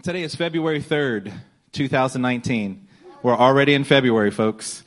Today 0.00 0.22
is 0.22 0.36
February 0.36 0.80
3rd, 0.80 1.32
2019. 1.72 2.86
We're 3.24 3.36
already 3.36 3.74
in 3.74 3.82
February, 3.82 4.30
folks. 4.30 4.84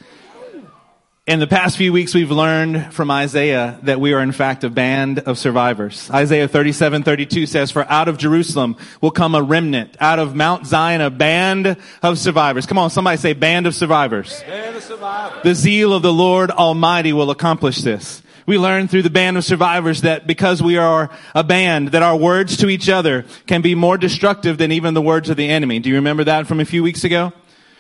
In 1.28 1.40
the 1.40 1.48
past 1.48 1.76
few 1.76 1.92
weeks, 1.92 2.14
we've 2.14 2.32
learned 2.32 2.94
from 2.94 3.12
Isaiah 3.12 3.78
that 3.84 4.00
we 4.00 4.14
are 4.14 4.22
in 4.22 4.32
fact 4.32 4.64
a 4.64 4.70
band 4.70 5.20
of 5.20 5.38
survivors. 5.38 6.10
Isaiah 6.12 6.48
37, 6.48 7.04
32 7.04 7.46
says, 7.46 7.72
for 7.72 7.84
out 7.92 8.08
of 8.08 8.18
Jerusalem 8.18 8.78
will 9.02 9.12
come 9.12 9.36
a 9.36 9.44
remnant, 9.44 9.98
out 10.00 10.18
of 10.18 10.34
Mount 10.34 10.66
Zion, 10.66 11.02
a 11.02 11.10
band 11.10 11.76
of 12.02 12.18
survivors. 12.18 12.66
Come 12.66 12.78
on, 12.78 12.90
somebody 12.90 13.18
say 13.18 13.34
band 13.34 13.68
of 13.68 13.76
survivors. 13.76 14.42
Band 14.44 14.78
of 14.78 14.82
survivors. 14.82 15.44
The 15.44 15.56
zeal 15.56 15.94
of 15.94 16.04
the 16.04 16.14
Lord 16.14 16.52
Almighty 16.52 17.12
will 17.12 17.32
accomplish 17.32 17.80
this. 17.80 18.24
We 18.46 18.58
learned 18.58 18.90
through 18.90 19.04
the 19.04 19.10
band 19.10 19.38
of 19.38 19.44
survivors 19.44 20.02
that 20.02 20.26
because 20.26 20.62
we 20.62 20.78
are 20.78 21.10
a 21.36 21.44
band, 21.44 21.90
that 21.90 22.04
our 22.04 22.16
words 22.16 22.58
to 22.58 22.70
each 22.70 22.90
other 22.90 23.26
can 23.46 23.62
be 23.62 23.76
more 23.76 23.98
destructive 23.98 24.58
than 24.58 24.72
even 24.72 24.94
the 24.94 25.02
words 25.02 25.30
of 25.30 25.38
the 25.38 25.50
enemy. 25.50 25.80
Do 25.80 25.90
you 25.90 25.96
remember 25.96 26.24
that 26.24 26.48
from 26.48 26.60
a 26.60 26.66
few 26.66 26.84
weeks 26.84 27.04
ago? 27.04 27.34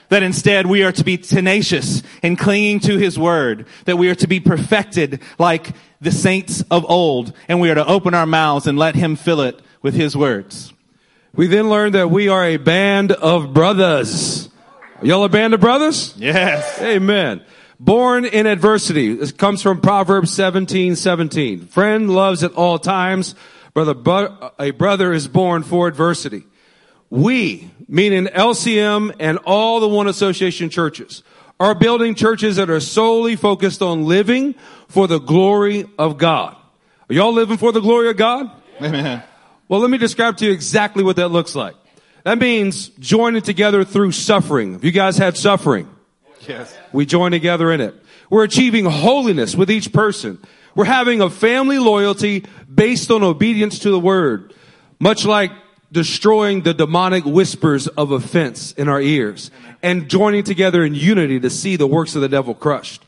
That 0.09 0.23
instead 0.23 0.67
we 0.67 0.83
are 0.83 0.91
to 0.91 1.03
be 1.05 1.17
tenacious 1.17 2.03
in 2.21 2.35
clinging 2.35 2.81
to 2.81 2.97
His 2.97 3.17
Word. 3.17 3.65
That 3.85 3.97
we 3.97 4.09
are 4.09 4.15
to 4.15 4.27
be 4.27 4.39
perfected 4.39 5.21
like 5.39 5.73
the 6.01 6.11
saints 6.11 6.61
of 6.69 6.85
old. 6.89 7.33
And 7.47 7.61
we 7.61 7.69
are 7.69 7.75
to 7.75 7.87
open 7.87 8.13
our 8.13 8.25
mouths 8.25 8.67
and 8.67 8.77
let 8.77 8.95
Him 8.95 9.15
fill 9.15 9.41
it 9.41 9.59
with 9.81 9.93
His 9.93 10.15
words. 10.15 10.73
We 11.33 11.47
then 11.47 11.69
learned 11.69 11.95
that 11.95 12.11
we 12.11 12.27
are 12.27 12.43
a 12.43 12.57
band 12.57 13.13
of 13.13 13.53
brothers. 13.53 14.49
Y'all 15.01 15.23
a 15.23 15.29
band 15.29 15.53
of 15.53 15.61
brothers? 15.61 16.13
Yes. 16.17 16.79
Amen. 16.81 17.41
Born 17.83 18.25
in 18.25 18.45
adversity. 18.45 19.15
This 19.15 19.31
comes 19.31 19.63
from 19.63 19.81
Proverbs 19.81 20.31
17, 20.31 20.95
17. 20.95 21.65
Friend 21.65 22.11
loves 22.11 22.43
at 22.43 22.53
all 22.53 22.77
times. 22.77 23.33
Brother, 23.73 23.95
but 23.95 24.53
a 24.59 24.69
brother 24.69 25.11
is 25.11 25.27
born 25.27 25.63
for 25.63 25.87
adversity. 25.87 26.43
We, 27.09 27.71
meaning 27.87 28.27
LCM 28.27 29.15
and 29.19 29.39
all 29.47 29.79
the 29.79 29.87
One 29.87 30.05
Association 30.05 30.69
churches, 30.69 31.23
are 31.59 31.73
building 31.73 32.13
churches 32.13 32.57
that 32.57 32.69
are 32.69 32.79
solely 32.79 33.35
focused 33.35 33.81
on 33.81 34.05
living 34.05 34.53
for 34.87 35.07
the 35.07 35.17
glory 35.17 35.85
of 35.97 36.19
God. 36.19 36.55
Are 37.09 37.15
y'all 37.15 37.33
living 37.33 37.57
for 37.57 37.71
the 37.71 37.81
glory 37.81 38.11
of 38.11 38.17
God? 38.17 38.51
Amen. 38.79 39.23
Well, 39.67 39.79
let 39.79 39.89
me 39.89 39.97
describe 39.97 40.37
to 40.37 40.45
you 40.45 40.51
exactly 40.51 41.03
what 41.03 41.15
that 41.15 41.29
looks 41.29 41.55
like. 41.55 41.73
That 42.25 42.37
means 42.37 42.89
joining 42.99 43.41
together 43.41 43.83
through 43.83 44.11
suffering. 44.11 44.73
Have 44.73 44.83
you 44.83 44.91
guys 44.91 45.17
had 45.17 45.35
suffering? 45.35 45.89
Yes. 46.47 46.75
We 46.91 47.05
join 47.05 47.31
together 47.31 47.71
in 47.71 47.81
it. 47.81 47.95
We're 48.29 48.43
achieving 48.43 48.85
holiness 48.85 49.55
with 49.55 49.69
each 49.69 49.91
person. 49.91 50.39
We're 50.75 50.85
having 50.85 51.21
a 51.21 51.29
family 51.29 51.79
loyalty 51.79 52.45
based 52.73 53.11
on 53.11 53.23
obedience 53.23 53.79
to 53.79 53.91
the 53.91 53.99
word. 53.99 54.53
Much 54.99 55.25
like 55.25 55.51
destroying 55.91 56.61
the 56.61 56.73
demonic 56.73 57.25
whispers 57.25 57.87
of 57.87 58.11
offense 58.11 58.71
in 58.73 58.87
our 58.87 59.01
ears 59.01 59.51
and 59.83 60.09
joining 60.09 60.43
together 60.43 60.83
in 60.83 60.95
unity 60.95 61.39
to 61.39 61.49
see 61.49 61.75
the 61.75 61.87
works 61.87 62.15
of 62.15 62.21
the 62.21 62.29
devil 62.29 62.53
crushed. 62.53 63.03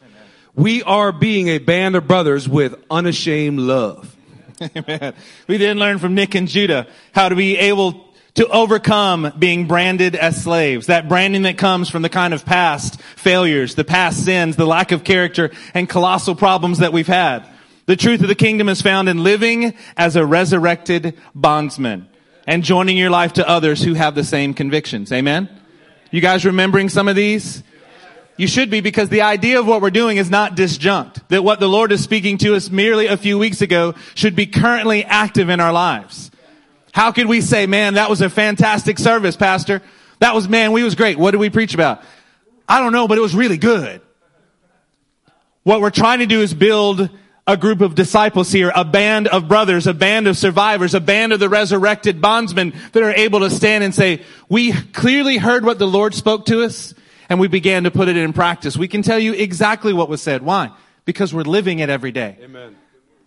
We 0.55 0.83
are 0.83 1.11
being 1.11 1.47
a 1.47 1.59
band 1.59 1.95
of 1.95 2.07
brothers 2.07 2.47
with 2.47 2.75
unashamed 2.91 3.59
love. 3.59 4.15
Amen. 4.75 5.13
We 5.47 5.57
then 5.57 5.79
learn 5.79 5.99
from 5.99 6.13
Nick 6.13 6.35
and 6.35 6.47
Judah 6.47 6.87
how 7.13 7.29
to 7.29 7.35
be 7.35 7.57
able 7.57 8.12
to 8.35 8.47
overcome 8.47 9.31
being 9.37 9.67
branded 9.67 10.15
as 10.15 10.41
slaves. 10.41 10.87
That 10.87 11.07
branding 11.07 11.43
that 11.43 11.57
comes 11.57 11.89
from 11.89 12.01
the 12.01 12.09
kind 12.09 12.33
of 12.33 12.45
past 12.45 12.99
failures, 13.01 13.75
the 13.75 13.83
past 13.83 14.25
sins, 14.25 14.55
the 14.55 14.65
lack 14.65 14.91
of 14.91 15.03
character, 15.03 15.51
and 15.73 15.87
colossal 15.87 16.35
problems 16.35 16.79
that 16.79 16.93
we've 16.93 17.07
had. 17.07 17.47
The 17.85 17.95
truth 17.95 18.21
of 18.21 18.27
the 18.27 18.35
kingdom 18.35 18.69
is 18.69 18.81
found 18.81 19.09
in 19.09 19.23
living 19.23 19.73
as 19.97 20.15
a 20.15 20.25
resurrected 20.25 21.17
bondsman 21.35 22.07
and 22.47 22.63
joining 22.63 22.97
your 22.97 23.09
life 23.09 23.33
to 23.33 23.47
others 23.47 23.83
who 23.83 23.93
have 23.93 24.15
the 24.15 24.23
same 24.23 24.53
convictions. 24.53 25.11
Amen? 25.11 25.49
You 26.11 26.21
guys 26.21 26.45
remembering 26.45 26.89
some 26.89 27.07
of 27.07 27.15
these? 27.15 27.63
You 28.35 28.47
should 28.47 28.71
be 28.71 28.81
because 28.81 29.09
the 29.09 29.21
idea 29.21 29.59
of 29.59 29.67
what 29.67 29.81
we're 29.81 29.91
doing 29.91 30.17
is 30.17 30.29
not 30.29 30.55
disjunct. 30.55 31.27
That 31.27 31.43
what 31.43 31.59
the 31.59 31.69
Lord 31.69 31.91
is 31.91 32.03
speaking 32.03 32.37
to 32.39 32.55
us 32.55 32.69
merely 32.69 33.07
a 33.07 33.17
few 33.17 33.37
weeks 33.37 33.61
ago 33.61 33.93
should 34.15 34.35
be 34.35 34.47
currently 34.47 35.05
active 35.05 35.49
in 35.49 35.59
our 35.59 35.71
lives. 35.71 36.31
How 36.93 37.11
could 37.11 37.25
we 37.25 37.41
say, 37.41 37.65
man, 37.65 37.95
that 37.95 38.09
was 38.09 38.21
a 38.21 38.29
fantastic 38.29 38.99
service, 38.99 39.35
pastor? 39.35 39.81
That 40.19 40.35
was, 40.35 40.47
man, 40.47 40.71
we 40.71 40.83
was 40.83 40.93
great. 40.95 41.17
What 41.17 41.31
did 41.31 41.39
we 41.39 41.49
preach 41.49 41.73
about? 41.73 42.03
I 42.69 42.79
don't 42.79 42.93
know, 42.93 43.07
but 43.07 43.17
it 43.17 43.21
was 43.21 43.35
really 43.35 43.57
good. 43.57 43.99
What 45.63 45.81
we're 45.81 45.89
trying 45.89 46.19
to 46.19 46.27
do 46.27 46.41
is 46.41 46.53
build 46.53 47.09
a 47.47 47.57
group 47.57 47.81
of 47.81 47.95
disciples 47.95 48.51
here, 48.51 48.71
a 48.73 48.85
band 48.85 49.27
of 49.27 49.47
brothers, 49.47 49.87
a 49.87 49.93
band 49.93 50.27
of 50.27 50.37
survivors, 50.37 50.93
a 50.93 51.01
band 51.01 51.33
of 51.33 51.39
the 51.39 51.49
resurrected 51.49 52.21
bondsmen 52.21 52.73
that 52.93 53.01
are 53.01 53.11
able 53.11 53.39
to 53.39 53.49
stand 53.49 53.83
and 53.83 53.93
say, 53.93 54.21
we 54.47 54.71
clearly 54.71 55.37
heard 55.37 55.65
what 55.65 55.79
the 55.79 55.87
Lord 55.87 56.13
spoke 56.13 56.45
to 56.45 56.63
us 56.63 56.93
and 57.27 57.39
we 57.39 57.47
began 57.47 57.85
to 57.85 57.91
put 57.91 58.07
it 58.07 58.15
in 58.15 58.33
practice. 58.33 58.77
We 58.77 58.87
can 58.87 59.01
tell 59.01 59.19
you 59.19 59.33
exactly 59.33 59.93
what 59.93 60.09
was 60.09 60.21
said. 60.21 60.43
Why? 60.43 60.71
Because 61.05 61.33
we're 61.33 61.41
living 61.41 61.79
it 61.79 61.89
every 61.89 62.11
day. 62.11 62.37
Amen. 62.41 62.77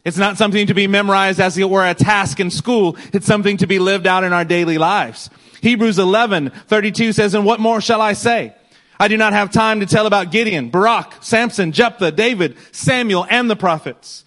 It's 0.06 0.17
not 0.17 0.39
something 0.39 0.69
to 0.69 0.75
be 0.75 0.87
memorized 0.87 1.41
as 1.41 1.59
it 1.59 1.69
were 1.69 1.84
a 1.84 1.93
task 1.93 2.39
in 2.39 2.53
school. 2.53 2.97
It's 3.12 3.27
something 3.27 3.56
to 3.56 3.67
be 3.67 3.81
lived 3.81 4.06
out 4.06 4.22
in 4.22 4.33
our 4.33 4.44
daily 4.44 4.78
lives. 4.78 5.31
Hebrews 5.62 5.99
11, 5.99 6.50
32 6.50 7.12
says, 7.12 7.34
and 7.34 7.44
what 7.44 7.59
more 7.59 7.81
shall 7.81 8.00
I 8.00 8.12
say? 8.12 8.55
I 9.00 9.09
do 9.09 9.17
not 9.17 9.33
have 9.33 9.50
time 9.50 9.81
to 9.81 9.87
tell 9.87 10.06
about 10.06 10.31
Gideon, 10.31 10.71
Barak, 10.71 11.25
Samson, 11.25 11.72
Jephthah, 11.72 12.12
David, 12.12 12.56
Samuel, 12.71 13.27
and 13.28 13.50
the 13.50 13.56
prophets 13.56 14.25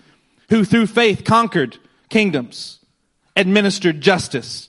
who 0.49 0.65
through 0.65 0.87
faith 0.87 1.23
conquered 1.23 1.77
kingdoms, 2.09 2.79
administered 3.37 4.01
justice, 4.01 4.67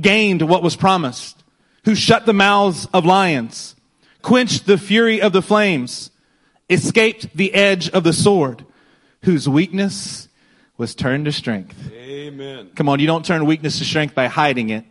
gained 0.00 0.42
what 0.42 0.62
was 0.62 0.76
promised, 0.76 1.42
who 1.84 1.96
shut 1.96 2.26
the 2.26 2.32
mouths 2.32 2.86
of 2.94 3.04
lions, 3.04 3.74
quenched 4.22 4.66
the 4.66 4.78
fury 4.78 5.20
of 5.20 5.32
the 5.32 5.42
flames, 5.42 6.12
escaped 6.70 7.36
the 7.36 7.52
edge 7.54 7.90
of 7.90 8.04
the 8.04 8.12
sword, 8.12 8.64
whose 9.24 9.48
weakness 9.48 10.23
was 10.76 10.94
turned 10.94 11.26
to 11.26 11.32
strength. 11.32 11.90
Amen. 11.92 12.70
Come 12.74 12.88
on, 12.88 12.98
you 12.98 13.06
don't 13.06 13.24
turn 13.24 13.46
weakness 13.46 13.78
to 13.78 13.84
strength 13.84 14.14
by 14.14 14.26
hiding 14.26 14.70
it. 14.70 14.84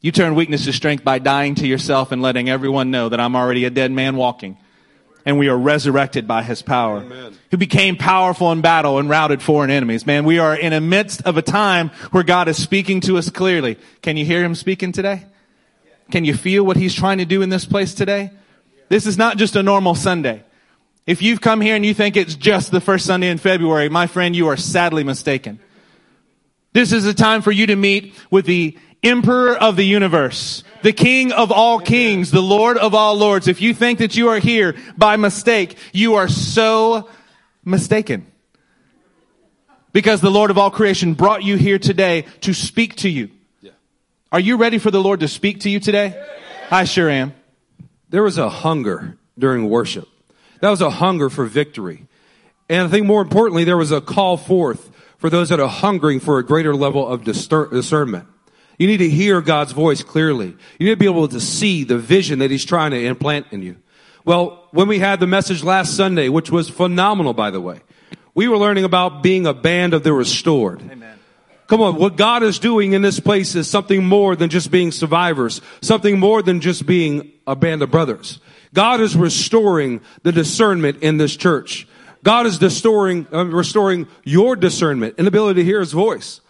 You 0.00 0.12
turn 0.12 0.36
weakness 0.36 0.64
to 0.66 0.72
strength 0.72 1.02
by 1.02 1.18
dying 1.18 1.56
to 1.56 1.66
yourself 1.66 2.12
and 2.12 2.22
letting 2.22 2.48
everyone 2.48 2.90
know 2.92 3.08
that 3.08 3.18
I'm 3.18 3.34
already 3.34 3.64
a 3.64 3.70
dead 3.70 3.90
man 3.90 4.16
walking. 4.16 4.56
And 5.26 5.38
we 5.38 5.48
are 5.48 5.58
resurrected 5.58 6.28
by 6.28 6.44
his 6.44 6.62
power. 6.62 6.98
Amen. 6.98 7.36
Who 7.50 7.56
became 7.56 7.96
powerful 7.96 8.52
in 8.52 8.60
battle 8.60 8.98
and 8.98 9.10
routed 9.10 9.42
foreign 9.42 9.70
enemies. 9.70 10.06
Man, 10.06 10.24
we 10.24 10.38
are 10.38 10.56
in 10.56 10.72
the 10.72 10.80
midst 10.80 11.22
of 11.22 11.36
a 11.36 11.42
time 11.42 11.90
where 12.12 12.22
God 12.22 12.46
is 12.48 12.62
speaking 12.62 13.00
to 13.00 13.18
us 13.18 13.28
clearly. 13.28 13.76
Can 14.00 14.16
you 14.16 14.24
hear 14.24 14.42
him 14.44 14.54
speaking 14.54 14.92
today? 14.92 15.26
Can 16.10 16.24
you 16.24 16.34
feel 16.34 16.64
what 16.64 16.76
he's 16.76 16.94
trying 16.94 17.18
to 17.18 17.24
do 17.24 17.42
in 17.42 17.50
this 17.50 17.66
place 17.66 17.92
today? 17.92 18.30
This 18.88 19.06
is 19.06 19.18
not 19.18 19.36
just 19.36 19.56
a 19.56 19.62
normal 19.62 19.94
Sunday. 19.94 20.44
If 21.08 21.22
you've 21.22 21.40
come 21.40 21.62
here 21.62 21.74
and 21.74 21.86
you 21.86 21.94
think 21.94 22.18
it's 22.18 22.34
just 22.34 22.70
the 22.70 22.82
first 22.82 23.06
Sunday 23.06 23.30
in 23.30 23.38
February, 23.38 23.88
my 23.88 24.06
friend, 24.06 24.36
you 24.36 24.48
are 24.48 24.58
sadly 24.58 25.04
mistaken. 25.04 25.58
This 26.74 26.92
is 26.92 27.06
a 27.06 27.14
time 27.14 27.40
for 27.40 27.50
you 27.50 27.66
to 27.68 27.76
meet 27.76 28.14
with 28.30 28.44
the 28.44 28.76
emperor 29.02 29.56
of 29.56 29.76
the 29.76 29.84
universe, 29.84 30.62
the 30.82 30.92
king 30.92 31.32
of 31.32 31.50
all 31.50 31.80
kings, 31.80 32.30
the 32.30 32.42
lord 32.42 32.76
of 32.76 32.94
all 32.94 33.16
lords. 33.16 33.48
If 33.48 33.62
you 33.62 33.72
think 33.72 34.00
that 34.00 34.18
you 34.18 34.28
are 34.28 34.38
here 34.38 34.76
by 34.98 35.16
mistake, 35.16 35.78
you 35.94 36.16
are 36.16 36.28
so 36.28 37.08
mistaken. 37.64 38.30
Because 39.94 40.20
the 40.20 40.30
Lord 40.30 40.50
of 40.50 40.58
all 40.58 40.70
creation 40.70 41.14
brought 41.14 41.42
you 41.42 41.56
here 41.56 41.78
today 41.78 42.26
to 42.42 42.52
speak 42.52 42.96
to 42.96 43.08
you. 43.08 43.30
Are 44.30 44.38
you 44.38 44.58
ready 44.58 44.76
for 44.76 44.90
the 44.90 45.00
Lord 45.00 45.20
to 45.20 45.28
speak 45.28 45.60
to 45.60 45.70
you 45.70 45.80
today? 45.80 46.22
I 46.70 46.84
sure 46.84 47.08
am. 47.08 47.32
There 48.10 48.22
was 48.22 48.36
a 48.36 48.50
hunger 48.50 49.16
during 49.38 49.70
worship. 49.70 50.06
That 50.60 50.70
was 50.70 50.80
a 50.80 50.90
hunger 50.90 51.30
for 51.30 51.44
victory. 51.44 52.06
And 52.68 52.86
I 52.86 52.88
think 52.88 53.06
more 53.06 53.22
importantly, 53.22 53.64
there 53.64 53.76
was 53.76 53.92
a 53.92 54.00
call 54.00 54.36
forth 54.36 54.90
for 55.18 55.30
those 55.30 55.48
that 55.48 55.60
are 55.60 55.68
hungering 55.68 56.20
for 56.20 56.38
a 56.38 56.44
greater 56.44 56.74
level 56.74 57.06
of 57.06 57.22
discer- 57.22 57.70
discernment. 57.70 58.26
You 58.78 58.86
need 58.86 58.98
to 58.98 59.10
hear 59.10 59.40
God's 59.40 59.72
voice 59.72 60.02
clearly. 60.02 60.56
You 60.78 60.86
need 60.86 60.92
to 60.92 60.96
be 60.96 61.06
able 61.06 61.28
to 61.28 61.40
see 61.40 61.84
the 61.84 61.98
vision 61.98 62.38
that 62.38 62.50
He's 62.50 62.64
trying 62.64 62.92
to 62.92 63.04
implant 63.04 63.46
in 63.50 63.62
you. 63.62 63.76
Well, 64.24 64.68
when 64.72 64.88
we 64.88 64.98
had 64.98 65.20
the 65.20 65.26
message 65.26 65.64
last 65.64 65.96
Sunday, 65.96 66.28
which 66.28 66.50
was 66.50 66.68
phenomenal, 66.68 67.32
by 67.32 67.50
the 67.50 67.60
way, 67.60 67.80
we 68.34 68.46
were 68.46 68.58
learning 68.58 68.84
about 68.84 69.22
being 69.22 69.46
a 69.46 69.54
band 69.54 69.94
of 69.94 70.04
the 70.04 70.12
restored. 70.12 70.82
Amen. 70.82 71.18
Come 71.66 71.80
on, 71.82 71.96
what 71.96 72.16
God 72.16 72.42
is 72.42 72.58
doing 72.58 72.92
in 72.92 73.02
this 73.02 73.20
place 73.20 73.54
is 73.54 73.68
something 73.68 74.04
more 74.04 74.36
than 74.36 74.48
just 74.48 74.70
being 74.70 74.92
survivors, 74.92 75.60
something 75.82 76.18
more 76.18 76.40
than 76.42 76.60
just 76.60 76.86
being 76.86 77.32
a 77.46 77.56
band 77.56 77.82
of 77.82 77.90
brothers. 77.90 78.38
God 78.74 79.00
is 79.00 79.16
restoring 79.16 80.00
the 80.22 80.32
discernment 80.32 81.02
in 81.02 81.16
this 81.16 81.36
church. 81.36 81.86
God 82.22 82.46
is 82.46 82.60
restoring, 82.60 83.26
uh, 83.32 83.46
restoring 83.46 84.06
your 84.24 84.56
discernment 84.56 85.14
and 85.18 85.26
ability 85.26 85.60
to 85.60 85.64
hear 85.64 85.80
His 85.80 85.92
voice. 85.92 86.40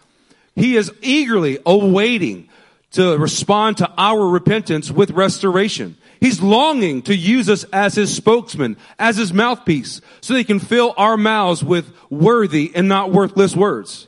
He 0.55 0.75
is 0.75 0.91
eagerly 1.01 1.59
awaiting 1.65 2.49
to 2.91 3.17
respond 3.17 3.77
to 3.77 3.91
our 3.97 4.27
repentance 4.27 4.91
with 4.91 5.11
restoration. 5.11 5.95
He's 6.19 6.41
longing 6.41 7.03
to 7.03 7.15
use 7.15 7.49
us 7.49 7.63
as 7.65 7.95
his 7.95 8.13
spokesman, 8.13 8.77
as 8.97 9.15
his 9.15 9.31
mouthpiece, 9.31 10.01
so 10.21 10.33
that 10.33 10.39
he 10.39 10.43
can 10.43 10.59
fill 10.59 10.93
our 10.97 11.15
mouths 11.15 11.63
with 11.63 11.93
worthy 12.09 12.71
and 12.75 12.87
not 12.87 13.11
worthless 13.11 13.55
words. 13.55 14.07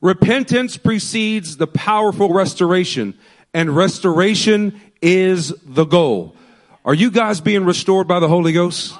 Repentance 0.00 0.76
precedes 0.76 1.56
the 1.56 1.66
powerful 1.66 2.32
restoration 2.32 3.14
and 3.54 3.74
restoration 3.74 4.80
is 5.00 5.54
the 5.64 5.84
goal. 5.84 6.36
Are 6.88 6.94
you 6.94 7.10
guys 7.10 7.42
being 7.42 7.66
restored 7.66 8.08
by 8.08 8.18
the 8.18 8.28
Holy 8.28 8.54
Ghost? 8.54 8.94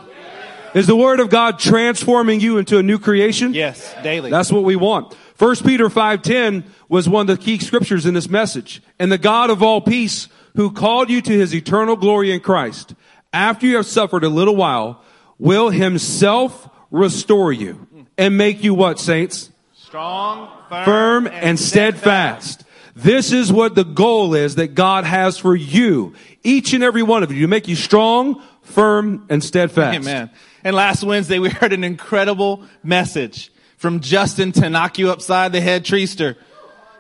Is 0.74 0.86
the 0.86 0.94
word 0.94 1.20
of 1.20 1.30
God 1.30 1.58
transforming 1.58 2.38
you 2.38 2.58
into 2.58 2.76
a 2.76 2.82
new 2.82 2.98
creation? 2.98 3.54
Yes, 3.54 3.94
daily. 4.02 4.30
That's 4.30 4.52
what 4.52 4.62
we 4.62 4.76
want. 4.76 5.16
1 5.38 5.64
Peter 5.64 5.88
5:10 5.88 6.64
was 6.90 7.08
one 7.08 7.30
of 7.30 7.38
the 7.38 7.42
key 7.42 7.58
scriptures 7.58 8.04
in 8.04 8.12
this 8.12 8.28
message. 8.28 8.82
And 8.98 9.10
the 9.10 9.16
God 9.16 9.48
of 9.48 9.62
all 9.62 9.80
peace 9.80 10.28
who 10.54 10.70
called 10.70 11.08
you 11.08 11.22
to 11.22 11.32
his 11.32 11.54
eternal 11.54 11.96
glory 11.96 12.30
in 12.30 12.40
Christ, 12.40 12.94
after 13.32 13.66
you 13.66 13.76
have 13.76 13.86
suffered 13.86 14.22
a 14.22 14.28
little 14.28 14.54
while, 14.54 15.00
will 15.38 15.70
himself 15.70 16.68
restore 16.90 17.54
you 17.54 17.86
and 18.18 18.36
make 18.36 18.62
you 18.62 18.74
what, 18.74 19.00
saints? 19.00 19.48
Strong, 19.74 20.50
firm, 20.68 20.84
Firm 20.84 21.26
and 21.32 21.58
steadfast. 21.58 22.64
This 22.98 23.30
is 23.30 23.52
what 23.52 23.76
the 23.76 23.84
goal 23.84 24.34
is 24.34 24.56
that 24.56 24.74
God 24.74 25.04
has 25.04 25.38
for 25.38 25.54
you, 25.54 26.14
each 26.42 26.72
and 26.72 26.82
every 26.82 27.04
one 27.04 27.22
of 27.22 27.30
you, 27.30 27.42
to 27.42 27.46
make 27.46 27.68
you 27.68 27.76
strong, 27.76 28.42
firm, 28.62 29.24
and 29.28 29.42
steadfast. 29.42 29.94
Amen. 29.96 30.30
And 30.64 30.74
last 30.74 31.04
Wednesday 31.04 31.38
we 31.38 31.48
heard 31.48 31.72
an 31.72 31.84
incredible 31.84 32.64
message 32.82 33.52
from 33.76 34.00
Justin 34.00 34.50
to 34.50 34.68
knock 34.68 34.98
you 34.98 35.12
upside 35.12 35.52
the 35.52 35.60
head 35.60 35.84
treester 35.84 36.34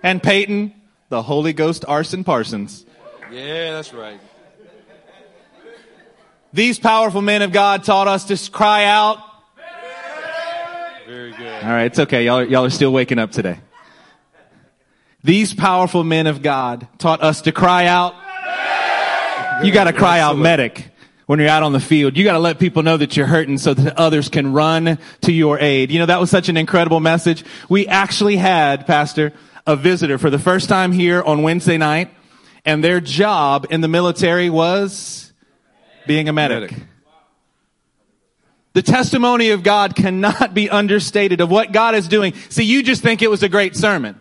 and 0.00 0.22
Peyton, 0.22 0.72
the 1.08 1.20
Holy 1.20 1.52
Ghost 1.52 1.84
arson 1.88 2.22
Parsons. 2.22 2.86
Yeah, 3.32 3.72
that's 3.72 3.92
right. 3.92 4.20
These 6.52 6.78
powerful 6.78 7.22
men 7.22 7.42
of 7.42 7.50
God 7.50 7.82
taught 7.82 8.06
us 8.06 8.24
to 8.26 8.50
cry 8.52 8.84
out. 8.84 9.18
Very 11.08 11.32
good. 11.32 11.64
All 11.64 11.70
right, 11.70 11.86
it's 11.86 11.98
okay. 11.98 12.24
Y'all 12.24 12.44
y'all 12.44 12.66
are 12.66 12.70
still 12.70 12.92
waking 12.92 13.18
up 13.18 13.32
today. 13.32 13.58
These 15.24 15.54
powerful 15.54 16.04
men 16.04 16.26
of 16.26 16.42
God 16.42 16.86
taught 16.98 17.22
us 17.22 17.42
to 17.42 17.52
cry 17.52 17.86
out. 17.86 18.14
You 19.64 19.72
gotta 19.72 19.92
cry 19.92 20.20
out 20.20 20.38
medic 20.38 20.90
when 21.26 21.40
you're 21.40 21.48
out 21.48 21.64
on 21.64 21.72
the 21.72 21.80
field. 21.80 22.16
You 22.16 22.22
gotta 22.22 22.38
let 22.38 22.60
people 22.60 22.84
know 22.84 22.96
that 22.96 23.16
you're 23.16 23.26
hurting 23.26 23.58
so 23.58 23.74
that 23.74 23.98
others 23.98 24.28
can 24.28 24.52
run 24.52 24.98
to 25.22 25.32
your 25.32 25.58
aid. 25.58 25.90
You 25.90 25.98
know, 25.98 26.06
that 26.06 26.20
was 26.20 26.30
such 26.30 26.48
an 26.48 26.56
incredible 26.56 27.00
message. 27.00 27.44
We 27.68 27.88
actually 27.88 28.36
had, 28.36 28.86
Pastor, 28.86 29.32
a 29.66 29.74
visitor 29.74 30.18
for 30.18 30.30
the 30.30 30.38
first 30.38 30.68
time 30.68 30.92
here 30.92 31.22
on 31.22 31.42
Wednesday 31.42 31.76
night, 31.76 32.10
and 32.64 32.82
their 32.82 33.00
job 33.00 33.66
in 33.70 33.80
the 33.80 33.88
military 33.88 34.48
was 34.48 35.32
being 36.06 36.28
a 36.28 36.32
medic. 36.32 36.70
Medic. 36.70 36.86
The 38.74 38.82
testimony 38.82 39.50
of 39.50 39.64
God 39.64 39.96
cannot 39.96 40.54
be 40.54 40.70
understated 40.70 41.40
of 41.40 41.50
what 41.50 41.72
God 41.72 41.96
is 41.96 42.06
doing. 42.06 42.34
See, 42.48 42.62
you 42.62 42.84
just 42.84 43.02
think 43.02 43.22
it 43.22 43.30
was 43.30 43.42
a 43.42 43.48
great 43.48 43.74
sermon. 43.74 44.20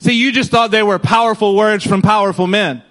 See, 0.00 0.12
you 0.12 0.32
just 0.32 0.50
thought 0.50 0.70
they 0.70 0.82
were 0.82 0.98
powerful 0.98 1.56
words 1.56 1.86
from 1.86 2.02
powerful 2.02 2.46
men. 2.46 2.82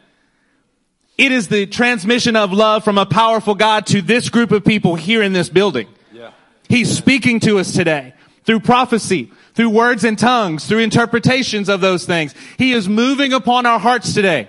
It 1.18 1.32
is 1.32 1.48
the 1.48 1.66
transmission 1.66 2.36
of 2.36 2.54
love 2.54 2.84
from 2.84 2.98
a 2.98 3.06
powerful 3.06 3.56
God 3.56 3.88
to 3.88 4.02
this 4.02 4.30
group 4.30 4.52
of 4.52 4.64
people 4.64 4.96
here 4.96 5.24
in 5.24 5.34
this 5.34 5.50
building. 5.50 5.88
Yeah. 6.12 6.32
He's 6.70 6.96
speaking 6.96 7.40
to 7.42 7.60
us 7.60 7.74
today 7.74 8.14
through 8.44 8.60
prophecy, 8.60 9.32
through 9.56 9.70
words 9.70 10.04
and 10.04 10.20
tongues, 10.20 10.68
through 10.68 10.80
interpretations 10.80 11.70
of 11.70 11.82
those 11.82 12.06
things. 12.06 12.36
He 12.58 12.74
is 12.74 12.88
moving 12.88 13.34
upon 13.34 13.66
our 13.66 13.80
hearts 13.80 14.14
today 14.14 14.48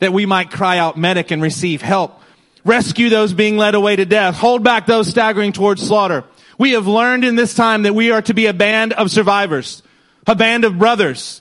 that 0.00 0.12
we 0.12 0.26
might 0.26 0.50
cry 0.50 0.78
out 0.78 0.98
medic 0.98 1.30
and 1.30 1.40
receive 1.40 1.80
help. 1.80 2.20
Rescue 2.64 3.08
those 3.08 3.32
being 3.32 3.56
led 3.56 3.74
away 3.74 3.96
to 3.96 4.04
death. 4.04 4.34
Hold 4.36 4.64
back 4.64 4.86
those 4.86 5.08
staggering 5.08 5.52
towards 5.52 5.86
slaughter. 5.86 6.24
We 6.58 6.72
have 6.72 6.86
learned 6.86 7.24
in 7.24 7.36
this 7.36 7.54
time 7.54 7.82
that 7.84 7.94
we 7.94 8.10
are 8.10 8.22
to 8.22 8.34
be 8.34 8.46
a 8.46 8.52
band 8.52 8.92
of 8.92 9.10
survivors, 9.10 9.82
a 10.26 10.34
band 10.34 10.64
of 10.64 10.78
brothers, 10.78 11.40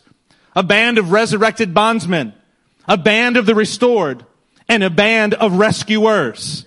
a 0.55 0.63
band 0.63 0.97
of 0.97 1.11
resurrected 1.11 1.73
bondsmen, 1.73 2.33
a 2.87 2.97
band 2.97 3.37
of 3.37 3.45
the 3.45 3.55
restored, 3.55 4.25
and 4.67 4.83
a 4.83 4.89
band 4.89 5.33
of 5.33 5.53
rescuers. 5.53 6.65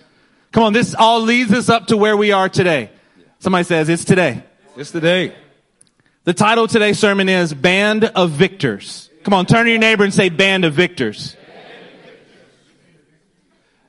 Come 0.53 0.63
on, 0.63 0.73
this 0.73 0.95
all 0.95 1.21
leads 1.21 1.53
us 1.53 1.69
up 1.69 1.89
to 1.89 1.97
where 1.97 2.17
we 2.17 2.33
are 2.33 2.49
today. 2.49 2.91
Somebody 3.39 3.65
says 3.65 3.89
it's 3.89 4.05
today. 4.05 4.43
It's 4.77 4.91
today. 4.91 5.35
The 6.25 6.35
title 6.35 6.65
of 6.65 6.71
today's 6.71 6.99
sermon 6.99 7.29
is 7.29 7.55
Band 7.55 8.05
of 8.05 8.31
Victors. 8.31 9.11
Come 9.23 9.35
on, 9.35 9.47
turn 9.47 9.65
to 9.65 9.71
your 9.71 9.79
neighbor 9.79 10.05
and 10.05 10.13
say 10.13 10.29
Band 10.29 10.65
of 10.65 10.75
Victors. 10.75 11.37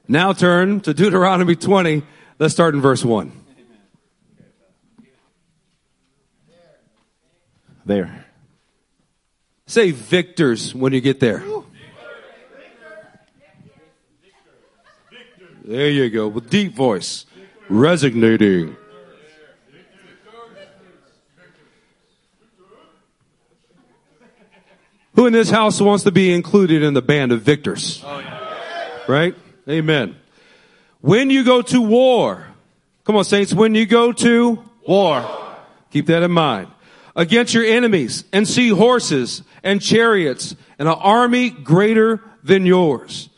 Now 0.07 0.33
turn 0.33 0.79
to 0.81 0.93
Deuteronomy 0.93 1.55
20. 1.55 2.03
Let's 2.39 2.53
start 2.53 2.75
in 2.75 2.81
verse 2.81 3.03
1. 3.03 3.31
There. 7.85 8.26
Say 9.67 9.91
victors 9.91 10.73
when 10.73 10.93
you 10.93 11.01
get 11.01 11.19
there. 11.19 11.43
There 15.63 15.89
you 15.89 16.09
go, 16.09 16.27
with 16.29 16.49
deep 16.49 16.73
voice. 16.73 17.25
Resignating. 17.69 18.75
Who 25.15 25.25
in 25.25 25.33
this 25.33 25.49
house 25.49 25.81
wants 25.81 26.03
to 26.05 26.11
be 26.11 26.33
included 26.33 26.81
in 26.81 26.93
the 26.93 27.01
band 27.01 27.31
of 27.31 27.41
victors? 27.41 28.03
Right? 29.07 29.35
Amen. 29.69 30.15
When 31.01 31.29
you 31.29 31.43
go 31.43 31.61
to 31.61 31.81
war, 31.81 32.47
come 33.03 33.15
on 33.15 33.25
saints, 33.25 33.53
when 33.53 33.75
you 33.75 33.85
go 33.85 34.11
to 34.13 34.63
War. 34.87 35.29
Keep 35.91 36.05
that 36.05 36.23
in 36.23 36.31
mind. 36.31 36.69
Against 37.17 37.55
your 37.55 37.65
enemies 37.65 38.23
and 38.31 38.47
see 38.47 38.69
horses 38.69 39.41
and 39.63 39.81
chariots 39.81 40.55
and 40.77 40.87
an 40.87 40.93
army 40.93 41.49
greater 41.49 42.21
than 42.43 42.65
yours. 42.65 43.29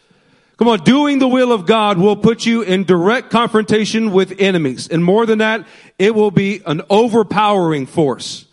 Come 0.57 0.67
on, 0.67 0.83
doing 0.83 1.19
the 1.19 1.27
will 1.29 1.53
of 1.53 1.65
God 1.65 1.97
will 1.97 2.17
put 2.17 2.45
you 2.45 2.61
in 2.61 2.83
direct 2.83 3.29
confrontation 3.29 4.11
with 4.11 4.35
enemies. 4.39 4.89
And 4.89 5.01
more 5.01 5.25
than 5.25 5.39
that, 5.39 5.65
it 5.97 6.13
will 6.13 6.31
be 6.31 6.61
an 6.65 6.81
overpowering 6.89 7.85
force. 7.85 8.45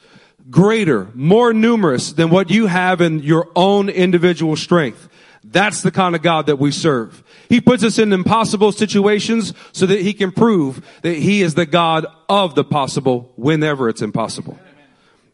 Greater, 0.49 1.08
more 1.14 1.52
numerous 1.52 2.12
than 2.12 2.31
what 2.31 2.49
you 2.49 2.69
have 2.69 3.00
in 3.00 3.19
your 3.19 3.49
own 3.56 3.88
individual 3.88 4.55
strength. 4.55 5.08
That's 5.43 5.82
the 5.82 5.90
kind 5.90 6.14
of 6.14 6.22
God 6.22 6.46
that 6.46 6.61
we 6.61 6.70
serve. 6.70 7.25
He 7.49 7.61
puts 7.61 7.82
us 7.82 7.99
in 7.99 8.12
impossible 8.12 8.70
situations 8.70 9.52
so 9.72 9.87
that 9.87 10.00
he 10.00 10.12
can 10.12 10.31
prove 10.31 10.87
that 11.02 11.17
he 11.17 11.43
is 11.43 11.55
the 11.55 11.67
God 11.67 12.06
of 12.29 12.55
the 12.55 12.62
possible 12.62 13.32
whenever 13.34 13.88
it's 13.88 14.02
impossible. 14.02 14.56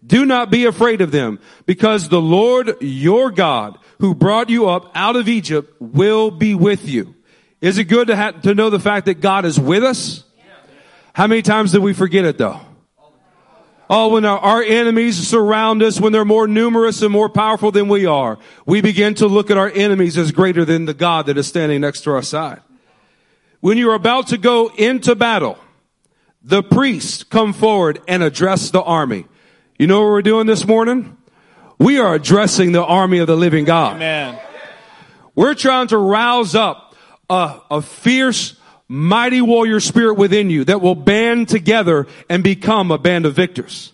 Do 0.04 0.25
not 0.25 0.50
be 0.50 0.64
afraid 0.64 1.00
of 1.00 1.12
them 1.12 1.38
because 1.64 2.08
the 2.08 2.20
Lord 2.20 2.76
your 2.81 3.31
God 3.31 3.78
who 3.99 4.14
brought 4.14 4.50
you 4.50 4.69
up 4.69 4.90
out 4.94 5.16
of 5.16 5.28
Egypt 5.28 5.75
will 5.81 6.31
be 6.31 6.55
with 6.55 6.88
you. 6.88 7.15
Is 7.60 7.79
it 7.79 7.84
good 7.84 8.08
to 8.08 8.34
to 8.43 8.55
know 8.55 8.70
the 8.70 8.81
fact 8.81 9.06
that 9.06 9.20
God 9.20 9.44
is 9.44 9.60
with 9.60 9.84
us? 9.84 10.24
How 11.15 11.26
many 11.26 11.43
times 11.43 11.72
do 11.72 11.81
we 11.81 11.93
forget 11.93 12.24
it 12.24 12.38
though? 12.38 12.60
Oh, 13.94 14.08
when 14.08 14.24
our, 14.24 14.38
our 14.38 14.62
enemies 14.62 15.29
surround 15.29 15.82
us, 15.82 16.00
when 16.00 16.12
they're 16.12 16.24
more 16.24 16.48
numerous 16.48 17.03
and 17.03 17.12
more 17.12 17.29
powerful 17.29 17.70
than 17.70 17.88
we 17.88 18.06
are, 18.06 18.38
we 18.65 18.81
begin 18.81 19.12
to 19.17 19.26
look 19.26 19.50
at 19.50 19.58
our 19.58 19.69
enemies 19.69 20.17
as 20.17 20.32
greater 20.32 20.65
than 20.65 20.86
the 20.86 20.94
God 20.94 21.26
that 21.26 21.36
is 21.36 21.46
standing 21.46 21.82
next 21.82 22.00
to 22.03 22.12
our 22.12 22.22
side. 22.22 22.62
When 23.60 23.76
you're 23.76 23.94
about 23.94 24.29
to 24.29 24.38
go 24.38 24.69
into 24.79 25.15
battle, 25.15 25.58
the 26.43 26.62
priests 26.62 27.22
come 27.22 27.53
forward 27.53 28.00
and 28.08 28.22
address 28.22 28.70
the 28.70 28.82
army. 28.82 29.26
You 29.82 29.89
know 29.89 30.03
what 30.03 30.10
we're 30.10 30.22
doing 30.22 30.46
this 30.46 30.65
morning? 30.65 31.17
We 31.77 31.98
are 31.98 32.15
addressing 32.15 32.70
the 32.70 32.84
army 32.84 33.19
of 33.19 33.27
the 33.27 33.34
living 33.34 33.65
God. 33.65 33.96
Amen. 33.96 34.39
We're 35.34 35.55
trying 35.55 35.89
to 35.89 35.98
rouse 35.98 36.55
up 36.55 36.94
a, 37.29 37.58
a 37.69 37.82
fierce, 37.82 38.55
mighty 38.86 39.43
warrior 39.43 39.81
spirit 39.81 40.15
within 40.15 40.51
you 40.51 40.62
that 40.67 40.81
will 40.81 40.94
band 40.94 41.48
together 41.48 42.06
and 42.31 42.44
become 42.44 42.93
a 42.93 42.96
band 42.96 43.27
of 43.27 43.34
victors. 43.34 43.93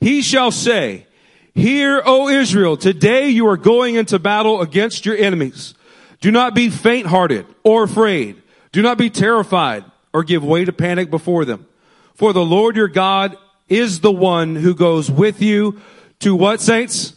He 0.00 0.22
shall 0.22 0.50
say, 0.50 1.06
Hear, 1.54 2.00
O 2.06 2.30
Israel, 2.30 2.78
today 2.78 3.28
you 3.28 3.46
are 3.48 3.58
going 3.58 3.96
into 3.96 4.18
battle 4.18 4.62
against 4.62 5.04
your 5.04 5.18
enemies. 5.18 5.74
Do 6.22 6.30
not 6.30 6.54
be 6.54 6.70
faint 6.70 7.08
hearted 7.08 7.44
or 7.62 7.82
afraid. 7.82 8.42
Do 8.72 8.80
not 8.80 8.96
be 8.96 9.10
terrified 9.10 9.84
or 10.14 10.24
give 10.24 10.42
way 10.42 10.64
to 10.64 10.72
panic 10.72 11.10
before 11.10 11.44
them. 11.44 11.66
For 12.14 12.32
the 12.32 12.42
Lord 12.42 12.74
your 12.74 12.88
God 12.88 13.36
is 13.68 14.00
the 14.00 14.12
one 14.12 14.56
who 14.56 14.74
goes 14.74 15.10
with 15.10 15.42
you 15.42 15.80
to 16.20 16.34
what 16.34 16.60
saints? 16.60 17.14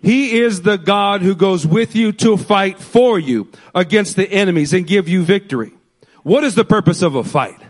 He 0.00 0.38
is 0.38 0.62
the 0.62 0.78
God 0.78 1.22
who 1.22 1.34
goes 1.34 1.66
with 1.66 1.96
you 1.96 2.12
to 2.12 2.36
fight 2.36 2.78
for 2.78 3.18
you 3.18 3.50
against 3.74 4.16
the 4.16 4.30
enemies 4.30 4.72
and 4.72 4.86
give 4.86 5.08
you 5.08 5.24
victory. 5.24 5.72
What 6.22 6.44
is 6.44 6.54
the 6.54 6.64
purpose 6.64 7.02
of 7.02 7.14
a 7.14 7.24
fight? 7.24 7.60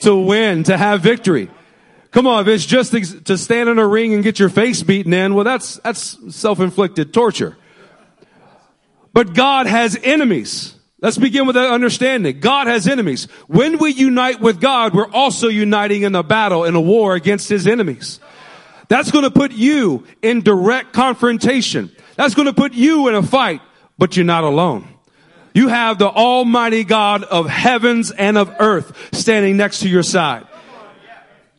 To 0.00 0.16
win, 0.16 0.64
to 0.64 0.76
have 0.76 1.00
victory. 1.00 1.50
Come 2.10 2.26
on, 2.26 2.42
if 2.42 2.48
it's 2.48 2.66
just 2.66 2.92
to 3.26 3.38
stand 3.38 3.68
in 3.68 3.78
a 3.78 3.86
ring 3.86 4.14
and 4.14 4.24
get 4.24 4.38
your 4.38 4.48
face 4.48 4.82
beaten 4.82 5.12
in, 5.12 5.34
well, 5.34 5.44
that's, 5.44 5.76
that's 5.78 6.16
self-inflicted 6.34 7.12
torture. 7.12 7.56
But 9.12 9.34
God 9.34 9.66
has 9.66 9.98
enemies. 10.02 10.74
Let's 11.00 11.16
begin 11.18 11.46
with 11.46 11.54
that 11.54 11.70
understanding. 11.70 12.40
God 12.40 12.66
has 12.66 12.88
enemies. 12.88 13.26
When 13.46 13.78
we 13.78 13.92
unite 13.92 14.40
with 14.40 14.60
God, 14.60 14.94
we're 14.94 15.10
also 15.10 15.46
uniting 15.48 16.02
in 16.02 16.14
a 16.16 16.24
battle, 16.24 16.64
in 16.64 16.74
a 16.74 16.80
war 16.80 17.14
against 17.14 17.48
his 17.48 17.68
enemies. 17.68 18.18
That's 18.88 19.10
going 19.10 19.24
to 19.24 19.30
put 19.30 19.52
you 19.52 20.04
in 20.22 20.40
direct 20.42 20.92
confrontation. 20.92 21.92
That's 22.16 22.34
going 22.34 22.46
to 22.46 22.52
put 22.52 22.72
you 22.72 23.06
in 23.08 23.14
a 23.14 23.22
fight, 23.22 23.60
but 23.96 24.16
you're 24.16 24.26
not 24.26 24.42
alone. 24.42 24.88
You 25.54 25.68
have 25.68 25.98
the 25.98 26.08
Almighty 26.08 26.84
God 26.84 27.22
of 27.22 27.48
heavens 27.48 28.10
and 28.10 28.36
of 28.36 28.54
earth 28.58 29.14
standing 29.14 29.56
next 29.56 29.80
to 29.80 29.88
your 29.88 30.02
side. 30.02 30.46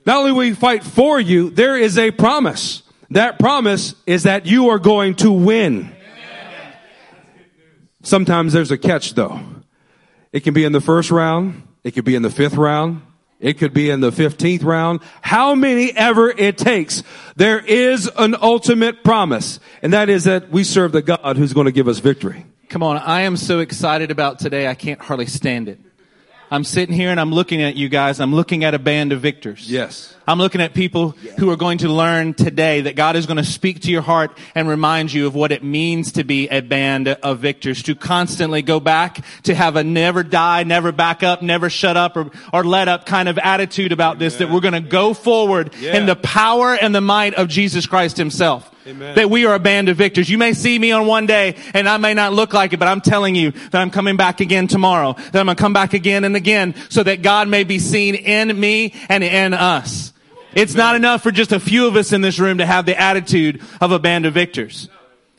Not 0.06 0.18
only 0.18 0.32
will 0.32 0.42
he 0.42 0.54
fight 0.54 0.84
for 0.84 1.20
you, 1.20 1.50
there 1.50 1.78
is 1.78 1.98
a 1.98 2.12
promise. 2.12 2.82
That 3.12 3.40
promise 3.40 3.96
is 4.06 4.24
that 4.24 4.46
you 4.46 4.70
are 4.70 4.80
going 4.80 5.16
to 5.16 5.32
win. 5.32 5.96
Sometimes 8.04 8.54
there's 8.54 8.72
a 8.72 8.78
catch 8.78 9.14
though. 9.14 9.40
It 10.32 10.42
can 10.42 10.54
be 10.54 10.64
in 10.64 10.72
the 10.72 10.82
first 10.82 11.12
round. 11.12 11.64
It 11.84 11.92
could 11.92 12.06
be 12.06 12.16
in 12.16 12.22
the 12.22 12.30
fifth 12.30 12.56
round. 12.56 13.02
It 13.40 13.58
could 13.58 13.74
be 13.74 13.90
in 13.90 14.02
the 14.02 14.12
15th 14.12 14.66
round. 14.66 15.00
How 15.22 15.56
many 15.56 15.94
ever 15.96 16.30
it 16.30 16.58
takes. 16.58 17.04
There 17.38 17.60
is 17.60 18.10
an 18.18 18.36
ultimate 18.42 19.04
promise. 19.04 19.62
And 19.82 19.94
that 19.94 20.10
is 20.10 20.26
that 20.26 20.50
we 20.50 20.66
serve 20.66 20.92
the 20.92 21.02
God 21.02 21.38
who's 21.38 21.54
going 21.54 21.66
to 21.66 21.72
give 21.72 21.88
us 21.88 22.00
victory. 22.00 22.46
Come 22.68 22.84
on, 22.84 22.98
I 22.98 23.22
am 23.22 23.38
so 23.38 23.60
excited 23.60 24.12
about 24.12 24.40
today, 24.40 24.68
I 24.68 24.76
can't 24.76 25.02
hardly 25.02 25.26
stand 25.26 25.70
it. 25.70 25.80
I'm 26.52 26.64
sitting 26.64 26.96
here 26.96 27.10
and 27.12 27.20
I'm 27.20 27.32
looking 27.32 27.62
at 27.62 27.76
you 27.76 27.90
guys. 27.90 28.20
I'm 28.20 28.34
looking 28.34 28.64
at 28.64 28.74
a 28.74 28.80
band 28.80 29.12
of 29.12 29.22
victors. 29.22 29.70
Yes. 29.70 30.16
I'm 30.28 30.40
looking 30.40 30.62
at 30.62 30.74
people 30.74 31.12
who 31.38 31.50
are 31.52 31.56
going 31.56 31.80
to 31.80 31.90
learn 31.90 32.34
today 32.34 32.82
that 32.82 32.96
God 32.96 33.16
is 33.16 33.26
going 33.28 33.38
to 33.38 33.44
speak 33.44 33.82
to 33.82 33.92
your 33.92 34.02
heart 34.02 34.36
and 34.56 34.68
remind 34.68 35.14
you 35.14 35.28
of 35.28 35.36
what 35.36 35.52
it 35.52 35.64
means 35.64 36.14
to 36.14 36.24
be 36.24 36.48
a 36.50 36.62
band 36.62 37.08
of 37.08 37.40
victors, 37.40 37.84
to 37.84 37.94
constantly 37.96 38.62
go 38.64 38.80
back, 38.80 39.24
to 39.44 39.54
have 39.54 39.76
a 39.76 39.84
never 39.84 40.24
die, 40.24 40.64
never 40.64 40.92
back 40.92 41.22
up, 41.22 41.42
never 41.44 41.70
shut 41.70 41.98
up 41.98 42.18
or, 42.18 42.32
or 42.52 42.64
let 42.64 42.88
up 42.88 43.06
kind 43.06 43.30
of 43.30 43.38
attitude 43.38 43.92
about 43.92 44.18
this, 44.18 44.38
that 44.38 44.50
we're 44.50 44.60
going 44.60 44.74
to 44.74 44.82
go 44.82 45.14
forward 45.14 45.74
Yeah. 45.80 45.98
in 45.98 46.06
the 46.08 46.16
power 46.16 46.74
and 46.76 46.94
the 46.96 47.02
might 47.02 47.36
of 47.36 47.48
Jesus 47.48 47.86
Christ 47.86 48.18
himself. 48.18 48.70
Amen. 48.88 49.16
That 49.16 49.30
we 49.30 49.46
are 49.46 49.54
a 49.54 49.60
band 49.60 49.90
of 49.90 49.98
victors. 49.98 50.30
You 50.30 50.38
may 50.38 50.54
see 50.54 50.80
me 50.80 50.92
on 50.92 51.06
one 51.06 51.26
day 51.26 51.56
and 51.74 51.88
I 51.88 51.98
may 51.98 52.14
not 52.14 52.34
look 52.34 52.54
like 52.54 52.74
it, 52.74 52.78
but 52.78 52.88
I'm 52.88 53.02
telling 53.02 53.36
you 53.36 53.52
that 53.52 53.76
I'm 53.76 53.92
coming 53.92 54.16
back 54.16 54.40
again 54.40 54.68
tomorrow, 54.68 55.14
that 55.14 55.36
I'm 55.36 55.46
going 55.46 55.58
to 55.58 55.62
come 55.62 55.74
back 55.74 55.94
again 55.94 56.24
and 56.24 56.36
again 56.36 56.76
so 56.90 57.04
that 57.04 57.22
God 57.22 57.48
may 57.50 57.64
be 57.64 57.78
seen 57.80 58.16
in 58.16 58.58
me 58.58 58.94
and 59.10 59.24
in 59.24 59.54
us. 59.54 60.14
It's 60.54 60.74
not 60.74 60.96
enough 60.96 61.22
for 61.22 61.32
just 61.32 61.52
a 61.52 61.60
few 61.60 61.88
of 61.88 61.96
us 61.96 62.14
in 62.14 62.22
this 62.22 62.40
room 62.40 62.58
to 62.58 62.66
have 62.66 62.86
the 62.86 63.00
attitude 63.00 63.62
of 63.80 63.92
a 63.92 64.00
band 64.00 64.26
of 64.26 64.34
victors. 64.34 64.90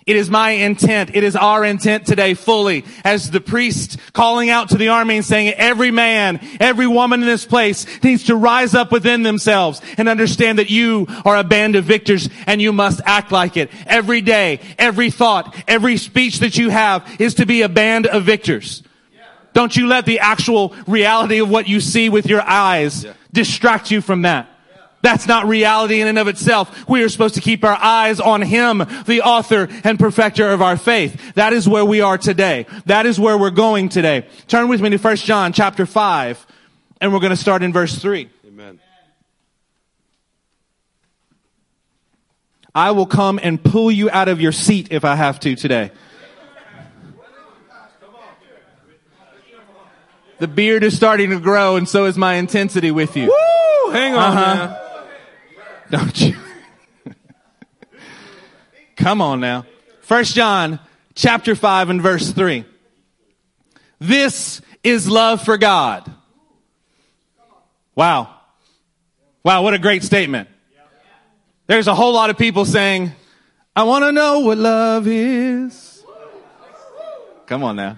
It 0.06 0.16
is 0.16 0.30
my 0.30 0.50
intent. 0.50 1.10
It 1.14 1.24
is 1.24 1.36
our 1.36 1.64
intent 1.64 2.06
today 2.06 2.34
fully 2.34 2.84
as 3.04 3.30
the 3.30 3.40
priest 3.40 3.98
calling 4.12 4.48
out 4.48 4.70
to 4.70 4.78
the 4.78 4.88
army 4.88 5.16
and 5.16 5.24
saying 5.24 5.52
every 5.54 5.90
man, 5.90 6.40
every 6.58 6.86
woman 6.86 7.20
in 7.20 7.26
this 7.26 7.44
place 7.44 7.86
needs 8.02 8.24
to 8.24 8.36
rise 8.36 8.74
up 8.74 8.92
within 8.92 9.22
themselves 9.22 9.82
and 9.98 10.08
understand 10.08 10.58
that 10.58 10.70
you 10.70 11.06
are 11.24 11.36
a 11.36 11.44
band 11.44 11.76
of 11.76 11.84
victors 11.84 12.28
and 12.46 12.62
you 12.62 12.72
must 12.72 13.00
act 13.04 13.30
like 13.30 13.56
it. 13.56 13.70
Every 13.86 14.20
day, 14.20 14.60
every 14.78 15.10
thought, 15.10 15.54
every 15.68 15.96
speech 15.96 16.40
that 16.40 16.56
you 16.56 16.70
have 16.70 17.20
is 17.20 17.34
to 17.34 17.46
be 17.46 17.62
a 17.62 17.68
band 17.68 18.06
of 18.06 18.24
victors. 18.24 18.82
Don't 19.52 19.76
you 19.76 19.86
let 19.86 20.06
the 20.06 20.20
actual 20.20 20.74
reality 20.86 21.40
of 21.40 21.50
what 21.50 21.68
you 21.68 21.80
see 21.80 22.08
with 22.08 22.26
your 22.26 22.42
eyes 22.42 23.04
distract 23.32 23.90
you 23.90 24.00
from 24.00 24.22
that. 24.22 24.48
That's 25.02 25.26
not 25.26 25.46
reality 25.46 26.00
in 26.00 26.08
and 26.08 26.18
of 26.18 26.28
itself. 26.28 26.88
We 26.88 27.02
are 27.02 27.08
supposed 27.08 27.34
to 27.36 27.40
keep 27.40 27.64
our 27.64 27.76
eyes 27.76 28.20
on 28.20 28.42
Him, 28.42 28.78
the 29.06 29.22
author 29.22 29.68
and 29.82 29.98
perfecter 29.98 30.50
of 30.50 30.60
our 30.60 30.76
faith. 30.76 31.34
That 31.34 31.52
is 31.52 31.68
where 31.68 31.84
we 31.84 32.00
are 32.00 32.18
today. 32.18 32.66
That 32.86 33.06
is 33.06 33.18
where 33.18 33.38
we're 33.38 33.50
going 33.50 33.88
today. 33.88 34.26
Turn 34.46 34.68
with 34.68 34.80
me 34.80 34.90
to 34.90 34.98
1 34.98 35.16
John 35.16 35.52
chapter 35.52 35.86
5, 35.86 36.46
and 37.00 37.12
we're 37.12 37.20
going 37.20 37.30
to 37.30 37.36
start 37.36 37.62
in 37.62 37.72
verse 37.72 37.96
3. 37.96 38.28
Amen. 38.46 38.80
I 42.74 42.90
will 42.90 43.06
come 43.06 43.40
and 43.42 43.62
pull 43.62 43.90
you 43.90 44.10
out 44.10 44.28
of 44.28 44.40
your 44.40 44.52
seat 44.52 44.88
if 44.90 45.04
I 45.04 45.14
have 45.14 45.40
to 45.40 45.56
today. 45.56 45.90
The 50.38 50.48
beard 50.48 50.84
is 50.84 50.96
starting 50.96 51.30
to 51.30 51.38
grow, 51.38 51.76
and 51.76 51.86
so 51.86 52.06
is 52.06 52.16
my 52.16 52.34
intensity 52.34 52.90
with 52.90 53.14
you. 53.14 53.26
Woo! 53.26 53.92
Hang 53.92 54.14
on. 54.14 54.38
Uh-huh. 54.38 54.89
Don't 55.90 56.20
you? 56.20 56.36
Come 58.96 59.20
on 59.20 59.40
now. 59.40 59.66
First 60.02 60.34
John 60.34 60.78
chapter 61.14 61.54
5 61.54 61.90
and 61.90 62.02
verse 62.02 62.30
3. 62.30 62.64
This 63.98 64.60
is 64.82 65.08
love 65.08 65.42
for 65.42 65.58
God. 65.58 66.10
Wow. 67.94 68.34
Wow, 69.42 69.62
what 69.62 69.74
a 69.74 69.78
great 69.78 70.02
statement. 70.02 70.48
There's 71.66 71.86
a 71.86 71.94
whole 71.94 72.12
lot 72.12 72.30
of 72.30 72.38
people 72.38 72.64
saying, 72.64 73.12
I 73.74 73.84
want 73.84 74.04
to 74.04 74.12
know 74.12 74.40
what 74.40 74.58
love 74.58 75.06
is. 75.06 76.04
Come 77.46 77.64
on 77.64 77.76
now. 77.76 77.96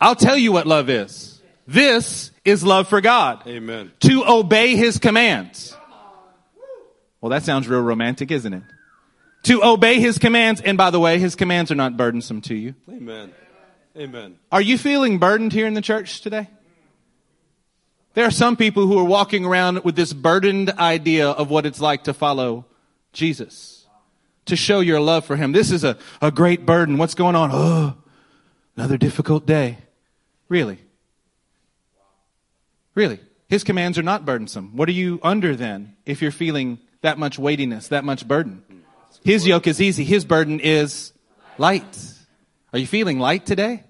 I'll 0.00 0.16
tell 0.16 0.36
you 0.36 0.52
what 0.52 0.66
love 0.66 0.88
is. 0.88 1.40
This 1.66 2.32
is 2.44 2.64
love 2.64 2.88
for 2.88 3.00
God 3.00 3.46
Amen. 3.46 3.92
to 4.00 4.24
obey 4.26 4.76
his 4.76 4.98
commands. 4.98 5.76
Well, 7.20 7.30
that 7.30 7.42
sounds 7.42 7.68
real 7.68 7.82
romantic, 7.82 8.30
isn't 8.30 8.52
it? 8.52 8.62
To 9.44 9.64
obey 9.64 10.00
his 10.00 10.18
commands. 10.18 10.60
And 10.60 10.76
by 10.78 10.90
the 10.90 11.00
way, 11.00 11.18
his 11.18 11.34
commands 11.34 11.70
are 11.70 11.74
not 11.76 11.96
burdensome 11.96 12.40
to 12.42 12.54
you. 12.54 12.74
Amen. 12.88 13.32
Amen. 13.96 14.38
Are 14.52 14.60
you 14.60 14.78
feeling 14.78 15.18
burdened 15.18 15.52
here 15.52 15.66
in 15.66 15.74
the 15.74 15.82
church 15.82 16.20
today? 16.20 16.48
There 18.14 18.24
are 18.24 18.30
some 18.30 18.56
people 18.56 18.86
who 18.86 18.98
are 18.98 19.04
walking 19.04 19.44
around 19.44 19.84
with 19.84 19.96
this 19.96 20.12
burdened 20.12 20.70
idea 20.70 21.28
of 21.28 21.50
what 21.50 21.66
it's 21.66 21.80
like 21.80 22.04
to 22.04 22.14
follow 22.14 22.66
Jesus, 23.12 23.86
to 24.46 24.56
show 24.56 24.80
your 24.80 25.00
love 25.00 25.24
for 25.24 25.36
him. 25.36 25.52
This 25.52 25.70
is 25.70 25.84
a, 25.84 25.96
a 26.20 26.30
great 26.30 26.66
burden. 26.66 26.98
What's 26.98 27.14
going 27.14 27.36
on? 27.36 27.50
Oh, 27.52 27.94
another 28.76 28.96
difficult 28.96 29.46
day. 29.46 29.78
Really? 30.48 30.78
Really? 32.94 33.20
His 33.48 33.64
commands 33.64 33.98
are 33.98 34.02
not 34.02 34.24
burdensome. 34.24 34.76
What 34.76 34.88
are 34.88 34.92
you 34.92 35.20
under 35.22 35.54
then 35.54 35.96
if 36.04 36.20
you're 36.20 36.30
feeling 36.30 36.78
that 37.02 37.18
much 37.18 37.38
weightiness, 37.38 37.88
that 37.88 38.04
much 38.04 38.26
burden? 38.26 38.62
His 39.24 39.46
yoke 39.46 39.66
is 39.66 39.80
easy. 39.80 40.04
His 40.04 40.24
burden 40.24 40.60
is 40.60 41.12
light. 41.58 42.14
Are 42.72 42.78
you 42.78 42.86
feeling 42.86 43.18
light 43.18 43.46
today? 43.46 43.84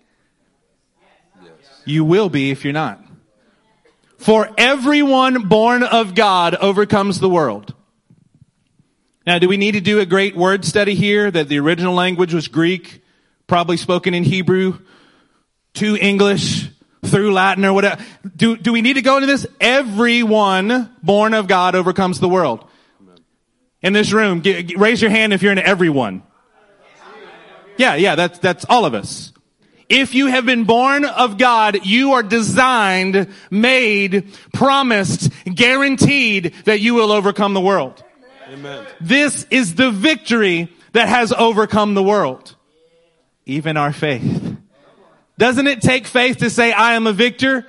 You 1.85 2.05
will 2.05 2.29
be 2.29 2.51
if 2.51 2.65
you're 2.65 2.73
not. 2.73 3.03
For 4.19 4.51
everyone 4.59 5.49
born 5.49 5.83
of 5.83 6.15
God 6.15 6.55
overcomes 6.55 7.21
the 7.21 7.29
world. 7.29 7.75
Now, 9.27 9.39
do 9.39 9.49
we 9.49 9.57
need 9.57 9.73
to 9.73 9.81
do 9.81 10.01
a 10.01 10.07
great 10.07 10.37
word 10.37 10.65
study 10.65 10.95
here 10.95 11.31
that 11.31 11.49
the 11.49 11.59
original 11.59 11.95
language 11.95 12.35
was 12.35 12.49
Greek, 12.49 13.03
probably 13.47 13.77
spoken 13.77 14.13
in 14.15 14.25
Hebrew, 14.25 14.79
to 15.75 15.97
English, 15.97 16.69
through 17.05 17.33
Latin 17.33 17.65
or 17.65 17.73
whatever? 17.73 18.03
Do, 18.37 18.57
do 18.57 18.73
we 18.73 18.83
need 18.83 18.95
to 18.95 19.03
go 19.03 19.17
into 19.17 19.27
this? 19.27 19.47
Everyone 19.61 20.95
born 21.03 21.35
of 21.35 21.49
God 21.49 21.75
overcomes 21.75 22.21
the 22.21 22.29
world. 22.29 22.69
In 23.83 23.93
this 23.93 24.13
room, 24.13 24.43
g- 24.43 24.63
g- 24.63 24.77
raise 24.77 25.01
your 25.01 25.11
hand 25.11 25.33
if 25.33 25.43
you're 25.43 25.53
in 25.53 25.59
everyone. 25.59 26.23
Yeah, 27.77 27.95
yeah, 27.95 28.15
that's, 28.15 28.39
that's 28.39 28.67
all 28.69 28.85
of 28.85 28.95
us. 28.95 29.33
If 29.89 30.15
you 30.15 30.27
have 30.27 30.47
been 30.47 30.65
born 30.65 31.05
of 31.05 31.39
God, 31.39 31.85
you 31.85 32.13
are 32.13 32.23
designed, 32.23 33.29
made, 33.51 34.33
promised, 34.53 35.33
guaranteed 35.45 36.55
that 36.67 36.81
you 36.81 36.95
will 36.95 37.11
overcome 37.11 37.55
the 37.55 37.61
world. 37.61 38.05
Amen. 38.53 38.87
This 39.01 39.47
is 39.51 39.75
the 39.75 39.91
victory 39.91 40.73
that 40.93 41.09
has 41.09 41.33
overcome 41.33 41.95
the 41.95 42.03
world. 42.03 42.55
Even 43.47 43.77
our 43.77 43.93
faith. 43.93 44.57
Doesn't 45.39 45.67
it 45.67 45.81
take 45.81 46.07
faith 46.07 46.37
to 46.39 46.51
say, 46.51 46.73
I 46.73 46.93
am 46.93 47.07
a 47.07 47.13
victor? 47.13 47.67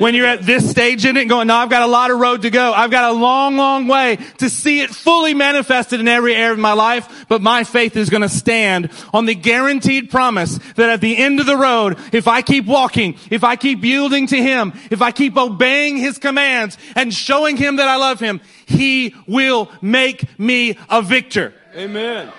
When 0.00 0.14
you're 0.14 0.26
at 0.26 0.40
this 0.40 0.70
stage 0.70 1.04
in 1.04 1.18
it 1.18 1.26
going, 1.26 1.48
no, 1.48 1.56
I've 1.56 1.68
got 1.68 1.82
a 1.82 1.86
lot 1.86 2.10
of 2.10 2.18
road 2.18 2.40
to 2.40 2.50
go. 2.50 2.72
I've 2.72 2.90
got 2.90 3.10
a 3.10 3.12
long, 3.12 3.58
long 3.58 3.86
way 3.86 4.16
to 4.38 4.48
see 4.48 4.80
it 4.80 4.88
fully 4.88 5.34
manifested 5.34 6.00
in 6.00 6.08
every 6.08 6.34
area 6.34 6.52
of 6.52 6.58
my 6.58 6.72
life, 6.72 7.26
but 7.28 7.42
my 7.42 7.64
faith 7.64 7.96
is 7.98 8.08
going 8.08 8.22
to 8.22 8.28
stand 8.30 8.88
on 9.12 9.26
the 9.26 9.34
guaranteed 9.34 10.08
promise 10.08 10.56
that 10.76 10.88
at 10.88 11.02
the 11.02 11.18
end 11.18 11.38
of 11.38 11.44
the 11.44 11.54
road, 11.54 11.98
if 12.14 12.28
I 12.28 12.40
keep 12.40 12.64
walking, 12.64 13.16
if 13.28 13.44
I 13.44 13.56
keep 13.56 13.84
yielding 13.84 14.26
to 14.28 14.38
Him, 14.38 14.72
if 14.90 15.02
I 15.02 15.12
keep 15.12 15.36
obeying 15.36 15.98
His 15.98 16.16
commands 16.16 16.78
and 16.96 17.12
showing 17.12 17.58
Him 17.58 17.76
that 17.76 17.86
I 17.86 17.96
love 17.96 18.20
Him, 18.20 18.40
He 18.64 19.14
will 19.26 19.70
make 19.82 20.38
me 20.38 20.78
a 20.88 21.02
victor. 21.02 21.52
Amen. 21.76 22.32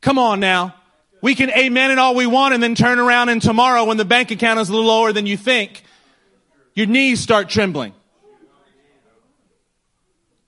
Come 0.00 0.16
on 0.16 0.38
now. 0.38 0.76
We 1.22 1.34
can 1.34 1.50
amen 1.50 1.90
it 1.90 1.98
all 1.98 2.14
we 2.14 2.26
want 2.26 2.54
and 2.54 2.62
then 2.62 2.76
turn 2.76 3.00
around 3.00 3.30
and 3.30 3.42
tomorrow 3.42 3.84
when 3.84 3.96
the 3.96 4.04
bank 4.04 4.30
account 4.30 4.60
is 4.60 4.68
a 4.68 4.72
little 4.72 4.86
lower 4.86 5.12
than 5.12 5.26
you 5.26 5.36
think, 5.36 5.82
your 6.74 6.86
knees 6.86 7.20
start 7.20 7.48
trembling. 7.48 7.94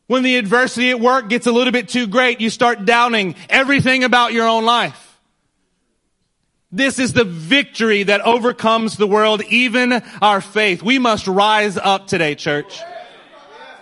When 0.06 0.22
the 0.22 0.36
adversity 0.36 0.90
at 0.90 1.00
work 1.00 1.28
gets 1.28 1.46
a 1.46 1.52
little 1.52 1.72
bit 1.72 1.88
too 1.88 2.06
great, 2.06 2.40
you 2.40 2.50
start 2.50 2.84
doubting 2.84 3.36
everything 3.48 4.04
about 4.04 4.32
your 4.32 4.46
own 4.46 4.64
life. 4.64 5.18
This 6.70 6.98
is 6.98 7.12
the 7.12 7.24
victory 7.24 8.02
that 8.02 8.20
overcomes 8.22 8.96
the 8.96 9.06
world, 9.06 9.42
even 9.48 9.92
our 10.20 10.40
faith. 10.40 10.82
We 10.82 10.98
must 10.98 11.26
rise 11.26 11.76
up 11.76 12.06
today, 12.06 12.34
church. 12.34 12.80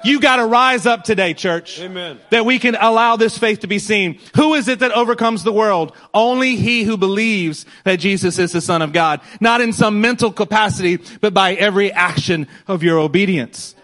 You 0.04 0.21
gotta 0.21 0.44
rise 0.44 0.87
up 0.87 1.04
today, 1.04 1.35
church. 1.35 1.80
Amen. 1.80 2.18
That 2.30 2.44
we 2.44 2.59
can 2.59 2.75
allow 2.75 3.16
this 3.16 3.38
faith 3.38 3.61
to 3.61 3.66
be 3.66 3.78
seen. 3.78 4.18
Who 4.37 4.54
is 4.54 4.68
it 4.68 4.80
that 4.80 4.92
overcomes 4.92 5.44
the 5.44 5.52
world? 5.52 5.94
Only 6.12 6.56
he 6.56 6.85
who 6.85 6.97
believes 6.97 7.66
that 7.85 7.97
Jesus 7.97 8.38
is 8.38 8.52
the 8.52 8.61
son 8.61 8.82
of 8.82 8.92
God. 8.92 9.21
Not 9.40 9.61
in 9.61 9.73
some 9.73 10.00
mental 10.00 10.32
capacity, 10.32 10.99
but 11.21 11.32
by 11.32 11.54
every 11.54 11.92
action 11.92 12.49
of 12.66 12.82
your 12.82 12.99
obedience. 12.99 13.75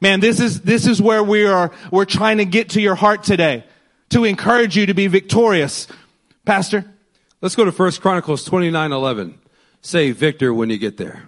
Man, 0.00 0.20
this 0.20 0.40
is, 0.40 0.60
this 0.60 0.86
is 0.86 1.00
where 1.00 1.24
we 1.24 1.46
are, 1.46 1.72
we're 1.90 2.04
trying 2.04 2.38
to 2.38 2.44
get 2.44 2.70
to 2.70 2.80
your 2.80 2.94
heart 2.94 3.22
today. 3.22 3.64
To 4.10 4.24
encourage 4.24 4.76
you 4.76 4.86
to 4.86 4.94
be 4.94 5.06
victorious. 5.06 5.88
Pastor? 6.44 6.84
Let's 7.40 7.56
go 7.56 7.64
to 7.64 7.70
1 7.70 7.92
Chronicles 7.92 8.44
29, 8.44 8.92
11. 8.92 9.38
Say 9.80 10.12
victor 10.12 10.54
when 10.54 10.70
you 10.70 10.78
get 10.78 10.98
there. 10.98 11.24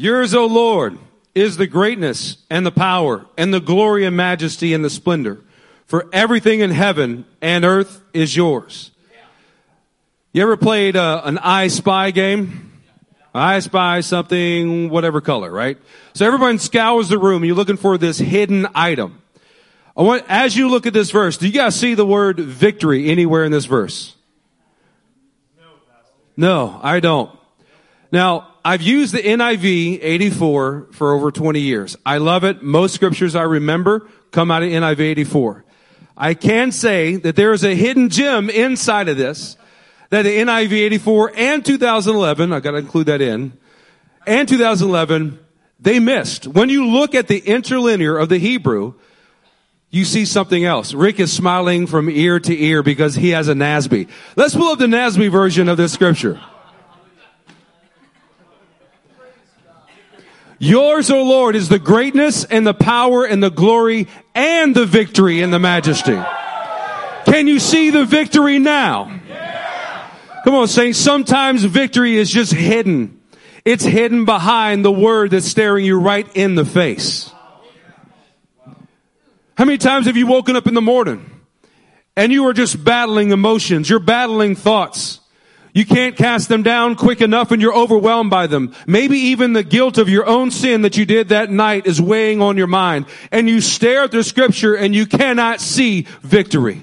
Yours, 0.00 0.32
O 0.32 0.46
Lord, 0.46 0.98
is 1.34 1.58
the 1.58 1.66
greatness 1.66 2.38
and 2.48 2.64
the 2.64 2.72
power 2.72 3.26
and 3.36 3.52
the 3.52 3.60
glory 3.60 4.06
and 4.06 4.16
majesty 4.16 4.72
and 4.72 4.82
the 4.82 4.88
splendor. 4.88 5.42
For 5.84 6.08
everything 6.10 6.60
in 6.60 6.70
heaven 6.70 7.26
and 7.42 7.66
earth 7.66 8.00
is 8.14 8.34
yours. 8.34 8.92
You 10.32 10.40
ever 10.40 10.56
played 10.56 10.96
uh, 10.96 11.20
an 11.26 11.36
I 11.36 11.68
Spy 11.68 12.12
game? 12.12 12.80
I 13.34 13.58
spy 13.58 14.00
something, 14.00 14.88
whatever 14.88 15.20
color, 15.20 15.50
right? 15.50 15.76
So 16.14 16.26
everyone 16.26 16.58
scours 16.58 17.10
the 17.10 17.18
room. 17.18 17.44
You're 17.44 17.54
looking 17.54 17.76
for 17.76 17.98
this 17.98 18.16
hidden 18.16 18.68
item. 18.74 19.20
I 19.94 20.00
want, 20.00 20.24
as 20.30 20.56
you 20.56 20.70
look 20.70 20.86
at 20.86 20.94
this 20.94 21.10
verse, 21.10 21.36
do 21.36 21.46
you 21.46 21.52
guys 21.52 21.76
see 21.76 21.92
the 21.92 22.06
word 22.06 22.40
victory 22.40 23.10
anywhere 23.10 23.44
in 23.44 23.52
this 23.52 23.66
verse? 23.66 24.16
No, 26.38 26.80
I 26.82 27.00
don't. 27.00 27.38
Now, 28.10 28.49
I've 28.64 28.82
used 28.82 29.14
the 29.14 29.22
NIV 29.22 30.00
84 30.02 30.88
for 30.92 31.12
over 31.12 31.30
20 31.30 31.60
years. 31.60 31.96
I 32.04 32.18
love 32.18 32.44
it. 32.44 32.62
Most 32.62 32.94
scriptures 32.94 33.34
I 33.34 33.42
remember 33.42 34.08
come 34.32 34.50
out 34.50 34.62
of 34.62 34.68
NIV 34.68 35.00
84. 35.00 35.64
I 36.16 36.34
can 36.34 36.70
say 36.70 37.16
that 37.16 37.36
there 37.36 37.52
is 37.52 37.64
a 37.64 37.74
hidden 37.74 38.10
gem 38.10 38.50
inside 38.50 39.08
of 39.08 39.16
this 39.16 39.56
that 40.10 40.22
the 40.22 40.38
NIV 40.38 40.72
84 40.72 41.32
and 41.36 41.64
2011, 41.64 42.52
I 42.52 42.60
gotta 42.60 42.78
include 42.78 43.06
that 43.06 43.22
in, 43.22 43.52
and 44.26 44.46
2011, 44.46 45.38
they 45.78 45.98
missed. 45.98 46.46
When 46.46 46.68
you 46.68 46.86
look 46.86 47.14
at 47.14 47.28
the 47.28 47.40
interlinear 47.40 48.18
of 48.18 48.28
the 48.28 48.38
Hebrew, 48.38 48.94
you 49.88 50.04
see 50.04 50.24
something 50.24 50.64
else. 50.64 50.92
Rick 50.92 51.20
is 51.20 51.32
smiling 51.32 51.86
from 51.86 52.10
ear 52.10 52.38
to 52.40 52.62
ear 52.62 52.82
because 52.82 53.14
he 53.14 53.30
has 53.30 53.48
a 53.48 53.54
NASB. 53.54 54.08
Let's 54.36 54.54
pull 54.54 54.72
up 54.72 54.78
the 54.78 54.86
NASB 54.86 55.30
version 55.30 55.68
of 55.68 55.76
this 55.78 55.92
scripture. 55.92 56.40
Yours, 60.62 61.10
O 61.10 61.22
Lord, 61.22 61.56
is 61.56 61.70
the 61.70 61.78
greatness 61.78 62.44
and 62.44 62.66
the 62.66 62.74
power 62.74 63.24
and 63.24 63.42
the 63.42 63.50
glory 63.50 64.06
and 64.34 64.74
the 64.74 64.84
victory 64.84 65.40
and 65.40 65.50
the 65.50 65.58
majesty. 65.58 66.20
Can 67.24 67.46
you 67.46 67.58
see 67.58 67.88
the 67.88 68.04
victory 68.04 68.58
now? 68.58 69.20
Come 70.44 70.54
on, 70.54 70.68
saints. 70.68 70.98
Sometimes 70.98 71.64
victory 71.64 72.16
is 72.16 72.30
just 72.30 72.52
hidden. 72.52 73.22
It's 73.64 73.84
hidden 73.84 74.26
behind 74.26 74.84
the 74.84 74.92
word 74.92 75.30
that's 75.30 75.46
staring 75.46 75.86
you 75.86 75.98
right 75.98 76.28
in 76.36 76.56
the 76.56 76.66
face. 76.66 77.32
How 79.56 79.64
many 79.64 79.78
times 79.78 80.04
have 80.06 80.16
you 80.18 80.26
woken 80.26 80.56
up 80.56 80.66
in 80.66 80.74
the 80.74 80.82
morning 80.82 81.24
and 82.16 82.30
you 82.30 82.46
are 82.48 82.52
just 82.52 82.84
battling 82.84 83.30
emotions? 83.30 83.88
You're 83.88 83.98
battling 83.98 84.56
thoughts. 84.56 85.19
You 85.72 85.86
can't 85.86 86.16
cast 86.16 86.48
them 86.48 86.62
down 86.62 86.96
quick 86.96 87.20
enough 87.20 87.52
and 87.52 87.62
you're 87.62 87.74
overwhelmed 87.74 88.30
by 88.30 88.46
them. 88.46 88.74
Maybe 88.86 89.18
even 89.18 89.52
the 89.52 89.62
guilt 89.62 89.98
of 89.98 90.08
your 90.08 90.26
own 90.26 90.50
sin 90.50 90.82
that 90.82 90.96
you 90.96 91.04
did 91.04 91.28
that 91.28 91.50
night 91.50 91.86
is 91.86 92.00
weighing 92.00 92.42
on 92.42 92.56
your 92.56 92.66
mind. 92.66 93.06
And 93.30 93.48
you 93.48 93.60
stare 93.60 94.02
at 94.02 94.10
the 94.10 94.24
scripture 94.24 94.74
and 94.74 94.94
you 94.94 95.06
cannot 95.06 95.60
see 95.60 96.06
victory. 96.22 96.82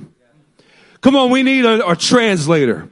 Come 1.01 1.15
on, 1.15 1.29
we 1.29 1.43
need 1.43 1.65
a, 1.65 1.89
a 1.89 1.95
translator. 1.95 2.89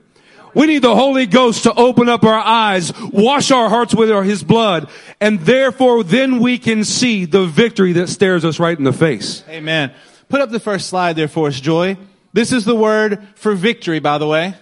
We 0.53 0.67
need 0.67 0.83
the 0.83 0.95
Holy 0.95 1.25
Ghost 1.25 1.63
to 1.63 1.73
open 1.73 2.07
up 2.07 2.23
our 2.23 2.39
eyes, 2.39 2.93
wash 3.11 3.51
our 3.51 3.67
hearts 3.67 3.93
with 3.93 4.09
His 4.25 4.41
blood, 4.41 4.89
and 5.19 5.41
therefore 5.41 6.01
then 6.01 6.39
we 6.39 6.57
can 6.57 6.85
see 6.85 7.25
the 7.25 7.45
victory 7.45 7.91
that 7.93 8.07
stares 8.07 8.45
us 8.45 8.57
right 8.57 8.77
in 8.77 8.85
the 8.85 8.93
face. 8.93 9.43
Amen. 9.49 9.91
Put 10.29 10.39
up 10.39 10.51
the 10.51 10.61
first 10.61 10.87
slide 10.87 11.17
there 11.17 11.27
for 11.27 11.49
us, 11.49 11.59
Joy. 11.59 11.97
This 12.31 12.53
is 12.53 12.63
the 12.63 12.75
word 12.75 13.27
for 13.35 13.53
victory, 13.53 13.99
by 13.99 14.17
the 14.17 14.27
way. 14.27 14.55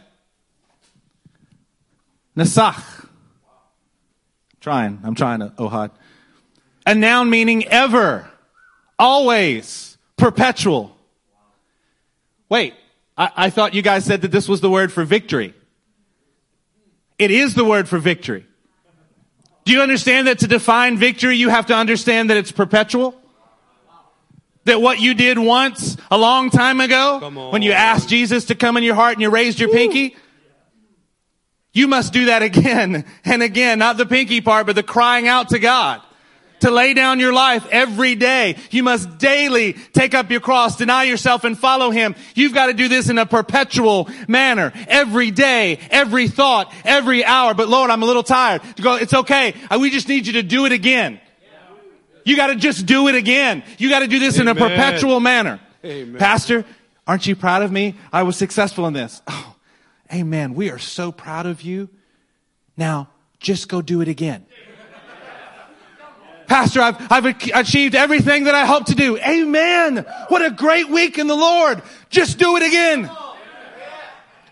Nasach. 2.36 3.08
Trying. 4.62 5.00
I'm 5.04 5.16
trying 5.16 5.40
to, 5.40 5.50
Ohad. 5.58 5.92
A 6.86 6.96
noun 6.96 7.30
meaning 7.30 7.66
ever, 7.66 8.30
always, 8.98 9.98
perpetual. 10.18 10.96
Wait, 12.50 12.74
I, 13.18 13.32
I 13.36 13.50
thought 13.50 13.74
you 13.74 13.82
guys 13.82 14.06
said 14.06 14.22
that 14.22 14.32
this 14.32 14.48
was 14.48 14.62
the 14.62 14.70
word 14.70 14.92
for 14.92 15.04
victory. 15.04 15.54
It 17.18 17.32
is 17.32 17.56
the 17.56 17.66
word 17.66 17.88
for 17.88 18.00
victory. 18.00 18.46
Do 19.66 19.72
you 19.72 19.82
understand 19.82 20.28
that 20.28 20.40
to 20.40 20.48
define 20.48 20.98
victory, 20.98 21.38
you 21.38 21.50
have 21.50 21.68
to 21.68 21.76
understand 21.76 22.30
that 22.30 22.38
it's 22.38 22.52
perpetual? 22.52 23.16
That 24.66 24.82
what 24.82 25.00
you 25.00 25.14
did 25.14 25.38
once, 25.38 25.98
a 26.10 26.18
long 26.18 26.50
time 26.50 26.80
ago, 26.80 27.50
when 27.52 27.62
you 27.62 27.72
asked 27.74 28.10
Jesus 28.10 28.46
to 28.46 28.56
come 28.56 28.78
in 28.78 28.84
your 28.84 28.96
heart 28.96 29.14
and 29.14 29.22
you 29.22 29.30
raised 29.30 29.60
your 29.60 29.70
pinky, 29.70 30.16
you 31.74 31.88
must 31.88 32.14
do 32.14 32.26
that 32.26 32.44
again 32.44 33.04
and 33.26 33.44
again, 33.44 33.80
not 33.80 33.98
the 33.98 34.06
pinky 34.06 34.42
part, 34.42 34.66
but 34.66 34.76
the 34.76 34.84
crying 34.84 35.28
out 35.28 35.50
to 35.50 35.60
God. 35.60 36.02
To 36.62 36.72
lay 36.72 36.94
down 36.94 37.20
your 37.20 37.34
life 37.34 37.68
every 37.72 38.16
day. 38.16 38.56
You 38.72 38.84
must 38.84 39.18
daily 39.18 39.74
take 39.74 40.14
up 40.14 40.32
your 40.32 40.40
cross, 40.40 40.78
deny 40.78 41.04
yourself 41.04 41.44
and 41.44 41.60
follow 41.60 41.92
Him. 41.92 42.16
You've 42.36 42.54
got 42.54 42.68
to 42.68 42.74
do 42.74 42.88
this 42.88 43.10
in 43.10 43.18
a 43.18 43.26
perpetual 43.26 44.08
manner. 44.30 44.72
Every 44.88 45.30
day, 45.30 45.78
every 45.92 46.30
thought, 46.30 46.74
every 46.86 47.26
hour. 47.26 47.54
But 47.54 47.68
Lord, 47.68 47.90
I'm 47.90 48.02
a 48.02 48.06
little 48.06 48.24
tired. 48.24 48.62
To 48.78 48.82
go, 48.82 48.96
it's 48.96 49.14
okay. 49.14 49.56
Uh, 49.70 49.78
we 49.78 49.90
just 49.90 50.08
need 50.08 50.26
you 50.26 50.34
to 50.34 50.44
do 50.44 50.66
it 50.66 50.72
again. 50.72 51.20
You 52.24 52.38
got 52.38 52.48
to 52.48 52.56
just 52.56 52.86
do 52.86 53.10
it 53.10 53.16
again. 53.16 53.64
You 53.78 53.90
got 53.90 54.00
to 54.00 54.08
do 54.08 54.20
this 54.20 54.40
Amen. 54.40 54.56
in 54.56 54.64
a 54.64 54.70
perpetual 54.70 55.20
manner. 55.20 55.60
Amen. 55.84 56.18
Pastor, 56.18 56.64
aren't 57.06 57.28
you 57.28 57.36
proud 57.36 57.64
of 57.64 57.74
me? 57.74 57.96
I 58.14 58.24
was 58.24 58.38
successful 58.38 58.88
in 58.88 58.94
this. 58.94 59.22
Oh, 59.28 59.53
Amen. 60.14 60.54
We 60.54 60.70
are 60.70 60.78
so 60.78 61.12
proud 61.12 61.46
of 61.48 61.64
you. 61.64 61.90
Now, 62.78 63.10
just 63.40 63.68
go 63.68 63.82
do 63.82 64.02
it 64.02 64.08
again. 64.08 64.46
Pastor, 66.48 66.82
I've, 66.82 67.12
I've 67.12 67.26
achieved 67.26 67.96
everything 67.96 68.44
that 68.44 68.54
I 68.54 68.66
hope 68.66 68.86
to 68.86 68.96
do. 68.96 69.18
Amen. 69.18 70.06
What 70.28 70.46
a 70.46 70.52
great 70.52 70.90
week 70.90 71.18
in 71.18 71.28
the 71.28 71.36
Lord. 71.36 71.82
Just 72.10 72.38
do 72.38 72.56
it 72.58 72.64
again. 72.64 73.10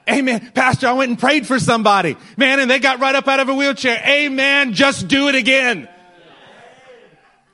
Amen. 0.09 0.51
Pastor, 0.55 0.87
I 0.87 0.93
went 0.93 1.09
and 1.09 1.19
prayed 1.19 1.45
for 1.45 1.59
somebody. 1.59 2.17
Man, 2.37 2.59
and 2.59 2.69
they 2.69 2.79
got 2.79 2.99
right 2.99 3.13
up 3.13 3.27
out 3.27 3.39
of 3.39 3.49
a 3.49 3.53
wheelchair. 3.53 4.01
Amen. 4.05 4.73
Just 4.73 5.07
do 5.07 5.27
it 5.29 5.35
again. 5.35 5.87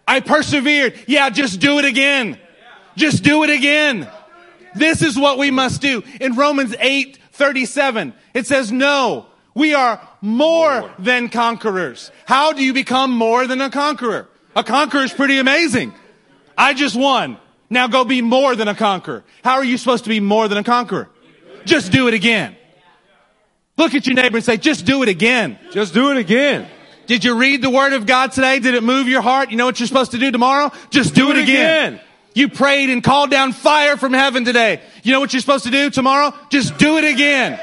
I 0.07 0.21
persevered. 0.21 0.97
Yeah, 1.07 1.29
just 1.29 1.59
do 1.59 1.77
it 1.79 1.85
again. 1.85 2.39
Just 2.95 3.23
do 3.23 3.43
it 3.43 3.49
again. 3.49 4.09
This 4.75 5.01
is 5.01 5.17
what 5.17 5.37
we 5.37 5.51
must 5.51 5.81
do. 5.81 6.03
In 6.21 6.35
Romans 6.35 6.73
8, 6.79 7.16
37. 7.38 8.13
It 8.34 8.47
says, 8.47 8.71
no, 8.71 9.28
we 9.54 9.73
are 9.73 10.02
more, 10.21 10.91
than 11.00 11.30
conquerors. 11.30 12.12
How 12.26 12.54
do 12.54 12.63
you 12.63 12.73
become 12.73 13.12
more 13.12 13.47
than 13.47 13.62
a 13.62 13.69
conqueror? 13.69 14.28
A 14.56 14.63
conqueror 14.63 15.04
is 15.04 15.13
pretty 15.13 15.38
amazing. 15.38 15.93
I 16.58 16.73
just 16.73 16.95
won. 16.95 17.38
Now 17.69 17.88
go 17.88 18.04
be 18.04 18.21
more 18.21 18.56
than 18.56 18.67
a 18.67 18.76
conqueror. 18.76 19.23
How 19.43 19.56
are 19.56 19.63
you 19.63 19.78
supposed 19.78 20.06
to 20.06 20.10
be 20.10 20.19
more 20.19 20.47
than 20.47 20.58
a 20.58 20.63
conqueror? 20.63 21.10
Just 21.65 21.91
do 21.91 22.08
it 22.08 22.13
again. 22.13 22.56
Look 23.78 23.93
at 23.93 24.08
your 24.08 24.15
neighbor 24.15 24.38
and 24.38 24.45
say, 24.45 24.58
just 24.58 24.86
do 24.86 25.04
it 25.04 25.10
again. 25.10 25.60
Just 25.71 25.93
do 25.93 26.12
it 26.12 26.17
again. 26.17 26.67
Did 27.06 27.23
you 27.23 27.38
read 27.38 27.62
the 27.62 27.69
word 27.69 27.93
of 27.93 28.06
God 28.06 28.32
today? 28.32 28.60
Did 28.60 28.73
it 28.73 28.84
move 28.84 29.08
your 29.08 29.21
heart? 29.21 29.52
You 29.52 29.58
know 29.58 29.65
what 29.65 29.80
you're 29.80 29.88
supposed 29.88 30.12
to 30.12 30.17
do 30.17 30.32
tomorrow? 30.32 30.71
Just 30.89 31.13
do, 31.13 31.26
do 31.26 31.32
it, 31.32 31.38
it 31.38 31.43
again. 31.43 31.93
again. 31.93 32.06
You 32.38 32.50
prayed 32.50 32.91
and 32.91 33.04
called 33.04 33.32
down 33.32 33.52
fire 33.52 33.97
from 33.97 34.13
heaven 34.13 34.45
today. 34.45 34.80
You 35.02 35.12
know 35.12 35.19
what 35.19 35.34
you're 35.34 35.39
supposed 35.39 35.63
to 35.63 35.71
do 35.71 35.89
tomorrow? 35.89 36.36
Just 36.52 36.78
do 36.78 37.00
it 37.00 37.04
again. 37.04 37.60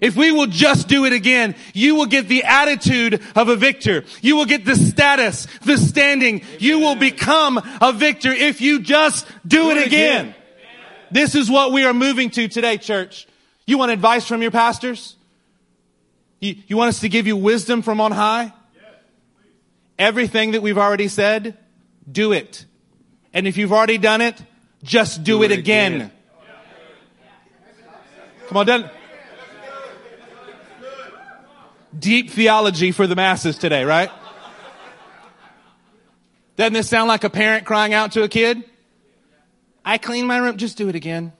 If 0.00 0.16
we 0.16 0.32
will 0.32 0.46
just 0.46 0.88
do 0.88 1.04
it 1.04 1.12
again, 1.12 1.54
you 1.74 1.94
will 1.94 2.06
get 2.06 2.26
the 2.26 2.44
attitude 2.44 3.20
of 3.36 3.50
a 3.50 3.54
victor. 3.54 4.04
You 4.22 4.36
will 4.36 4.46
get 4.46 4.64
the 4.64 4.76
status, 4.76 5.46
the 5.66 5.76
standing. 5.76 6.40
You 6.58 6.78
will 6.78 6.94
become 6.94 7.60
a 7.82 7.92
victor 7.92 8.32
if 8.32 8.62
you 8.62 8.80
just 8.80 9.26
do, 9.46 9.68
it, 9.68 9.86
again. 9.86 10.34
This 11.10 11.34
is 11.34 11.50
what 11.50 11.70
we 11.70 11.84
are 11.84 11.92
moving 11.92 12.30
to 12.30 12.48
today, 12.48 12.78
church. 12.78 13.28
You 13.66 13.76
want 13.76 13.92
advice 13.92 14.26
from 14.26 14.40
your 14.40 14.52
pastors? 14.52 15.16
You, 16.40 16.56
you 16.66 16.78
want 16.78 16.88
us 16.88 17.00
to 17.00 17.10
give 17.10 17.26
you 17.26 17.36
wisdom 17.36 17.82
from 17.82 18.00
on 18.00 18.12
high? 18.12 18.54
Everything 19.98 20.52
that 20.52 20.62
we've 20.62 20.78
already 20.78 21.08
said, 21.08 21.58
do 22.10 22.32
it. 22.32 22.64
And 23.34 23.46
if 23.46 23.56
you've 23.56 23.72
already 23.72 23.98
done 23.98 24.20
it, 24.20 24.40
Just 24.82 25.22
do, 25.22 25.38
Do 25.38 25.42
it, 25.44 25.52
it 25.52 25.58
again. 25.60 25.94
again. 25.94 26.10
Come 28.48 28.56
on, 28.58 28.66
doesn't, 28.66 28.90
deep 31.98 32.30
theology 32.30 32.92
for 32.92 33.06
the 33.06 33.14
masses 33.14 33.56
today, 33.56 33.84
right? 33.84 34.10
Doesn't 36.56 36.74
this 36.74 36.88
sound 36.88 37.08
like 37.08 37.24
a 37.24 37.30
parent 37.30 37.64
crying 37.64 37.94
out 37.94 38.12
to 38.12 38.22
a 38.22 38.28
kid? 38.28 38.62
I 39.84 39.98
clean 39.98 40.26
my 40.26 40.36
room. 40.38 40.56
Just 40.58 40.76
do 40.76 40.88
it 40.88 40.94
again. 40.94 41.32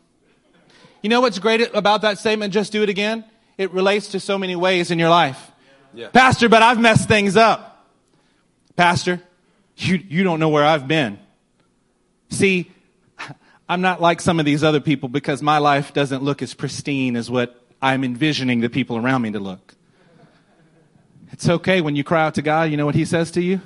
You 1.02 1.10
know 1.10 1.20
what's 1.20 1.38
great 1.38 1.74
about 1.74 2.02
that 2.02 2.18
statement? 2.18 2.54
Just 2.54 2.72
do 2.72 2.82
it 2.82 2.88
again. 2.88 3.24
It 3.58 3.72
relates 3.72 4.08
to 4.08 4.20
so 4.20 4.38
many 4.38 4.56
ways 4.56 4.90
in 4.90 4.98
your 4.98 5.10
life. 5.10 5.50
Yeah. 5.92 6.08
Pastor, 6.08 6.48
but 6.48 6.62
I've 6.62 6.80
messed 6.80 7.08
things 7.08 7.36
up. 7.36 7.86
Pastor, 8.76 9.20
you, 9.76 9.96
you 10.08 10.24
don't 10.24 10.40
know 10.40 10.48
where 10.48 10.64
I've 10.64 10.88
been. 10.88 11.18
See, 12.32 12.70
I'm 13.68 13.82
not 13.82 14.00
like 14.00 14.20
some 14.20 14.40
of 14.40 14.46
these 14.46 14.64
other 14.64 14.80
people 14.80 15.08
because 15.08 15.42
my 15.42 15.58
life 15.58 15.92
doesn't 15.92 16.22
look 16.22 16.40
as 16.40 16.54
pristine 16.54 17.14
as 17.14 17.30
what 17.30 17.62
I'm 17.80 18.04
envisioning 18.04 18.60
the 18.60 18.70
people 18.70 18.96
around 18.96 19.22
me 19.22 19.30
to 19.32 19.38
look. 19.38 19.74
It's 21.30 21.48
okay 21.48 21.80
when 21.82 21.94
you 21.94 22.04
cry 22.04 22.24
out 22.24 22.34
to 22.34 22.42
God, 22.42 22.70
you 22.70 22.76
know 22.76 22.86
what 22.86 22.94
He 22.94 23.04
says 23.04 23.30
to 23.32 23.42
you? 23.42 23.60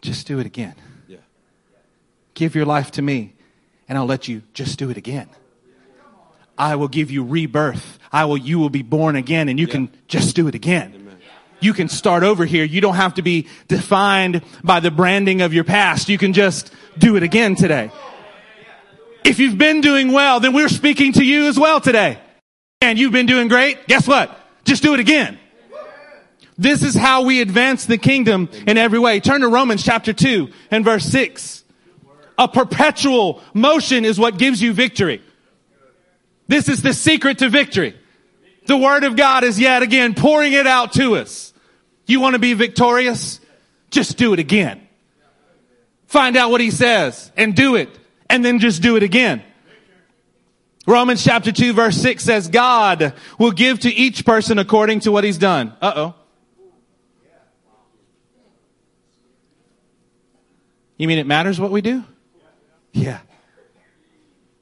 Just 0.00 0.26
do 0.26 0.38
it 0.38 0.46
again. 0.46 0.74
Yeah. 1.08 1.18
Give 2.34 2.54
your 2.54 2.66
life 2.66 2.90
to 2.92 3.02
me, 3.02 3.34
and 3.88 3.98
I'll 3.98 4.06
let 4.06 4.28
you 4.28 4.42
just 4.54 4.78
do 4.78 4.90
it 4.90 4.96
again. 4.96 5.28
I 6.58 6.76
will 6.76 6.88
give 6.88 7.10
you 7.10 7.22
rebirth. 7.22 7.98
I 8.10 8.24
will, 8.24 8.38
you 8.38 8.58
will 8.58 8.70
be 8.70 8.82
born 8.82 9.14
again, 9.14 9.48
and 9.48 9.60
you 9.60 9.66
can 9.66 9.90
just 10.08 10.34
do 10.36 10.48
it 10.48 10.54
again. 10.54 11.05
You 11.60 11.72
can 11.72 11.88
start 11.88 12.22
over 12.22 12.44
here. 12.44 12.64
You 12.64 12.80
don't 12.80 12.96
have 12.96 13.14
to 13.14 13.22
be 13.22 13.48
defined 13.68 14.42
by 14.62 14.80
the 14.80 14.90
branding 14.90 15.40
of 15.40 15.54
your 15.54 15.64
past. 15.64 16.08
You 16.08 16.18
can 16.18 16.32
just 16.32 16.72
do 16.98 17.16
it 17.16 17.22
again 17.22 17.54
today. 17.54 17.90
If 19.24 19.38
you've 19.38 19.58
been 19.58 19.80
doing 19.80 20.12
well, 20.12 20.38
then 20.40 20.52
we're 20.52 20.68
speaking 20.68 21.12
to 21.14 21.24
you 21.24 21.48
as 21.48 21.58
well 21.58 21.80
today. 21.80 22.18
And 22.80 22.98
you've 22.98 23.12
been 23.12 23.26
doing 23.26 23.48
great. 23.48 23.86
Guess 23.86 24.06
what? 24.06 24.38
Just 24.64 24.82
do 24.82 24.94
it 24.94 25.00
again. 25.00 25.38
This 26.58 26.82
is 26.82 26.94
how 26.94 27.22
we 27.24 27.40
advance 27.40 27.86
the 27.86 27.98
kingdom 27.98 28.48
in 28.66 28.78
every 28.78 28.98
way. 28.98 29.20
Turn 29.20 29.42
to 29.42 29.48
Romans 29.48 29.82
chapter 29.82 30.12
2 30.12 30.48
and 30.70 30.84
verse 30.84 31.04
6. 31.04 31.64
A 32.38 32.48
perpetual 32.48 33.42
motion 33.52 34.04
is 34.04 34.18
what 34.18 34.38
gives 34.38 34.62
you 34.62 34.72
victory. 34.72 35.22
This 36.48 36.68
is 36.68 36.82
the 36.82 36.94
secret 36.94 37.38
to 37.38 37.48
victory. 37.48 37.96
The 38.66 38.76
word 38.76 39.04
of 39.04 39.16
God 39.16 39.44
is 39.44 39.58
yet 39.58 39.82
again 39.82 40.14
pouring 40.14 40.52
it 40.52 40.66
out 40.66 40.92
to 40.94 41.16
us. 41.16 41.52
You 42.06 42.20
want 42.20 42.34
to 42.34 42.38
be 42.38 42.54
victorious? 42.54 43.40
Just 43.90 44.16
do 44.16 44.32
it 44.32 44.38
again. 44.38 44.86
Find 46.06 46.36
out 46.36 46.50
what 46.50 46.60
he 46.60 46.70
says 46.70 47.30
and 47.36 47.54
do 47.54 47.76
it 47.76 47.88
and 48.28 48.44
then 48.44 48.58
just 48.58 48.82
do 48.82 48.96
it 48.96 49.02
again. 49.02 49.42
Romans 50.86 51.22
chapter 51.24 51.50
2 51.50 51.72
verse 51.72 51.96
6 51.96 52.22
says 52.22 52.48
God 52.48 53.14
will 53.38 53.50
give 53.50 53.80
to 53.80 53.92
each 53.92 54.24
person 54.24 54.58
according 54.58 55.00
to 55.00 55.12
what 55.12 55.24
he's 55.24 55.38
done. 55.38 55.74
Uh-oh. 55.80 56.14
You 60.96 61.08
mean 61.08 61.18
it 61.18 61.26
matters 61.26 61.60
what 61.60 61.70
we 61.70 61.82
do? 61.82 62.04
Yeah. 62.92 63.18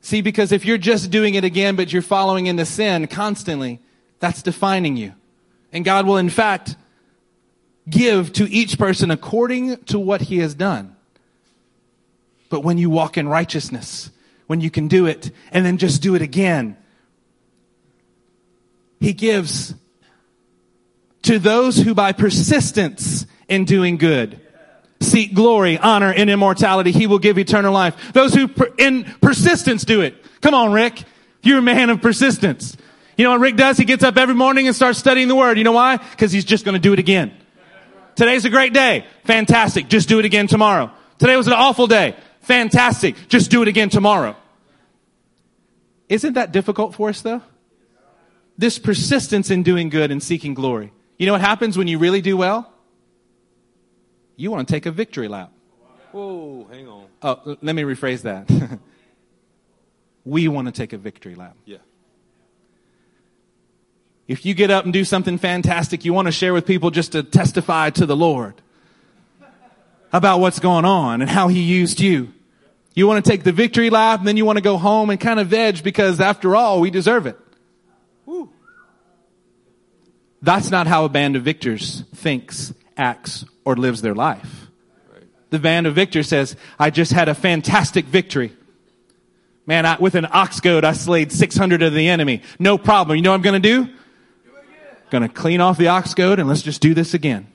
See, 0.00 0.20
because 0.20 0.50
if 0.50 0.64
you're 0.64 0.78
just 0.78 1.10
doing 1.10 1.34
it 1.34 1.44
again, 1.44 1.76
but 1.76 1.92
you're 1.92 2.02
following 2.02 2.46
into 2.46 2.66
sin 2.66 3.06
constantly, 3.06 3.80
that's 4.20 4.42
defining 4.42 4.96
you. 4.96 5.14
And 5.72 5.84
God 5.84 6.06
will, 6.06 6.16
in 6.16 6.30
fact, 6.30 6.76
give 7.88 8.32
to 8.34 8.50
each 8.50 8.78
person 8.78 9.10
according 9.10 9.76
to 9.84 9.98
what 9.98 10.22
he 10.22 10.38
has 10.38 10.54
done. 10.54 10.96
But 12.48 12.60
when 12.60 12.78
you 12.78 12.90
walk 12.90 13.18
in 13.18 13.28
righteousness, 13.28 14.10
when 14.46 14.60
you 14.60 14.70
can 14.70 14.88
do 14.88 15.06
it 15.06 15.30
and 15.50 15.64
then 15.66 15.78
just 15.78 16.02
do 16.02 16.14
it 16.14 16.22
again, 16.22 16.76
he 19.00 19.12
gives 19.12 19.74
to 21.22 21.38
those 21.38 21.76
who 21.76 21.94
by 21.94 22.12
persistence 22.12 23.26
in 23.48 23.64
doing 23.64 23.96
good 23.96 24.40
seek 25.04 25.34
glory, 25.34 25.78
honor, 25.78 26.12
and 26.12 26.28
immortality, 26.28 26.90
he 26.90 27.06
will 27.06 27.18
give 27.18 27.38
eternal 27.38 27.72
life. 27.72 28.12
Those 28.12 28.34
who 28.34 28.48
per- 28.48 28.72
in 28.78 29.04
persistence 29.20 29.84
do 29.84 30.00
it. 30.00 30.14
Come 30.40 30.54
on, 30.54 30.72
Rick. 30.72 31.02
You're 31.42 31.58
a 31.58 31.62
man 31.62 31.90
of 31.90 32.00
persistence. 32.00 32.76
You 33.16 33.24
know 33.24 33.30
what 33.32 33.40
Rick 33.40 33.56
does? 33.56 33.76
He 33.76 33.84
gets 33.84 34.02
up 34.02 34.16
every 34.16 34.34
morning 34.34 34.66
and 34.66 34.74
starts 34.74 34.98
studying 34.98 35.28
the 35.28 35.34
word. 35.34 35.58
You 35.58 35.64
know 35.64 35.72
why? 35.72 35.96
Because 35.96 36.32
he's 36.32 36.44
just 36.44 36.64
going 36.64 36.74
to 36.74 36.80
do 36.80 36.92
it 36.92 36.98
again. 36.98 37.32
Today's 38.16 38.44
a 38.44 38.50
great 38.50 38.72
day. 38.72 39.06
Fantastic. 39.24 39.88
Just 39.88 40.08
do 40.08 40.18
it 40.18 40.24
again 40.24 40.46
tomorrow. 40.46 40.90
Today 41.18 41.36
was 41.36 41.46
an 41.46 41.52
awful 41.52 41.86
day. 41.86 42.16
Fantastic. 42.42 43.16
Just 43.28 43.50
do 43.50 43.62
it 43.62 43.68
again 43.68 43.88
tomorrow. 43.88 44.36
Isn't 46.08 46.34
that 46.34 46.52
difficult 46.52 46.94
for 46.94 47.08
us 47.08 47.22
though? 47.22 47.42
This 48.56 48.78
persistence 48.78 49.50
in 49.50 49.62
doing 49.62 49.88
good 49.88 50.10
and 50.10 50.22
seeking 50.22 50.54
glory. 50.54 50.92
You 51.18 51.26
know 51.26 51.32
what 51.32 51.40
happens 51.40 51.76
when 51.78 51.88
you 51.88 51.98
really 51.98 52.20
do 52.20 52.36
well? 52.36 52.70
You 54.36 54.50
want 54.50 54.66
to 54.66 54.72
take 54.72 54.86
a 54.86 54.90
victory 54.90 55.28
lap. 55.28 55.52
Whoa, 56.12 56.66
hang 56.70 56.86
on. 56.88 57.06
Oh, 57.22 57.56
let 57.62 57.74
me 57.74 57.82
rephrase 57.82 58.22
that. 58.22 58.48
we 60.24 60.46
want 60.48 60.66
to 60.66 60.72
take 60.72 60.92
a 60.92 60.98
victory 60.98 61.34
lap. 61.34 61.56
Yeah. 61.64 61.78
If 64.26 64.46
you 64.46 64.54
get 64.54 64.70
up 64.70 64.84
and 64.84 64.92
do 64.92 65.04
something 65.04 65.38
fantastic, 65.38 66.04
you 66.04 66.12
want 66.12 66.26
to 66.26 66.32
share 66.32 66.54
with 66.54 66.66
people 66.66 66.90
just 66.90 67.12
to 67.12 67.22
testify 67.22 67.90
to 67.90 68.06
the 68.06 68.16
Lord 68.16 68.54
about 70.12 70.40
what's 70.40 70.60
going 70.60 70.84
on 70.84 71.20
and 71.20 71.30
how 71.30 71.48
He 71.48 71.60
used 71.60 72.00
you. 72.00 72.32
You 72.94 73.06
want 73.06 73.24
to 73.24 73.30
take 73.30 73.42
the 73.42 73.52
victory 73.52 73.90
lap 73.90 74.20
and 74.20 74.28
then 74.28 74.36
you 74.36 74.44
want 74.44 74.56
to 74.56 74.62
go 74.62 74.78
home 74.78 75.10
and 75.10 75.20
kind 75.20 75.40
of 75.40 75.48
veg 75.48 75.82
because 75.82 76.20
after 76.20 76.54
all, 76.54 76.80
we 76.80 76.90
deserve 76.90 77.26
it. 77.26 77.36
Woo. 78.24 78.48
That's 80.40 80.70
not 80.70 80.86
how 80.86 81.04
a 81.04 81.08
band 81.08 81.34
of 81.36 81.42
victors 81.42 82.04
thinks, 82.14 82.72
acts, 82.96 83.44
or 83.64 83.76
lives 83.76 84.00
their 84.02 84.14
life. 84.14 84.68
The 85.50 85.58
band 85.58 85.86
of 85.86 85.94
victors 85.94 86.28
says, 86.28 86.56
I 86.78 86.90
just 86.90 87.12
had 87.12 87.28
a 87.28 87.34
fantastic 87.34 88.06
victory. 88.06 88.52
Man, 89.66 89.86
I, 89.86 89.96
with 89.98 90.14
an 90.14 90.26
ox 90.30 90.60
goad, 90.60 90.84
I 90.84 90.92
slayed 90.92 91.32
600 91.32 91.82
of 91.82 91.92
the 91.92 92.08
enemy. 92.08 92.42
No 92.58 92.78
problem. 92.78 93.16
You 93.16 93.22
know 93.22 93.30
what 93.30 93.36
I'm 93.36 93.42
going 93.42 93.62
to 93.62 93.68
do? 93.68 93.94
Going 95.14 95.22
to 95.22 95.32
clean 95.32 95.60
off 95.60 95.78
the 95.78 95.86
ox 95.86 96.12
goad 96.12 96.40
and 96.40 96.48
let's 96.48 96.62
just 96.62 96.82
do 96.82 96.92
this 96.92 97.14
again. 97.14 97.46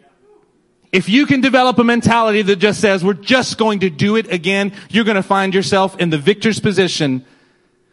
If 0.94 1.10
you 1.10 1.26
can 1.26 1.42
develop 1.42 1.78
a 1.78 1.84
mentality 1.84 2.42
that 2.44 2.56
just 2.56 2.80
says, 2.80 3.04
we're 3.04 3.16
just 3.16 3.58
going 3.58 3.82
to 3.82 3.90
do 3.90 4.16
it 4.16 4.32
again, 4.32 4.72
you're 4.90 5.04
going 5.04 5.18
to 5.18 5.22
find 5.22 5.54
yourself 5.54 6.00
in 6.00 6.10
the 6.10 6.18
victor's 6.18 6.62
position 6.62 7.26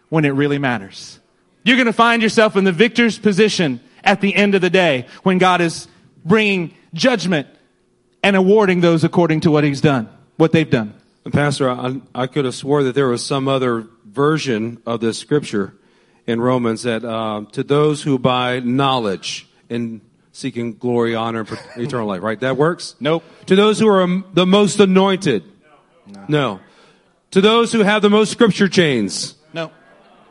when 0.09 0.24
it 0.24 0.29
really 0.29 0.59
matters. 0.59 1.18
You're 1.64 1.79
going 1.79 1.87
to 1.87 1.92
find 1.92 2.22
yourself 2.22 2.55
in 2.55 2.62
the 2.62 2.70
victor's 2.70 3.18
position 3.18 3.81
at 4.05 4.20
the 4.20 4.37
end 4.37 4.55
of 4.55 4.61
the 4.61 4.70
day 4.70 5.09
when 5.24 5.38
God 5.38 5.61
is 5.61 5.88
bringing 6.24 6.72
judgment 6.94 7.48
and 8.22 8.37
awarding 8.37 8.83
those 8.83 9.02
according 9.02 9.40
to 9.40 9.50
what 9.50 9.64
he's 9.64 9.81
done, 9.81 10.09
what 10.37 10.52
they've 10.52 10.70
done. 10.70 10.94
Pastor, 11.33 11.68
I, 11.68 12.00
I 12.14 12.29
could 12.29 12.44
have 12.44 12.55
swore 12.55 12.85
that 12.85 12.94
there 12.94 13.09
was 13.09 13.26
some 13.26 13.48
other 13.48 13.88
version 14.05 14.81
of 14.87 15.00
this 15.00 15.18
scripture 15.18 15.74
in 16.24 16.40
Romans 16.40 16.85
that 16.85 17.05
uh, 17.05 17.46
to 17.50 17.64
those 17.64 18.05
who 18.05 18.16
by 18.16 18.61
knowledge 18.61 19.46
and 19.70 20.00
seeking 20.33 20.76
glory, 20.76 21.14
honor, 21.14 21.46
and 21.74 21.85
eternal 21.85 22.07
life, 22.07 22.22
right? 22.22 22.38
That 22.40 22.57
works? 22.57 22.94
Nope. 23.00 23.24
To 23.46 23.57
those 23.57 23.79
who 23.79 23.88
are 23.88 24.22
the 24.35 24.46
most 24.46 24.79
anointed? 24.81 25.44
No. 26.29 26.61
To 27.31 27.40
those 27.40 27.72
who 27.72 27.81
have 27.81 28.02
the 28.02 28.11
most 28.11 28.33
scripture 28.33 28.68
chains? 28.68 29.35
No. 29.52 29.70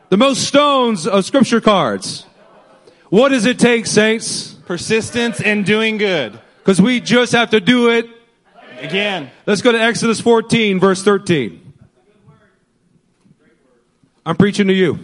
The 0.10 0.18
most 0.18 0.44
stones 0.44 1.08
of 1.08 1.26
scripture 1.26 1.60
cards? 1.60 2.26
What 3.10 3.30
does 3.30 3.46
it 3.46 3.60
take, 3.60 3.86
saints? 3.86 4.54
Persistence 4.66 5.40
in 5.42 5.64
doing 5.64 5.98
good. 5.98 6.40
Because 6.60 6.82
we 6.82 7.00
just 7.00 7.32
have 7.34 7.52
to 7.52 7.60
do 7.60 7.90
it. 7.90 8.08
Again. 8.80 9.32
Let's 9.46 9.62
go 9.62 9.72
to 9.72 9.80
Exodus 9.80 10.20
14, 10.22 10.80
verse 10.80 11.04
13. 11.04 11.74
I'm 14.26 14.36
preaching 14.36 14.68
to 14.68 14.74
you. 14.74 15.00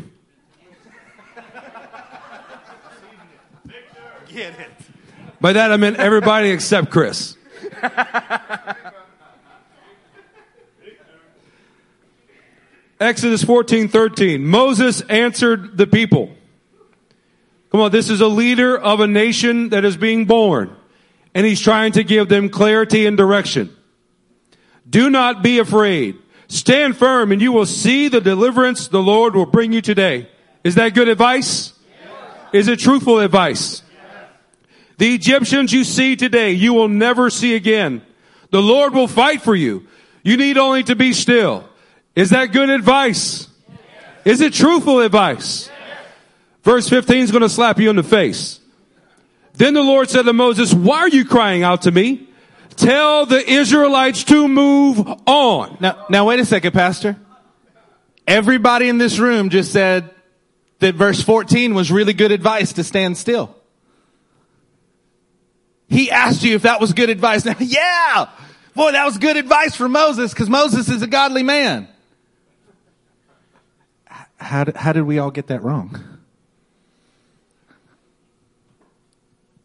Get 4.42 4.60
it. 4.60 4.72
By 5.40 5.54
that 5.54 5.72
I 5.72 5.78
meant 5.78 5.98
everybody 5.98 6.50
except 6.50 6.90
Chris. 6.90 7.38
Exodus 13.00 13.44
14, 13.44 13.88
13. 13.88 14.44
Moses 14.44 15.02
answered 15.02 15.78
the 15.78 15.86
people. 15.86 16.32
Come 17.70 17.82
on, 17.82 17.92
this 17.92 18.10
is 18.10 18.20
a 18.20 18.28
leader 18.28 18.76
of 18.76 19.00
a 19.00 19.06
nation 19.06 19.70
that 19.70 19.86
is 19.86 19.96
being 19.96 20.26
born. 20.26 20.76
And 21.36 21.46
he's 21.46 21.60
trying 21.60 21.92
to 21.92 22.04
give 22.04 22.28
them 22.28 22.50
clarity 22.50 23.06
and 23.06 23.16
direction. 23.16 23.70
Do 24.90 25.12
not 25.12 25.44
be 25.44 25.60
afraid. 25.60 26.18
Stand 26.48 26.98
firm 26.98 27.32
and 27.32 27.40
you 27.40 27.52
will 27.52 27.68
see 27.68 28.08
the 28.08 28.22
deliverance 28.22 28.88
the 28.88 29.04
Lord 29.04 29.36
will 29.36 29.46
bring 29.46 29.72
you 29.72 29.82
today. 29.82 30.28
Is 30.64 30.74
that 30.76 30.96
good 30.96 31.10
advice? 31.10 31.74
Is 32.52 32.68
it 32.68 32.80
truthful 32.80 33.20
advice? 33.20 33.84
The 35.02 35.16
Egyptians 35.16 35.74
you 35.74 35.84
see 35.84 36.16
today, 36.16 36.52
you 36.52 36.76
will 36.76 36.88
never 36.88 37.32
see 37.32 37.56
again. 37.56 38.04
The 38.52 38.62
Lord 38.62 38.94
will 38.94 39.08
fight 39.08 39.42
for 39.42 39.56
you. 39.56 39.88
You 40.22 40.38
need 40.38 40.60
only 40.60 40.84
to 40.84 40.96
be 40.96 41.12
still. 41.14 41.68
Is 42.16 42.30
that 42.30 42.52
good 42.52 42.70
advice? 42.70 43.48
Is 44.26 44.42
it 44.42 44.54
truthful 44.54 45.00
advice? 45.00 45.72
Verse 46.62 46.88
15 46.88 47.18
is 47.18 47.32
going 47.32 47.42
to 47.42 47.50
slap 47.50 47.80
you 47.80 47.90
in 47.90 47.96
the 47.96 48.04
face. 48.04 48.60
Then 49.54 49.74
the 49.74 49.82
Lord 49.82 50.08
said 50.08 50.26
to 50.26 50.34
Moses, 50.34 50.72
why 50.72 51.00
are 51.00 51.10
you 51.10 51.26
crying 51.26 51.64
out 51.64 51.82
to 51.82 51.92
me? 51.92 52.30
Tell 52.76 53.26
the 53.26 53.44
Israelites 53.44 54.24
to 54.26 54.48
move 54.48 55.00
on. 55.26 55.78
Now, 55.80 56.06
now 56.12 56.28
wait 56.28 56.40
a 56.40 56.46
second, 56.46 56.74
Pastor. 56.74 57.18
Everybody 58.28 58.88
in 58.88 59.00
this 59.00 59.18
room 59.18 59.50
just 59.50 59.72
said 59.72 60.12
that 60.78 60.94
verse 60.94 61.24
14 61.24 61.74
was 61.74 61.92
really 61.92 62.14
good 62.14 62.32
advice 62.32 62.74
to 62.74 62.84
stand 62.84 63.18
still. 63.18 63.56
He 65.92 66.10
asked 66.10 66.44
you 66.44 66.56
if 66.56 66.62
that 66.62 66.80
was 66.80 66.94
good 66.94 67.10
advice. 67.10 67.46
Now, 67.52 67.56
yeah! 67.60 68.30
Boy, 68.74 68.94
that 68.94 69.04
was 69.04 69.18
good 69.18 69.36
advice 69.36 69.76
for 69.76 69.90
Moses 69.90 70.34
because 70.34 70.50
Moses 70.50 70.88
is 70.88 71.02
a 71.02 71.08
godly 71.08 71.44
man. 71.44 71.90
How 74.38 74.64
did, 74.64 74.78
how 74.78 74.94
did 74.94 75.04
we 75.04 75.20
all 75.20 75.32
get 75.32 75.48
that 75.48 75.62
wrong? 75.62 76.02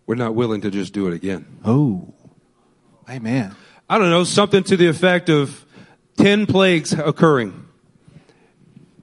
We're 0.06 0.16
not 0.16 0.34
willing 0.34 0.62
to 0.62 0.70
just 0.70 0.92
do 0.92 1.06
it 1.06 1.14
again. 1.14 1.46
Oh, 1.64 2.12
amen. 3.08 3.54
I 3.88 3.98
don't 3.98 4.10
know, 4.10 4.24
something 4.24 4.64
to 4.64 4.76
the 4.76 4.88
effect 4.88 5.28
of 5.28 5.64
10 6.16 6.46
plagues 6.46 6.92
occurring. 6.92 7.68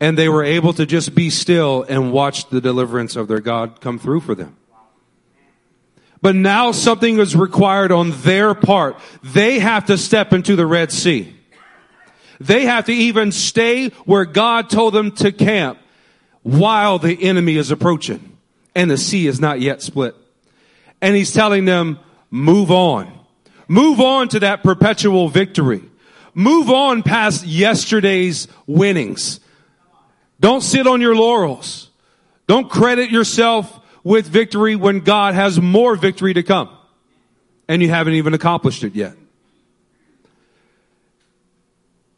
And 0.01 0.17
they 0.17 0.27
were 0.27 0.43
able 0.43 0.73
to 0.73 0.85
just 0.85 1.15
be 1.15 1.29
still 1.29 1.83
and 1.87 2.11
watch 2.11 2.49
the 2.49 2.59
deliverance 2.59 3.15
of 3.15 3.29
their 3.29 3.39
God 3.39 3.79
come 3.79 3.97
through 3.97 4.19
for 4.21 4.35
them. 4.35 4.57
But 6.23 6.35
now 6.35 6.71
something 6.71 7.19
is 7.19 7.35
required 7.35 7.91
on 7.91 8.11
their 8.21 8.53
part. 8.53 8.97
They 9.23 9.59
have 9.59 9.87
to 9.87 9.97
step 9.97 10.31
into 10.31 10.55
the 10.55 10.65
Red 10.65 10.89
Sea. 10.89 11.35
They 12.39 12.63
have 12.63 12.85
to 12.85 12.93
even 12.93 13.33
stay 13.33 13.89
where 14.05 14.23
God 14.23 14.69
told 14.69 14.93
them 14.93 15.11
to 15.17 15.33
camp 15.33 15.79
while 16.41 16.97
the 16.97 17.21
enemy 17.21 17.57
is 17.57 17.71
approaching 17.71 18.37
and 18.73 18.89
the 18.89 18.97
sea 18.97 19.27
is 19.27 19.41
not 19.41 19.59
yet 19.59 19.81
split. 19.81 20.15
And 21.01 21.13
he's 21.13 21.33
telling 21.33 21.65
them, 21.65 21.99
move 22.31 22.71
on. 22.71 23.11
Move 23.67 23.99
on 23.99 24.29
to 24.29 24.39
that 24.39 24.63
perpetual 24.63 25.27
victory. 25.27 25.83
Move 26.33 26.69
on 26.69 27.03
past 27.03 27.45
yesterday's 27.45 28.47
winnings. 28.65 29.41
Don't 30.39 30.61
sit 30.61 30.87
on 30.87 31.01
your 31.01 31.17
laurels. 31.17 31.89
Don't 32.47 32.69
credit 32.69 33.11
yourself 33.11 33.81
with 34.03 34.27
victory 34.27 34.75
when 34.75 34.99
God 34.99 35.33
has 35.33 35.59
more 35.59 35.95
victory 35.95 36.33
to 36.33 36.43
come. 36.43 36.69
And 37.67 37.81
you 37.81 37.89
haven't 37.89 38.13
even 38.13 38.33
accomplished 38.33 38.83
it 38.83 38.95
yet. 38.95 39.15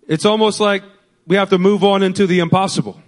It's 0.07 0.25
almost 0.25 0.59
like 0.59 0.83
we 1.27 1.35
have 1.35 1.49
to 1.49 1.57
move 1.57 1.83
on 1.83 2.03
into 2.03 2.27
the 2.27 2.39
impossible. 2.39 2.99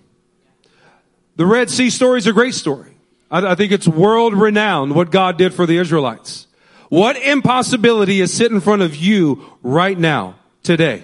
The 1.36 1.46
Red 1.46 1.70
Sea 1.70 1.90
story 1.90 2.18
is 2.18 2.28
a 2.28 2.34
great 2.34 2.56
story. 2.56 2.92
I, 3.30 3.52
I 3.52 3.56
think 3.56 3.72
it's 3.72 3.88
world 3.88 4.34
renowned 4.34 4.96
what 4.96 5.12
God 5.12 5.38
did 5.38 5.54
for 5.54 5.66
the 5.66 5.78
Israelites. 5.78 6.48
What 6.90 7.18
impossibility 7.18 8.22
is 8.22 8.34
sitting 8.34 8.56
in 8.56 8.62
front 8.62 8.82
of 8.82 8.96
you 8.96 9.44
right 9.62 9.98
now, 9.98 10.36
today? 10.63 11.04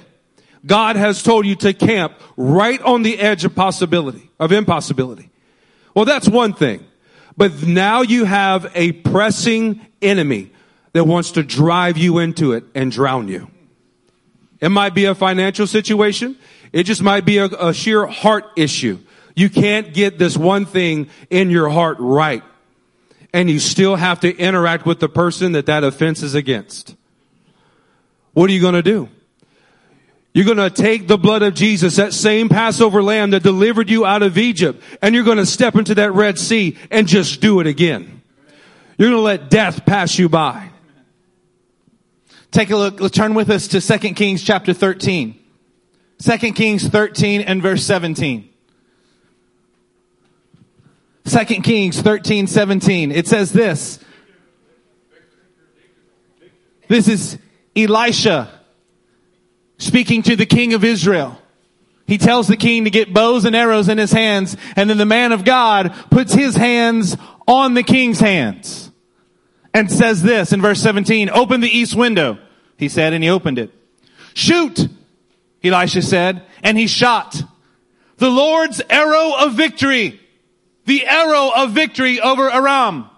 God 0.66 0.96
has 0.96 1.22
told 1.22 1.46
you 1.46 1.56
to 1.58 1.74
camp 1.74 2.14
right 2.38 2.82
on 2.82 3.04
the 3.04 3.20
edge 3.20 3.44
of 3.44 3.54
possibility, 3.54 4.32
of 4.40 4.52
impossibility. 4.52 5.30
Well, 5.94 6.06
that's 6.06 6.28
one 6.28 6.54
thing. 6.54 6.86
But 7.36 7.64
now 7.64 8.02
you 8.02 8.26
have 8.26 8.72
a 8.76 8.92
pressing 8.92 9.86
enemy 10.02 10.52
that 10.94 11.06
wants 11.06 11.32
to 11.32 11.44
drive 11.44 11.98
you 11.98 12.20
into 12.20 12.54
it 12.54 12.64
and 12.76 12.92
drown 12.92 13.28
you. 13.28 13.50
It 14.60 14.70
might 14.70 14.94
be 14.94 15.06
a 15.06 15.16
financial 15.16 15.68
situation. 15.68 16.38
It 16.72 16.84
just 16.84 17.02
might 17.02 17.26
be 17.26 17.38
a, 17.38 17.46
a 17.46 17.74
sheer 17.74 18.06
heart 18.06 18.46
issue. 18.56 19.00
You 19.36 19.50
can't 19.50 19.94
get 19.94 20.20
this 20.20 20.38
one 20.38 20.66
thing 20.66 21.10
in 21.30 21.50
your 21.50 21.70
heart 21.70 21.98
right. 22.00 22.44
And 23.34 23.50
you 23.50 23.60
still 23.60 23.96
have 23.96 24.20
to 24.20 24.36
interact 24.36 24.86
with 24.86 25.00
the 25.00 25.10
person 25.10 25.54
that 25.54 25.66
that 25.66 25.84
offense 25.84 26.22
is 26.22 26.36
against. 26.36 26.96
What 28.34 28.50
are 28.50 28.54
you 28.54 28.62
going 28.62 28.76
to 28.76 28.84
do? 28.84 29.10
You're 30.34 30.46
going 30.46 30.58
to 30.58 30.72
take 30.72 31.08
the 31.08 31.18
blood 31.18 31.44
of 31.44 31.54
Jesus, 31.54 31.98
that 31.98 32.12
same 32.12 32.50
Passover 32.50 33.04
lamb 33.04 33.32
that 33.32 33.44
delivered 33.44 33.90
you 33.90 34.04
out 34.04 34.24
of 34.24 34.38
Egypt, 34.38 34.82
and 35.02 35.14
you're 35.14 35.24
going 35.24 35.38
to 35.38 35.46
step 35.46 35.76
into 35.76 35.94
that 35.96 36.12
Red 36.14 36.40
Sea 36.40 36.76
and 36.90 37.08
just 37.08 37.40
do 37.40 37.60
it 37.60 37.68
again. 37.68 38.22
You're 38.98 39.10
going 39.10 39.20
to 39.20 39.24
let 39.24 39.50
death 39.52 39.86
pass 39.86 40.18
you 40.18 40.30
by. 40.30 40.70
Take 42.50 42.72
a 42.72 42.76
look. 42.76 43.00
Let's 43.00 43.16
turn 43.16 43.36
with 43.36 43.50
us 43.52 43.68
to 43.70 43.82
2 43.82 44.14
Kings 44.16 44.44
chapter 44.44 44.74
13. 44.74 45.40
2 46.20 46.38
Kings 46.54 46.88
13 46.88 47.42
and 47.42 47.62
verse 47.62 47.84
17. 47.84 48.50
2 51.26 51.46
Kings 51.62 52.02
13, 52.02 52.48
17. 52.48 53.12
It 53.12 53.28
says 53.28 53.54
this. 53.54 54.00
This 56.88 57.08
is 57.08 57.38
Elisha 57.76 58.63
speaking 59.84 60.24
to 60.24 60.36
the 60.36 60.46
king 60.46 60.74
of 60.74 60.84
Israel. 60.84 61.40
He 62.06 62.18
tells 62.18 62.48
the 62.48 62.58
king 62.58 62.84
to 62.84 62.90
get 62.90 63.14
bows 63.14 63.46
and 63.46 63.56
arrows 63.56 63.88
in 63.88 63.98
his 63.98 64.12
hands, 64.12 64.58
and 64.76 64.90
then 64.90 64.98
the 64.98 65.06
man 65.06 65.32
of 65.32 65.46
God 65.46 65.94
puts 66.10 66.34
his 66.34 66.56
hands 66.56 67.16
on 67.48 67.74
the 67.74 67.84
king's 67.84 68.20
hands 68.20 68.92
and 69.74 69.92
says 69.92 70.22
this 70.22 70.54
in 70.54 70.62
verse 70.62 70.82
17, 70.82 71.30
open 71.30 71.62
the 71.62 71.70
east 71.70 71.96
window, 71.96 72.38
he 72.78 72.90
said, 72.90 73.14
and 73.14 73.24
he 73.24 73.30
opened 73.30 73.58
it. 73.58 73.74
Shoot, 74.34 74.88
Elisha 75.64 76.02
said, 76.02 76.44
and 76.62 76.78
he 76.78 76.88
shot. 76.88 77.42
The 78.18 78.30
Lord's 78.30 78.82
arrow 78.90 79.34
of 79.40 79.54
victory, 79.54 80.20
the 80.86 81.06
arrow 81.08 81.52
of 81.56 81.72
victory 81.72 82.20
over 82.20 82.50
Aram. 82.50 83.10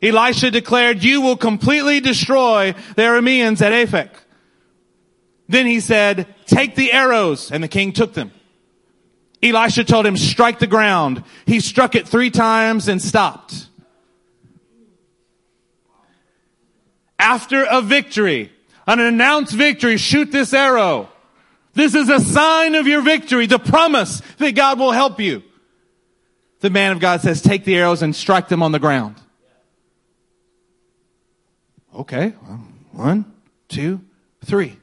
Elisha 0.00 0.50
declared, 0.50 1.02
you 1.02 1.20
will 1.20 1.36
completely 1.36 2.00
destroy 2.00 2.72
the 2.94 3.02
Arameans 3.02 3.60
at 3.60 3.72
Aphek. 3.72 4.10
Then 5.48 5.66
he 5.66 5.80
said, 5.80 6.26
take 6.46 6.74
the 6.74 6.92
arrows. 6.92 7.50
And 7.50 7.64
the 7.64 7.68
king 7.68 7.92
took 7.92 8.14
them. 8.14 8.32
Elisha 9.42 9.84
told 9.84 10.04
him, 10.06 10.16
strike 10.16 10.58
the 10.58 10.66
ground. 10.66 11.22
He 11.46 11.60
struck 11.60 11.94
it 11.94 12.06
three 12.08 12.30
times 12.30 12.88
and 12.88 13.00
stopped. 13.00 13.68
After 17.18 17.64
a 17.64 17.80
victory, 17.80 18.52
an 18.86 19.00
announced 19.00 19.52
victory, 19.52 19.96
shoot 19.96 20.30
this 20.30 20.52
arrow. 20.52 21.08
This 21.74 21.94
is 21.94 22.08
a 22.08 22.20
sign 22.20 22.74
of 22.74 22.86
your 22.86 23.02
victory, 23.02 23.46
the 23.46 23.58
promise 23.58 24.22
that 24.38 24.54
God 24.54 24.78
will 24.78 24.92
help 24.92 25.20
you. 25.20 25.42
The 26.60 26.70
man 26.70 26.92
of 26.92 26.98
God 26.98 27.20
says, 27.20 27.40
take 27.40 27.64
the 27.64 27.76
arrows 27.76 28.02
and 28.02 28.14
strike 28.14 28.48
them 28.48 28.62
on 28.62 28.72
the 28.72 28.80
ground. 28.80 29.16
Okay, 31.94 32.30
one, 32.92 33.32
two, 33.68 34.00
three. 34.44 34.76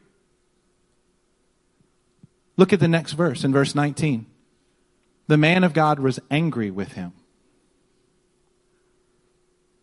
Look 2.57 2.73
at 2.73 2.79
the 2.79 2.87
next 2.87 3.13
verse 3.13 3.43
in 3.43 3.51
verse 3.51 3.75
19. 3.75 4.25
The 5.27 5.37
man 5.37 5.63
of 5.63 5.73
God 5.73 5.99
was 5.99 6.19
angry 6.29 6.71
with 6.71 6.93
him. 6.93 7.13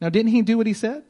Now, 0.01 0.09
didn't 0.09 0.33
he 0.33 0.43
do 0.43 0.57
what 0.57 0.67
he 0.67 0.73
said? 0.73 1.05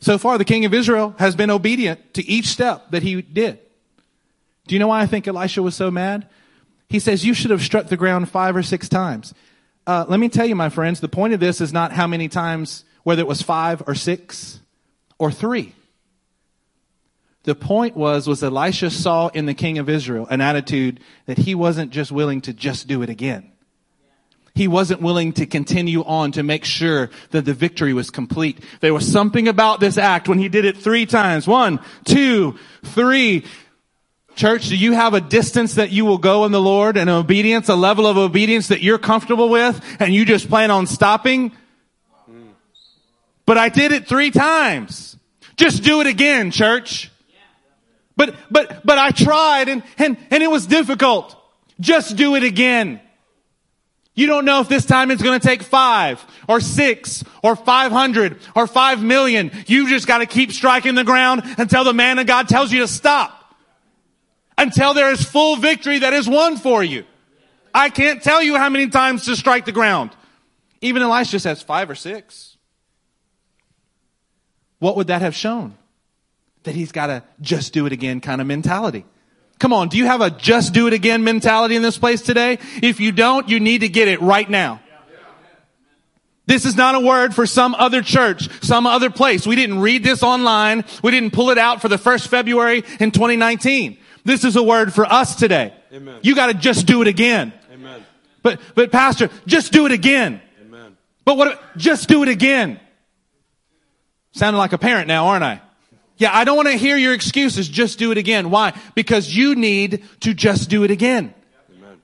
So 0.00 0.18
far, 0.18 0.36
the 0.36 0.44
king 0.44 0.64
of 0.64 0.74
Israel 0.74 1.14
has 1.18 1.34
been 1.34 1.50
obedient 1.50 2.14
to 2.14 2.26
each 2.28 2.46
step 2.46 2.90
that 2.90 3.02
he 3.02 3.22
did. 3.22 3.58
Do 4.66 4.74
you 4.74 4.78
know 4.78 4.88
why 4.88 5.00
I 5.00 5.06
think 5.06 5.26
Elisha 5.26 5.62
was 5.62 5.74
so 5.74 5.90
mad? 5.90 6.28
He 6.88 6.98
says, 6.98 7.24
You 7.24 7.32
should 7.32 7.50
have 7.50 7.62
struck 7.62 7.86
the 7.86 7.96
ground 7.96 8.28
five 8.28 8.56
or 8.56 8.62
six 8.62 8.88
times. 8.88 9.32
Uh, 9.86 10.04
let 10.08 10.20
me 10.20 10.28
tell 10.28 10.46
you, 10.46 10.54
my 10.54 10.68
friends, 10.68 11.00
the 11.00 11.08
point 11.08 11.34
of 11.34 11.40
this 11.40 11.60
is 11.60 11.72
not 11.72 11.92
how 11.92 12.06
many 12.06 12.28
times, 12.28 12.84
whether 13.02 13.20
it 13.20 13.26
was 13.26 13.42
five 13.42 13.82
or 13.86 13.94
six 13.94 14.60
or 15.18 15.30
three. 15.30 15.74
The 17.44 17.54
point 17.54 17.94
was, 17.94 18.26
was 18.26 18.42
Elisha 18.42 18.90
saw 18.90 19.28
in 19.28 19.46
the 19.46 19.54
king 19.54 19.78
of 19.78 19.88
Israel 19.88 20.26
an 20.30 20.40
attitude 20.40 21.00
that 21.26 21.38
he 21.38 21.54
wasn't 21.54 21.90
just 21.90 22.10
willing 22.10 22.40
to 22.42 22.52
just 22.52 22.88
do 22.88 23.02
it 23.02 23.10
again. 23.10 23.52
He 24.54 24.68
wasn't 24.68 25.02
willing 25.02 25.32
to 25.34 25.46
continue 25.46 26.04
on 26.04 26.32
to 26.32 26.42
make 26.42 26.64
sure 26.64 27.10
that 27.30 27.44
the 27.44 27.52
victory 27.52 27.92
was 27.92 28.10
complete. 28.10 28.60
There 28.80 28.94
was 28.94 29.10
something 29.10 29.48
about 29.48 29.80
this 29.80 29.98
act 29.98 30.28
when 30.28 30.38
he 30.38 30.48
did 30.48 30.64
it 30.64 30.76
three 30.76 31.06
times. 31.06 31.46
One, 31.46 31.80
two, 32.04 32.56
three. 32.82 33.44
Church, 34.36 34.68
do 34.68 34.76
you 34.76 34.92
have 34.92 35.12
a 35.12 35.20
distance 35.20 35.74
that 35.74 35.90
you 35.90 36.04
will 36.04 36.18
go 36.18 36.44
in 36.44 36.52
the 36.52 36.60
Lord 36.60 36.96
and 36.96 37.10
obedience, 37.10 37.68
a 37.68 37.74
level 37.74 38.06
of 38.06 38.16
obedience 38.16 38.68
that 38.68 38.82
you're 38.82 38.98
comfortable 38.98 39.48
with 39.48 39.84
and 40.00 40.14
you 40.14 40.24
just 40.24 40.48
plan 40.48 40.70
on 40.70 40.86
stopping? 40.86 41.52
But 43.44 43.58
I 43.58 43.68
did 43.68 43.92
it 43.92 44.06
three 44.06 44.30
times. 44.30 45.18
Just 45.56 45.82
do 45.82 46.00
it 46.00 46.06
again, 46.06 46.50
church. 46.50 47.10
But, 48.16 48.34
but, 48.50 48.84
but 48.86 48.98
I 48.98 49.10
tried 49.10 49.68
and, 49.68 49.82
and, 49.98 50.16
and 50.30 50.42
it 50.42 50.50
was 50.50 50.66
difficult. 50.66 51.36
Just 51.80 52.16
do 52.16 52.36
it 52.36 52.44
again. 52.44 53.00
You 54.14 54.28
don't 54.28 54.44
know 54.44 54.60
if 54.60 54.68
this 54.68 54.86
time 54.86 55.10
it's 55.10 55.22
going 55.22 55.40
to 55.40 55.44
take 55.44 55.62
five 55.62 56.24
or 56.48 56.60
six 56.60 57.24
or 57.42 57.56
500 57.56 58.38
or 58.54 58.68
five 58.68 59.02
million. 59.02 59.50
You 59.66 59.88
just 59.88 60.06
got 60.06 60.18
to 60.18 60.26
keep 60.26 60.52
striking 60.52 60.94
the 60.94 61.02
ground 61.02 61.42
until 61.58 61.82
the 61.82 61.92
man 61.92 62.20
of 62.20 62.26
God 62.26 62.48
tells 62.48 62.70
you 62.72 62.80
to 62.80 62.88
stop. 62.88 63.40
until 64.56 64.94
there 64.94 65.10
is 65.10 65.24
full 65.24 65.56
victory 65.56 65.98
that 66.00 66.12
is 66.12 66.28
won 66.28 66.56
for 66.56 66.82
you. 66.82 67.04
I 67.72 67.90
can't 67.90 68.22
tell 68.22 68.42
you 68.42 68.56
how 68.56 68.68
many 68.68 68.88
times 68.88 69.24
to 69.24 69.36
strike 69.36 69.64
the 69.64 69.72
ground. 69.72 70.10
Even 70.80 71.02
Elisha 71.02 71.40
says 71.40 71.62
five 71.62 71.90
or 71.90 71.94
six. 71.94 72.56
What 74.78 74.96
would 74.96 75.08
that 75.08 75.22
have 75.22 75.34
shown? 75.34 75.76
That 76.64 76.74
he's 76.74 76.92
got 76.92 77.10
a 77.10 77.22
just 77.40 77.72
do 77.72 77.86
it 77.86 77.92
again 77.92 78.20
kind 78.20 78.40
of 78.40 78.46
mentality. 78.46 79.04
Come 79.58 79.72
on, 79.72 79.88
do 79.88 79.96
you 79.96 80.06
have 80.06 80.20
a 80.20 80.30
just 80.30 80.74
do 80.74 80.86
it 80.86 80.92
again 80.92 81.24
mentality 81.24 81.76
in 81.76 81.82
this 81.82 81.96
place 81.96 82.20
today? 82.20 82.58
If 82.82 83.00
you 83.00 83.12
don't, 83.12 83.48
you 83.48 83.60
need 83.60 83.78
to 83.80 83.88
get 83.88 84.08
it 84.08 84.20
right 84.20 84.48
now. 84.48 84.80
This 86.46 86.66
is 86.66 86.76
not 86.76 86.94
a 86.94 87.00
word 87.00 87.34
for 87.34 87.46
some 87.46 87.74
other 87.74 88.02
church, 88.02 88.50
some 88.62 88.86
other 88.86 89.08
place. 89.08 89.46
We 89.46 89.56
didn't 89.56 89.80
read 89.80 90.04
this 90.04 90.22
online. 90.22 90.84
We 91.02 91.10
didn't 91.10 91.32
pull 91.32 91.50
it 91.50 91.56
out 91.56 91.80
for 91.80 91.88
the 91.88 91.96
first 91.96 92.28
February 92.28 92.84
in 93.00 93.12
2019. 93.12 93.96
This 94.24 94.44
is 94.44 94.56
a 94.56 94.62
word 94.62 94.92
for 94.92 95.06
us 95.06 95.36
today. 95.36 95.72
Amen. 95.92 96.20
You 96.22 96.34
gotta 96.34 96.54
just 96.54 96.86
do 96.86 97.00
it 97.00 97.08
again. 97.08 97.52
Amen. 97.72 98.04
But, 98.42 98.60
but 98.74 98.92
pastor, 98.92 99.30
just 99.46 99.72
do 99.72 99.86
it 99.86 99.92
again. 99.92 100.42
Amen. 100.62 100.96
But 101.24 101.38
what, 101.38 101.62
just 101.78 102.08
do 102.08 102.22
it 102.22 102.28
again. 102.28 102.78
Sounding 104.32 104.58
like 104.58 104.72
a 104.72 104.78
parent 104.78 105.08
now, 105.08 105.28
aren't 105.28 105.44
I? 105.44 105.62
Yeah, 106.16 106.30
I 106.32 106.44
don't 106.44 106.56
want 106.56 106.68
to 106.68 106.76
hear 106.76 106.96
your 106.96 107.12
excuses. 107.12 107.68
Just 107.68 107.98
do 107.98 108.12
it 108.12 108.18
again. 108.18 108.50
Why? 108.50 108.72
Because 108.94 109.34
you 109.34 109.54
need 109.54 110.04
to 110.20 110.32
just 110.34 110.70
do 110.70 110.84
it 110.84 110.90
again. 110.90 111.34
Amen. 111.76 112.00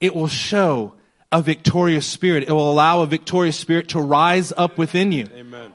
It 0.00 0.14
will 0.14 0.28
show 0.28 0.94
a 1.30 1.42
victorious 1.42 2.06
spirit. 2.06 2.44
It 2.48 2.52
will 2.52 2.70
allow 2.70 3.02
a 3.02 3.06
victorious 3.06 3.56
spirit 3.56 3.88
to 3.90 4.00
rise 4.00 4.52
up 4.56 4.78
within 4.78 5.12
you. 5.12 5.28
Amen. 5.34 5.72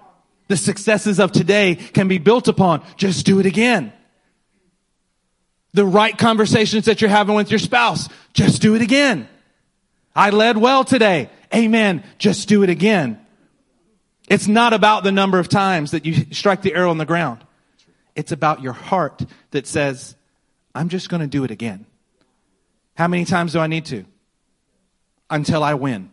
The 0.47 0.57
successes 0.57 1.19
of 1.19 1.31
today 1.31 1.75
can 1.75 2.07
be 2.07 2.17
built 2.17 2.47
upon. 2.47 2.83
Just 2.97 3.25
do 3.25 3.39
it 3.39 3.45
again. 3.45 3.93
The 5.73 5.85
right 5.85 6.17
conversations 6.17 6.85
that 6.85 7.01
you're 7.01 7.09
having 7.09 7.35
with 7.35 7.49
your 7.49 7.59
spouse. 7.59 8.09
Just 8.33 8.61
do 8.61 8.75
it 8.75 8.81
again. 8.81 9.27
I 10.15 10.29
led 10.29 10.57
well 10.57 10.83
today. 10.83 11.29
Amen. 11.53 12.03
Just 12.17 12.47
do 12.47 12.63
it 12.63 12.69
again. 12.69 13.22
It's 14.29 14.47
not 14.47 14.73
about 14.73 15.03
the 15.03 15.11
number 15.11 15.39
of 15.39 15.49
times 15.49 15.91
that 15.91 16.05
you 16.05 16.33
strike 16.33 16.61
the 16.61 16.73
arrow 16.73 16.89
on 16.89 16.97
the 16.97 17.05
ground. 17.05 17.43
It's 18.15 18.31
about 18.31 18.61
your 18.61 18.73
heart 18.73 19.21
that 19.51 19.67
says, 19.67 20.15
I'm 20.73 20.89
just 20.89 21.09
going 21.09 21.21
to 21.21 21.27
do 21.27 21.43
it 21.43 21.51
again. 21.51 21.85
How 22.95 23.07
many 23.07 23.25
times 23.25 23.53
do 23.53 23.59
I 23.59 23.67
need 23.67 23.85
to? 23.85 24.05
Until 25.29 25.63
I 25.63 25.73
win. 25.73 26.11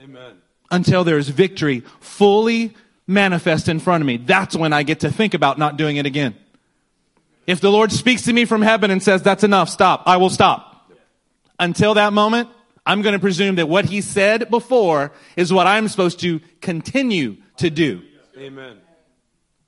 Amen. 0.00 0.36
Until 0.70 1.04
there's 1.04 1.28
victory 1.28 1.82
fully 2.00 2.74
manifest 3.06 3.68
in 3.68 3.80
front 3.80 4.02
of 4.02 4.06
me. 4.06 4.18
That's 4.18 4.54
when 4.54 4.72
I 4.72 4.82
get 4.82 5.00
to 5.00 5.10
think 5.10 5.34
about 5.34 5.58
not 5.58 5.76
doing 5.76 5.96
it 5.96 6.06
again. 6.06 6.36
If 7.46 7.60
the 7.60 7.70
Lord 7.70 7.90
speaks 7.90 8.22
to 8.24 8.32
me 8.32 8.44
from 8.44 8.62
heaven 8.62 8.90
and 8.90 9.02
says, 9.02 9.22
that's 9.22 9.42
enough, 9.42 9.70
stop, 9.70 10.02
I 10.06 10.18
will 10.18 10.30
stop. 10.30 10.92
Until 11.58 11.94
that 11.94 12.12
moment, 12.12 12.50
I'm 12.88 13.02
going 13.02 13.12
to 13.12 13.18
presume 13.18 13.56
that 13.56 13.68
what 13.68 13.84
he 13.84 14.00
said 14.00 14.48
before 14.48 15.12
is 15.36 15.52
what 15.52 15.66
I'm 15.66 15.88
supposed 15.88 16.20
to 16.20 16.40
continue 16.62 17.36
to 17.58 17.68
do. 17.68 18.02
Amen. 18.38 18.78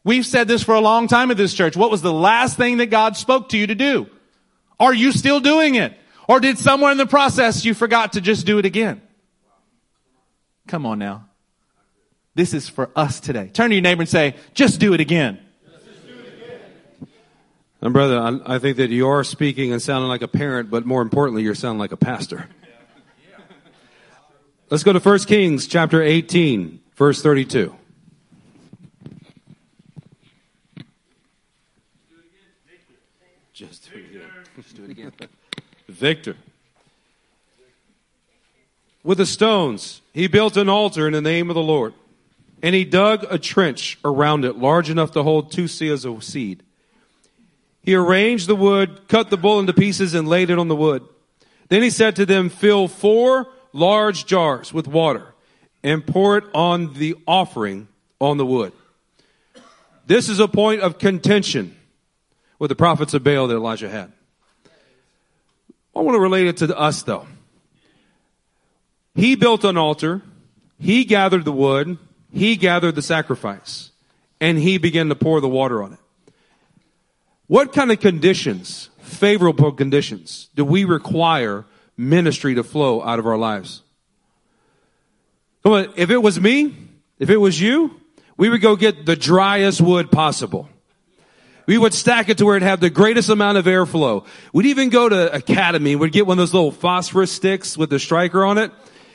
We've 0.03 0.25
said 0.25 0.49
this 0.49 0.63
for 0.63 0.75
a 0.75 0.81
long 0.81 1.07
time 1.07 1.31
at 1.31 1.37
this 1.37 1.53
church. 1.53 1.77
What 1.77 1.91
was 1.91 2.01
the 2.01 2.15
last 2.15 2.57
thing 2.57 2.79
that 2.79 2.87
God 2.87 3.19
spoke 3.19 3.51
to 3.51 3.59
you 3.59 3.67
to 3.67 3.75
do? 3.75 4.07
Are 4.81 4.95
you 4.95 5.13
still 5.13 5.39
doing 5.39 5.75
it? 5.75 5.95
Or 6.29 6.41
did 6.41 6.59
somewhere 6.59 6.93
in 6.93 6.97
the 6.97 7.07
process 7.07 7.63
you 7.63 7.75
forgot 7.75 8.15
to 8.15 8.23
just 8.23 8.47
do 8.47 8.57
it 8.57 8.65
again? 8.65 9.03
Come 10.67 10.87
on 10.87 10.99
now. 10.99 11.29
This 12.35 12.55
is 12.55 12.71
for 12.71 12.89
us 12.97 13.21
today. 13.21 13.51
Turn 13.53 13.69
to 13.69 13.75
your 13.77 13.83
neighbor 13.83 14.01
and 14.01 14.09
say, 14.09 14.35
just 14.55 14.81
do 14.81 14.95
it 14.95 15.01
again. 15.01 15.39
And 17.83 17.93
brother, 17.93 18.19
I, 18.19 18.55
I 18.55 18.59
think 18.59 18.79
that 18.79 18.89
you 18.89 19.09
are 19.09 19.25
speaking 19.25 19.73
and 19.73 19.83
sounding 19.83 20.09
like 20.09 20.23
a 20.23 20.29
parent, 20.29 20.71
but 20.71 20.87
more 20.87 21.03
importantly, 21.03 21.43
you're 21.43 21.55
sounding 21.55 21.79
like 21.79 21.93
a 21.93 21.99
pastor. 21.99 22.49
Let's 24.71 24.85
go 24.85 24.93
to 24.93 25.01
1 25.01 25.19
Kings 25.21 25.67
chapter 25.67 26.01
18, 26.01 26.79
verse 26.95 27.21
32. 27.23 27.75
Just 33.53 33.91
do 33.91 33.99
it 33.99 34.05
again. 34.11 34.31
Just 34.55 34.77
do 34.77 34.85
it 34.85 34.91
again. 34.91 35.13
Victor. 35.89 36.37
With 39.03 39.19
the 39.19 39.27
stones, 39.27 40.03
he 40.15 40.29
built 40.29 40.57
an 40.57 40.69
altar 40.69 41.09
in 41.09 41.15
the 41.15 41.21
name 41.21 41.51
of 41.51 41.55
the 41.57 41.63
Lord. 41.63 41.93
And 42.63 42.73
he 42.73 42.85
dug 42.85 43.27
a 43.29 43.39
trench 43.39 43.99
around 44.05 44.45
it 44.45 44.57
large 44.57 44.89
enough 44.89 45.11
to 45.13 45.25
hold 45.25 45.51
two 45.51 45.65
seahs 45.65 46.05
of 46.05 46.23
seed. 46.23 46.63
He 47.83 47.97
arranged 47.97 48.47
the 48.47 48.55
wood, 48.55 49.09
cut 49.09 49.31
the 49.31 49.37
bull 49.37 49.59
into 49.59 49.73
pieces, 49.73 50.15
and 50.15 50.29
laid 50.29 50.49
it 50.49 50.61
on 50.61 50.69
the 50.69 50.77
wood. 50.77 51.03
Then 51.71 51.83
he 51.83 51.91
said 51.91 52.15
to 52.17 52.25
them, 52.25 52.49
Fill 52.49 52.87
four 52.87 53.49
large 53.73 54.27
jars 54.27 54.73
with 54.73 54.87
water 54.87 55.35
and 55.83 56.07
pour 56.07 56.39
it 56.39 56.45
on 56.55 56.95
the 56.95 57.17
offering 57.27 57.89
on 58.21 58.37
the 58.37 58.47
wood. 58.47 58.73
This 60.07 60.29
is 60.29 60.41
a 60.41 60.49
point 60.49 60.81
of 60.81 60.99
contention 60.99 61.77
with 62.59 62.69
the 62.69 62.75
prophets 62.75 63.15
of 63.15 63.25
Baal 63.25 63.47
that 63.47 63.55
Elijah 63.55 63.89
had. 63.89 64.13
I 65.95 66.01
want 66.01 66.15
to 66.15 66.21
relate 66.21 66.47
it 66.47 66.59
to 66.59 66.79
us 66.79 67.03
though. 67.03 67.27
He 69.15 69.35
built 69.35 69.65
an 69.65 69.77
altar. 69.77 70.23
He 70.79 71.05
gathered 71.05 71.45
the 71.45 71.53
wood. 71.53 71.99
He 72.33 72.57
gathered 72.57 72.95
the 72.95 73.03
sacrifice 73.03 73.91
and 74.41 74.59
he 74.59 74.79
began 74.79 75.09
to 75.09 75.15
pour 75.15 75.41
the 75.41 75.49
water 75.49 75.83
on 75.83 75.95
it. 75.95 75.99
What 77.47 77.73
kind 77.73 77.91
of 77.91 78.01
conditions, 78.01 78.91
favorable 79.01 79.73
conditions, 79.73 80.49
do 80.55 80.65
we 80.65 80.85
require 80.85 81.67
ministry 82.01 82.55
to 82.55 82.65
flow 82.65 83.03
out 83.03 83.19
of 83.19 83.27
our 83.27 83.37
lives. 83.37 83.83
Come 85.63 85.73
on, 85.73 85.93
if 85.97 86.11
it 86.11 86.17
was 86.17 86.41
me, 86.41 86.75
if 87.19 87.29
it 87.29 87.37
was 87.37 87.61
you, 87.61 88.01
we 88.39 88.49
would 88.49 88.63
go 88.63 88.75
get 88.75 89.05
the 89.05 89.17
driest 89.17 89.81
wood 89.81 90.11
possible. 90.11 90.69
We 91.67 91.77
would 91.77 91.93
stack 91.93 92.31
it 92.31 92.39
to 92.39 92.47
where 92.47 92.57
it 92.57 92.63
had 92.63 92.81
the 92.81 92.91
greatest 92.91 93.29
amount 93.29 93.59
of 93.59 93.67
airflow. 93.67 94.27
We'd 94.53 94.67
even 94.67 94.89
go 94.89 95.09
to 95.09 95.33
Academy. 95.33 95.95
We'd 95.95 96.11
get 96.11 96.27
one 96.27 96.39
of 96.39 96.43
those 96.43 96.55
little 96.55 96.73
phosphorus 96.73 97.31
sticks 97.31 97.77
with 97.77 97.91
the 97.91 97.99
striker 97.99 98.45
on 98.45 98.59
it. 98.59 98.73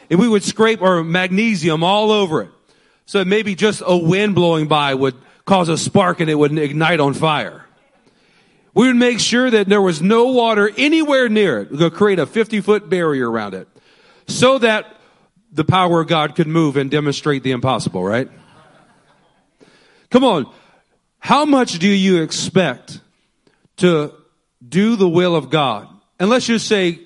And 0.09 0.19
we 0.19 0.27
would 0.27 0.43
scrape 0.43 0.81
our 0.83 1.03
magnesium 1.03 1.83
all 1.83 2.11
over 2.11 2.43
it. 2.43 2.51
So 3.07 3.25
maybe 3.25 3.55
just 3.55 3.81
a 3.85 3.97
wind 3.97 4.35
blowing 4.35 4.67
by 4.67 4.93
would 4.93 5.15
cause 5.45 5.69
a 5.69 5.77
spark 5.77 6.19
and 6.19 6.29
it 6.29 6.35
would 6.35 6.57
ignite 6.57 6.99
on 6.99 7.13
fire. 7.13 7.65
We 8.75 8.87
would 8.87 8.97
make 8.97 9.19
sure 9.21 9.49
that 9.49 9.69
there 9.69 9.81
was 9.81 10.01
no 10.01 10.25
water 10.25 10.69
anywhere 10.77 11.29
near 11.29 11.61
it. 11.61 11.71
We 11.71 11.89
create 11.89 12.19
a 12.19 12.25
50 12.25 12.61
foot 12.61 12.89
barrier 12.89 13.31
around 13.31 13.53
it 13.53 13.67
so 14.27 14.59
that 14.59 14.85
the 15.51 15.63
power 15.63 16.01
of 16.01 16.07
God 16.07 16.35
could 16.35 16.47
move 16.47 16.75
and 16.75 16.91
demonstrate 16.91 17.41
the 17.41 17.51
impossible, 17.51 18.03
right? 18.03 18.29
Come 20.09 20.25
on. 20.25 20.51
How 21.19 21.45
much 21.45 21.79
do 21.79 21.87
you 21.87 22.21
expect 22.21 22.99
to 23.77 24.13
do 24.67 24.97
the 24.97 25.09
will 25.09 25.35
of 25.35 25.49
God? 25.49 25.87
And 26.19 26.29
let's 26.29 26.45
just 26.45 26.67
say, 26.67 26.99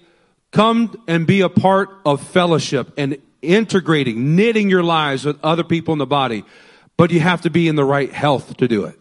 come 0.52 1.02
and 1.08 1.28
be 1.28 1.42
a 1.42 1.50
part 1.50 1.90
of 2.04 2.28
fellowship 2.28 2.92
and 2.98 3.20
integrating, 3.44 4.36
knitting 4.36 4.70
your 4.70 4.84
lives 4.84 5.24
with 5.24 5.40
other 5.44 5.64
people 5.64 5.94
in 5.94 6.00
the 6.00 6.08
body. 6.08 6.44
But 6.98 7.12
you 7.12 7.20
have 7.20 7.42
to 7.42 7.52
be 7.52 7.68
in 7.68 7.76
the 7.76 7.86
right 7.86 8.12
health 8.12 8.58
to 8.58 8.68
do 8.68 8.86
it. 8.86 9.00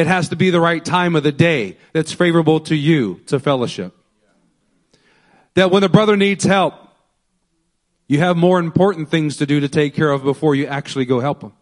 It 0.00 0.06
has 0.06 0.30
to 0.30 0.36
be 0.36 0.48
the 0.48 0.62
right 0.62 0.82
time 0.82 1.14
of 1.14 1.24
the 1.24 1.30
day 1.30 1.76
that's 1.92 2.10
favorable 2.10 2.60
to 2.60 2.74
you 2.74 3.20
to 3.26 3.38
fellowship. 3.38 3.94
That 5.56 5.70
when 5.70 5.82
the 5.82 5.90
brother 5.90 6.16
needs 6.16 6.42
help, 6.42 6.72
you 8.08 8.18
have 8.20 8.38
more 8.38 8.58
important 8.58 9.10
things 9.10 9.36
to 9.36 9.46
do 9.46 9.60
to 9.60 9.68
take 9.68 9.94
care 9.94 10.10
of 10.10 10.22
before 10.22 10.54
you 10.54 10.66
actually 10.66 11.04
go 11.04 11.20
help 11.20 11.42
him. 11.42 11.52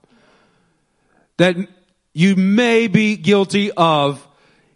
That 1.38 1.56
you 2.14 2.36
may 2.36 2.86
be 2.86 3.16
guilty 3.16 3.72
of 3.72 4.24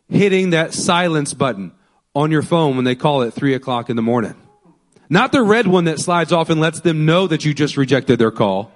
hitting 0.09 0.51
that 0.51 0.75
silence 0.75 1.33
button 1.33 1.71
on 2.17 2.33
your 2.33 2.43
phone 2.43 2.75
when 2.75 2.85
they 2.85 2.97
call 2.97 3.23
at 3.23 3.33
three 3.33 3.55
o'clock 3.55 3.89
in 3.91 3.95
the 3.95 4.03
morning. 4.03 4.35
Not 5.09 5.31
the 5.31 5.41
red 5.41 5.69
one 5.69 5.85
that 5.85 6.01
slides 6.01 6.33
off 6.33 6.51
and 6.51 6.61
lets 6.61 6.81
them 6.81 7.07
know 7.07 7.29
that 7.29 7.45
you 7.45 7.55
just 7.55 7.77
rejected 7.77 8.19
their 8.19 8.33
call. 8.33 8.73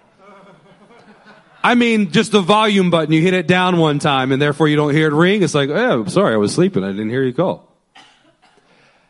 I 1.66 1.74
mean, 1.74 2.12
just 2.12 2.30
the 2.30 2.42
volume 2.42 2.90
button, 2.90 3.12
you 3.12 3.20
hit 3.20 3.34
it 3.34 3.48
down 3.48 3.78
one 3.78 3.98
time 3.98 4.30
and 4.30 4.40
therefore 4.40 4.68
you 4.68 4.76
don't 4.76 4.94
hear 4.94 5.08
it 5.08 5.12
ring. 5.12 5.42
It's 5.42 5.52
like, 5.52 5.68
oh, 5.68 6.04
sorry, 6.04 6.34
I 6.34 6.36
was 6.36 6.54
sleeping. 6.54 6.84
I 6.84 6.92
didn't 6.92 7.10
hear 7.10 7.24
you 7.24 7.34
call. 7.34 7.68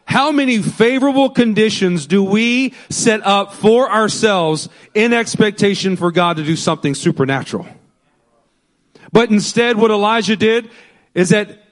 How 0.06 0.32
many 0.32 0.62
favorable 0.62 1.28
conditions 1.28 2.06
do 2.06 2.24
we 2.24 2.72
set 2.88 3.20
up 3.26 3.52
for 3.52 3.90
ourselves 3.92 4.70
in 4.94 5.12
expectation 5.12 5.96
for 5.96 6.10
God 6.10 6.38
to 6.38 6.44
do 6.44 6.56
something 6.56 6.94
supernatural? 6.94 7.66
But 9.12 9.30
instead, 9.30 9.76
what 9.76 9.90
Elijah 9.90 10.36
did 10.36 10.70
is 11.12 11.28
that 11.28 11.62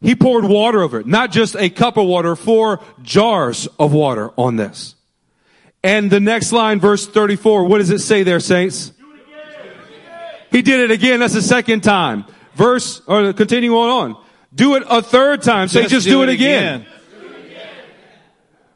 he 0.00 0.14
poured 0.14 0.46
water 0.46 0.80
over 0.80 1.00
it. 1.00 1.06
Not 1.06 1.32
just 1.32 1.54
a 1.54 1.68
cup 1.68 1.98
of 1.98 2.06
water, 2.06 2.34
four 2.34 2.80
jars 3.02 3.68
of 3.78 3.92
water 3.92 4.30
on 4.38 4.56
this. 4.56 4.94
And 5.84 6.10
the 6.10 6.18
next 6.18 6.50
line, 6.50 6.80
verse 6.80 7.06
34, 7.06 7.64
what 7.64 7.76
does 7.76 7.90
it 7.90 7.98
say 7.98 8.22
there, 8.22 8.40
saints? 8.40 8.92
He 10.50 10.62
did 10.62 10.80
it 10.80 10.90
again. 10.90 11.20
That's 11.20 11.34
the 11.34 11.42
second 11.42 11.82
time. 11.82 12.24
Verse, 12.54 13.00
or 13.06 13.32
continue 13.32 13.76
on 13.76 14.14
on. 14.14 14.24
Do 14.54 14.74
it 14.74 14.82
a 14.88 15.00
third 15.00 15.42
time. 15.42 15.68
Say, 15.68 15.86
just, 15.86 16.06
do, 16.06 16.22
it, 16.22 16.28
again. 16.28 16.86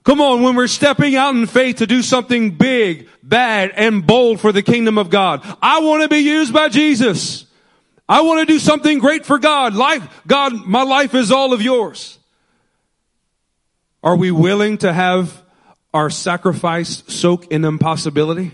Come 0.05 0.21
on, 0.21 0.43
when 0.43 0.55
we're 0.55 0.67
stepping 0.67 1.17
out 1.17 1.35
in 1.35 1.47
faith 1.47 1.77
to 1.77 1.87
do 1.87 2.03
something 2.03 2.53
big, 2.53 3.09
bad, 3.23 3.73
and 3.75 4.07
bold 4.07 4.39
for 4.39 4.53
the 4.53 4.63
kingdom 4.63 4.99
of 4.99 5.11
God. 5.11 5.41
I 5.63 5.81
want 5.81 6.03
to 6.03 6.09
be 6.09 6.19
used 6.19 6.53
by 6.53 6.69
Jesus. 6.69 7.47
I 8.09 8.21
want 8.21 8.47
to 8.47 8.53
do 8.53 8.59
something 8.59 8.99
great 8.99 9.25
for 9.25 9.39
God. 9.39 9.75
Life, 9.75 10.23
God, 10.27 10.67
my 10.67 10.83
life 10.83 11.15
is 11.15 11.33
all 11.33 11.55
of 11.55 11.63
yours. 11.63 12.19
Are 14.03 14.15
we 14.15 14.31
willing 14.31 14.79
to 14.79 14.93
have 14.93 15.43
our 15.95 16.11
sacrifice 16.11 17.03
soak 17.09 17.47
in 17.47 17.65
impossibility 17.65 18.53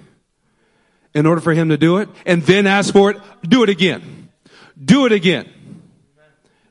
in 1.15 1.27
order 1.27 1.41
for 1.41 1.53
him 1.53 1.71
to 1.71 1.77
do 1.77 1.99
it 1.99 2.09
and 2.27 2.43
then 2.43 2.67
ask 2.67 2.93
for 2.93 3.11
it? 3.11 3.19
Do 3.43 3.63
it 3.63 3.69
again. 3.69 4.29
Do 4.83 5.07
it 5.07 5.13
again. 5.13 5.49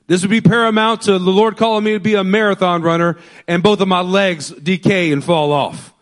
This 0.07 0.21
would 0.23 0.31
be 0.31 0.41
paramount 0.41 1.03
to 1.03 1.11
the 1.11 1.19
Lord 1.19 1.55
calling 1.55 1.83
me 1.83 1.93
to 1.93 1.99
be 1.99 2.15
a 2.15 2.23
marathon 2.23 2.81
runner 2.81 3.17
and 3.47 3.61
both 3.61 3.79
of 3.79 3.87
my 3.87 4.01
legs 4.01 4.49
decay 4.49 5.11
and 5.11 5.23
fall 5.23 5.51
off. 5.51 5.93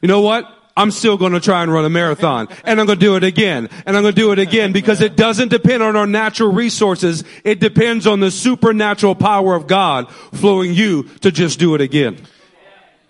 You 0.00 0.06
know 0.06 0.20
what? 0.20 0.48
I'm 0.76 0.90
still 0.90 1.16
going 1.16 1.32
to 1.32 1.40
try 1.40 1.62
and 1.62 1.72
run 1.72 1.84
a 1.84 1.90
marathon 1.90 2.48
and 2.64 2.80
I'm 2.80 2.86
going 2.86 2.98
to 2.98 3.04
do 3.04 3.16
it 3.16 3.24
again 3.24 3.68
and 3.86 3.96
I'm 3.96 4.02
going 4.02 4.14
to 4.14 4.20
do 4.20 4.30
it 4.32 4.38
again 4.38 4.72
because 4.72 5.00
it 5.00 5.16
doesn't 5.16 5.48
depend 5.48 5.82
on 5.82 5.96
our 5.96 6.06
natural 6.06 6.52
resources. 6.52 7.24
It 7.42 7.58
depends 7.58 8.06
on 8.06 8.20
the 8.20 8.30
supernatural 8.30 9.16
power 9.16 9.54
of 9.54 9.66
God 9.66 10.12
flowing 10.12 10.72
you 10.72 11.04
to 11.20 11.32
just 11.32 11.58
do 11.58 11.74
it 11.74 11.80
again. 11.80 12.18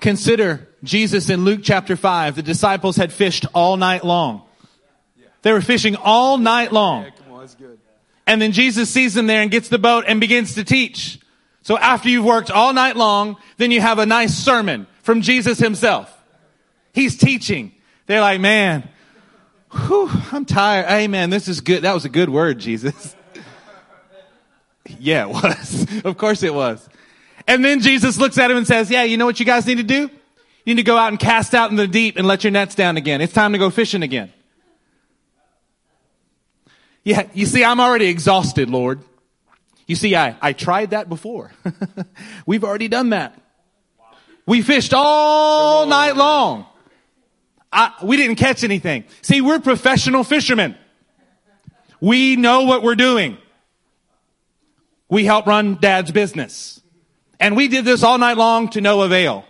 Consider 0.01 0.69
Jesus 0.83 1.29
in 1.29 1.45
Luke 1.45 1.61
chapter 1.63 1.97
5. 1.97 2.37
The 2.37 2.43
disciples 2.43 2.97
had 2.97 3.13
fished 3.13 3.45
all 3.55 3.77
night 3.77 4.05
long. 4.05 4.44
They 5.45 5.53
were 5.53 5.61
fishing 5.61 5.95
all 5.95 6.39
night 6.39 6.73
long. 6.73 7.13
And 8.27 8.41
then 8.41 8.53
Jesus 8.53 8.89
sees 8.89 9.13
them 9.13 9.27
there 9.27 9.43
and 9.43 9.51
gets 9.51 9.69
the 9.69 9.79
boat 9.79 10.07
and 10.09 10.19
begins 10.19 10.55
to 10.55 10.65
teach. 10.65 11.21
So 11.61 11.77
after 11.77 12.09
you've 12.09 12.25
worked 12.25 12.51
all 12.51 12.73
night 12.73 12.97
long, 12.97 13.37
then 13.59 13.71
you 13.71 13.83
have 13.83 13.99
a 13.99 14.07
nice 14.07 14.35
sermon 14.35 14.87
from 15.03 15.21
Jesus 15.21 15.59
himself. 15.59 16.11
He's 16.95 17.19
teaching. 17.19 17.73
They're 18.07 18.23
like, 18.23 18.41
man, 18.41 18.89
whew, 19.71 20.11
I'm 20.33 20.47
tired. 20.47 20.87
Hey 20.87 21.09
man, 21.09 21.29
this 21.29 21.47
is 21.47 21.61
good. 21.61 21.83
That 21.83 21.93
was 21.93 22.07
a 22.07 22.09
good 22.09 22.31
word, 22.31 22.59
Jesus. 22.59 23.15
yeah, 24.99 25.27
it 25.27 25.29
was. 25.29 25.87
of 26.07 26.17
course 26.17 26.43
it 26.43 26.55
was. 26.55 26.89
And 27.47 27.63
then 27.63 27.81
Jesus 27.81 28.17
looks 28.17 28.39
at 28.39 28.51
him 28.51 28.57
and 28.57 28.67
says, 28.67 28.91
yeah, 28.91 29.03
you 29.03 29.19
know 29.19 29.27
what 29.27 29.39
you 29.39 29.45
guys 29.45 29.67
need 29.67 29.77
to 29.77 29.83
do? 29.83 30.09
You 30.65 30.75
need 30.75 30.77
to 30.77 30.83
go 30.83 30.97
out 30.97 31.09
and 31.09 31.19
cast 31.19 31.55
out 31.55 31.71
in 31.71 31.77
the 31.77 31.87
deep 31.87 32.17
and 32.17 32.27
let 32.27 32.45
your 32.45 32.51
nets 32.51 32.75
down 32.75 32.97
again. 32.97 33.21
It's 33.21 33.35
time 33.35 33.53
to 33.53 33.59
go 33.59 33.69
fishing 33.69 34.03
again. 34.03 34.33
Yeah, 37.05 37.29
you 37.35 37.45
see, 37.45 37.63
I'm 37.63 37.81
already 37.81 38.07
exhausted, 38.07 38.71
Lord. 38.71 39.01
You 39.87 39.95
see, 39.95 40.17
I, 40.17 40.37
I 40.41 40.55
tried 40.55 40.91
that 40.91 41.11
before. 41.11 41.53
We've 42.47 42.65
already 42.65 42.89
done 42.89 43.11
that. 43.11 43.39
We 44.47 44.63
fished 44.63 44.95
all 44.95 45.87
night 45.87 46.17
long. 46.17 46.67
I, 47.71 47.93
we 48.03 48.17
didn't 48.17 48.37
catch 48.37 48.65
anything. 48.65 49.05
See, 49.21 49.41
we're 49.41 49.59
professional 49.59 50.25
fishermen. 50.25 50.77
We 52.01 52.37
know 52.37 52.63
what 52.63 52.83
we're 52.83 52.95
doing. 52.95 53.37
We 55.11 55.25
help 55.25 55.47
run 55.47 55.77
dad's 55.81 56.11
business. 56.11 56.81
And 57.39 57.57
we 57.57 57.69
did 57.69 57.85
this 57.85 58.03
all 58.03 58.17
night 58.17 58.37
long 58.37 58.69
to 58.71 58.81
no 58.81 59.03
avail. 59.03 59.45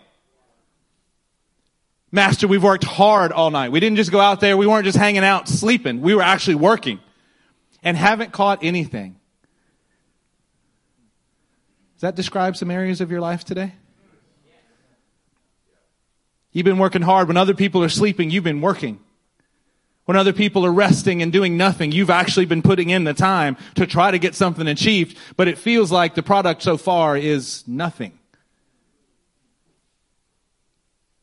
Master, 2.11 2.49
we've 2.49 2.63
worked 2.63 2.85
hard 2.85 3.31
all 3.31 3.51
night. 3.51 3.71
We 3.73 3.81
didn't 3.81 3.97
just 3.97 4.11
go 4.11 4.21
out 4.21 4.41
there. 4.41 4.57
We 4.57 4.67
weren't 4.67 4.85
just 4.85 4.99
hanging 4.99 5.25
out 5.25 5.49
sleeping. 5.49 6.01
We 6.01 6.15
were 6.15 6.23
actually 6.23 6.57
working 6.57 7.01
and 7.85 7.97
haven't 7.97 8.33
caught 8.33 8.65
anything. 8.65 9.17
Does 11.95 12.01
that 12.01 12.17
describe 12.17 12.57
some 12.57 12.71
areas 12.71 13.01
of 13.01 13.11
your 13.11 13.21
life 13.21 13.45
today? 13.45 13.73
You've 16.53 16.65
been 16.65 16.79
working 16.79 17.03
hard. 17.03 17.29
When 17.29 17.37
other 17.37 17.55
people 17.55 17.85
are 17.85 17.89
sleeping, 17.89 18.31
you've 18.31 18.45
been 18.45 18.61
working. 18.61 19.01
When 20.05 20.17
other 20.17 20.33
people 20.33 20.67
are 20.67 20.73
resting 20.73 21.23
and 21.23 21.33
doing 21.33 21.57
nothing, 21.57 21.93
you've 21.93 22.11
actually 22.11 22.45
been 22.45 22.63
putting 22.63 22.91
in 22.91 23.05
the 23.05 23.15
time 23.15 23.57
to 23.75 23.87
try 23.87 24.11
to 24.11 24.19
get 24.19 24.35
something 24.35 24.67
achieved, 24.67 25.17
but 25.37 25.49
it 25.49 25.59
feels 25.59 25.91
like 25.91 26.15
the 26.15 26.23
product 26.23 26.63
so 26.63 26.77
far 26.77 27.17
is 27.17 27.67
nothing. 27.67 28.19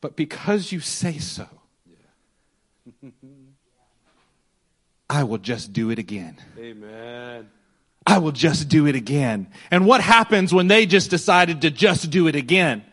But 0.02 0.16
because 0.16 0.72
you 0.72 0.80
say 0.80 1.20
so, 1.20 1.48
I 5.12 5.26
will 5.26 5.40
just 5.40 5.74
do 5.74 5.90
it 5.90 6.00
again. 6.00 6.38
Amen. 6.58 7.50
I 8.08 8.20
will 8.20 8.32
just 8.32 8.70
do 8.70 8.88
it 8.88 8.96
again. 8.96 9.48
And 9.70 9.86
what 9.86 10.00
happens 10.00 10.54
when 10.54 10.70
they 10.70 10.86
just 10.86 11.10
decided 11.10 11.62
to 11.64 11.70
just 11.70 12.10
do 12.10 12.30
it 12.30 12.36
again? 12.38 12.86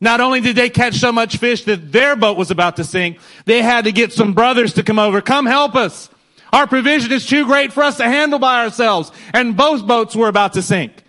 Not 0.00 0.20
only 0.20 0.40
did 0.40 0.54
they 0.54 0.70
catch 0.70 0.94
so 0.94 1.10
much 1.10 1.38
fish 1.38 1.64
that 1.64 1.90
their 1.90 2.14
boat 2.14 2.36
was 2.36 2.52
about 2.52 2.76
to 2.76 2.84
sink, 2.84 3.18
they 3.44 3.60
had 3.60 3.86
to 3.86 3.92
get 3.92 4.12
some 4.12 4.34
brothers 4.34 4.74
to 4.74 4.84
come 4.84 5.00
over. 5.00 5.20
Come 5.20 5.46
help 5.46 5.74
us. 5.74 6.08
Our 6.52 6.68
provision 6.68 7.10
is 7.10 7.26
too 7.26 7.44
great 7.44 7.72
for 7.72 7.82
us 7.82 7.96
to 7.96 8.04
handle 8.04 8.38
by 8.38 8.62
ourselves. 8.62 9.10
And 9.34 9.56
both 9.56 9.84
boats 9.84 10.14
were 10.14 10.28
about 10.28 10.52
to 10.52 10.62
sink. 10.62 11.02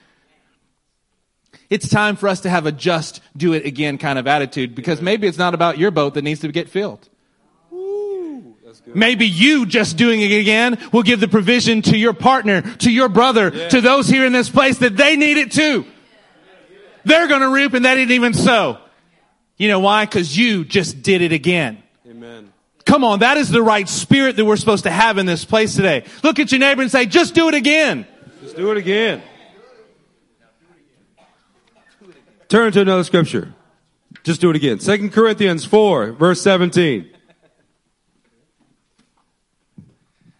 It's 1.69 1.87
time 1.87 2.15
for 2.15 2.27
us 2.27 2.41
to 2.41 2.49
have 2.49 2.65
a 2.65 2.71
just 2.71 3.21
do 3.37 3.53
it 3.53 3.67
again 3.67 3.99
kind 3.99 4.17
of 4.17 4.25
attitude 4.25 4.73
because 4.73 4.99
maybe 4.99 5.27
it's 5.27 5.37
not 5.37 5.53
about 5.53 5.77
your 5.77 5.91
boat 5.91 6.15
that 6.15 6.23
needs 6.23 6.39
to 6.41 6.51
get 6.51 6.69
filled. 6.69 7.07
Maybe 8.85 9.25
you 9.25 9.65
just 9.65 9.97
doing 9.97 10.21
it 10.21 10.31
again 10.31 10.77
will 10.91 11.03
give 11.03 11.19
the 11.19 11.27
provision 11.27 11.81
to 11.83 11.97
your 11.97 12.13
partner, 12.13 12.61
to 12.61 12.91
your 12.91 13.09
brother, 13.09 13.51
yeah. 13.53 13.69
to 13.69 13.81
those 13.81 14.07
here 14.07 14.25
in 14.25 14.33
this 14.33 14.49
place 14.49 14.79
that 14.79 14.97
they 14.97 15.15
need 15.15 15.37
it 15.37 15.51
too. 15.51 15.85
They're 17.05 17.27
going 17.27 17.41
to 17.41 17.49
reap 17.49 17.73
and 17.73 17.83
they 17.83 17.95
didn't 17.95 18.11
even 18.11 18.33
sow. 18.33 18.77
You 19.57 19.67
know 19.67 19.79
why? 19.79 20.05
Because 20.05 20.37
you 20.37 20.65
just 20.65 21.01
did 21.01 21.21
it 21.21 21.31
again. 21.31 21.81
Amen. 22.07 22.51
Come 22.85 23.03
on, 23.03 23.19
that 23.19 23.37
is 23.37 23.49
the 23.49 23.61
right 23.61 23.87
spirit 23.87 24.35
that 24.35 24.45
we're 24.45 24.57
supposed 24.57 24.83
to 24.83 24.91
have 24.91 25.17
in 25.17 25.25
this 25.25 25.45
place 25.45 25.75
today. 25.75 26.03
Look 26.21 26.39
at 26.39 26.51
your 26.51 26.59
neighbor 26.59 26.81
and 26.81 26.91
say, 26.91 27.05
just 27.05 27.33
do 27.33 27.47
it 27.47 27.55
again. 27.55 28.05
Just 28.41 28.57
do 28.57 28.71
it 28.71 28.77
again. 28.77 29.21
Turn 32.49 32.71
to 32.73 32.81
another 32.81 33.03
scripture. 33.03 33.53
Just 34.23 34.41
do 34.41 34.49
it 34.49 34.55
again. 34.55 34.79
Second 34.79 35.11
Corinthians 35.11 35.65
4, 35.65 36.11
verse 36.11 36.41
17. 36.41 37.12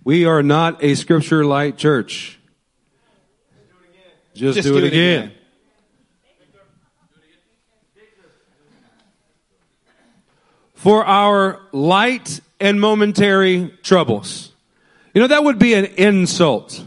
We 0.04 0.26
are 0.26 0.43
not 0.43 0.84
a 0.84 0.95
scripture 0.95 1.45
light 1.45 1.78
church. 1.78 2.39
Just, 4.34 4.56
Just 4.56 4.68
do, 4.68 4.74
do, 4.74 4.86
it, 4.86 4.88
again. 4.88 5.24
again. 5.24 5.38
for 10.84 11.06
our 11.06 11.62
light 11.72 12.41
and 12.60 12.82
momentary 12.82 13.74
troubles. 13.84 14.51
You 15.14 15.22
know, 15.22 15.28
that 15.28 15.41
would 15.41 15.58
be 15.58 15.76
an 15.76 15.86
insult. 15.86 16.86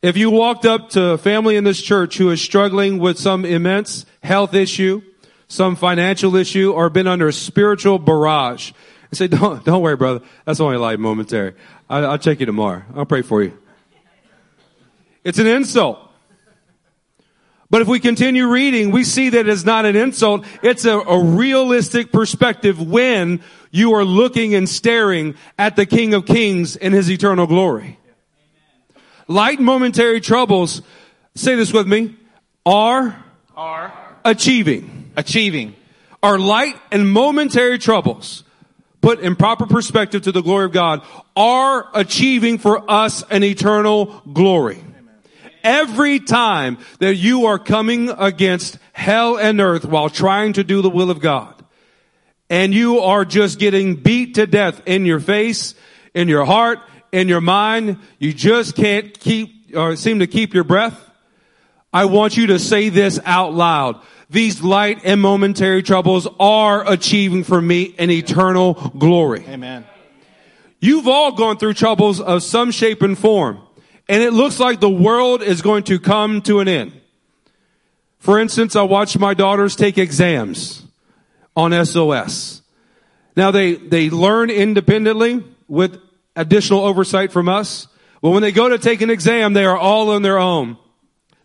If 0.00 0.16
you 0.16 0.30
walked 0.30 0.64
up 0.64 0.90
to 0.90 1.10
a 1.10 1.18
family 1.18 1.56
in 1.56 1.64
this 1.64 1.82
church 1.82 2.18
who 2.18 2.30
is 2.30 2.40
struggling 2.40 3.00
with 3.00 3.18
some 3.18 3.44
immense 3.44 4.06
health 4.22 4.54
issue, 4.54 5.02
some 5.48 5.74
financial 5.74 6.36
issue, 6.36 6.72
or 6.72 6.88
been 6.88 7.08
under 7.08 7.26
a 7.26 7.32
spiritual 7.32 7.98
barrage, 7.98 8.70
and 9.10 9.18
say, 9.18 9.28
don't, 9.28 9.64
don't 9.64 9.82
worry, 9.82 9.96
brother. 9.96 10.24
That's 10.44 10.60
only 10.60 10.76
light 10.76 10.98
momentary. 10.98 11.54
I, 11.88 11.98
I'll 11.98 12.18
check 12.18 12.40
you 12.40 12.46
tomorrow. 12.46 12.82
I'll 12.94 13.06
pray 13.06 13.22
for 13.22 13.42
you. 13.42 13.56
It's 15.24 15.38
an 15.38 15.46
insult. 15.46 16.00
But 17.68 17.82
if 17.82 17.88
we 17.88 17.98
continue 17.98 18.46
reading, 18.48 18.92
we 18.92 19.02
see 19.02 19.30
that 19.30 19.48
it's 19.48 19.64
not 19.64 19.86
an 19.86 19.96
insult. 19.96 20.44
It's 20.62 20.84
a, 20.84 20.98
a, 20.98 21.22
realistic 21.22 22.12
perspective 22.12 22.80
when 22.80 23.42
you 23.72 23.94
are 23.94 24.04
looking 24.04 24.54
and 24.54 24.68
staring 24.68 25.34
at 25.58 25.74
the 25.74 25.84
King 25.84 26.14
of 26.14 26.26
Kings 26.26 26.76
in 26.76 26.92
his 26.92 27.10
eternal 27.10 27.48
glory. 27.48 27.98
Light 29.26 29.58
momentary 29.58 30.20
troubles, 30.20 30.80
say 31.34 31.56
this 31.56 31.72
with 31.72 31.88
me, 31.88 32.14
are, 32.64 33.24
are 33.56 33.92
achieving. 34.24 35.10
Achieving. 35.16 35.74
Are 36.22 36.38
light 36.38 36.76
and 36.92 37.10
momentary 37.10 37.78
troubles 37.78 38.44
put 39.00 39.20
in 39.20 39.36
proper 39.36 39.66
perspective 39.66 40.22
to 40.22 40.32
the 40.32 40.42
glory 40.42 40.64
of 40.64 40.72
God 40.72 41.02
are 41.34 41.88
achieving 41.94 42.58
for 42.58 42.90
us 42.90 43.22
an 43.30 43.44
eternal 43.44 44.22
glory 44.32 44.82
every 45.66 46.20
time 46.20 46.78
that 47.00 47.16
you 47.16 47.46
are 47.46 47.58
coming 47.58 48.08
against 48.08 48.78
hell 48.92 49.36
and 49.36 49.60
earth 49.60 49.84
while 49.84 50.08
trying 50.08 50.52
to 50.52 50.62
do 50.62 50.80
the 50.80 50.88
will 50.88 51.10
of 51.10 51.20
God, 51.20 51.52
and 52.48 52.72
you 52.72 53.00
are 53.00 53.24
just 53.24 53.58
getting 53.58 53.96
beat 53.96 54.36
to 54.36 54.46
death 54.46 54.80
in 54.86 55.04
your 55.04 55.18
face, 55.18 55.74
in 56.14 56.28
your 56.28 56.44
heart, 56.44 56.78
in 57.10 57.26
your 57.28 57.40
mind, 57.40 57.98
you 58.18 58.32
just 58.32 58.76
can't 58.76 59.18
keep 59.18 59.74
or 59.76 59.96
seem 59.96 60.20
to 60.20 60.26
keep 60.28 60.54
your 60.54 60.64
breath. 60.64 61.02
I 61.92 62.04
want 62.04 62.36
you 62.36 62.48
to 62.48 62.58
say 62.58 62.88
this 62.88 63.18
out 63.24 63.52
loud. 63.52 64.00
These 64.28 64.62
light 64.62 65.00
and 65.04 65.20
momentary 65.20 65.82
troubles 65.82 66.26
are 66.40 66.90
achieving 66.90 67.44
for 67.44 67.60
me 67.60 67.94
an 67.98 68.10
eternal 68.10 68.74
glory. 68.98 69.44
Amen. 69.48 69.86
You've 70.80 71.08
all 71.08 71.32
gone 71.32 71.58
through 71.58 71.74
troubles 71.74 72.20
of 72.20 72.42
some 72.42 72.70
shape 72.70 73.02
and 73.02 73.16
form. 73.16 73.60
and 74.08 74.22
it 74.22 74.32
looks 74.32 74.60
like 74.60 74.78
the 74.78 74.90
world 74.90 75.42
is 75.42 75.62
going 75.62 75.82
to 75.84 75.98
come 75.98 76.40
to 76.42 76.60
an 76.60 76.68
end. 76.68 76.92
For 78.18 78.38
instance, 78.38 78.76
I 78.76 78.82
watched 78.82 79.18
my 79.18 79.34
daughters 79.34 79.74
take 79.76 79.98
exams 79.98 80.84
on 81.56 81.72
SOS. 81.84 82.62
Now 83.36 83.50
they, 83.50 83.74
they 83.74 84.10
learn 84.10 84.50
independently 84.50 85.44
with 85.68 86.00
additional 86.36 86.80
oversight 86.80 87.32
from 87.32 87.48
us. 87.48 87.88
But 88.22 88.30
when 88.30 88.42
they 88.42 88.52
go 88.52 88.68
to 88.68 88.78
take 88.78 89.00
an 89.00 89.10
exam, 89.10 89.52
they 89.52 89.64
are 89.64 89.76
all 89.76 90.10
on 90.10 90.22
their 90.22 90.38
own. 90.38 90.76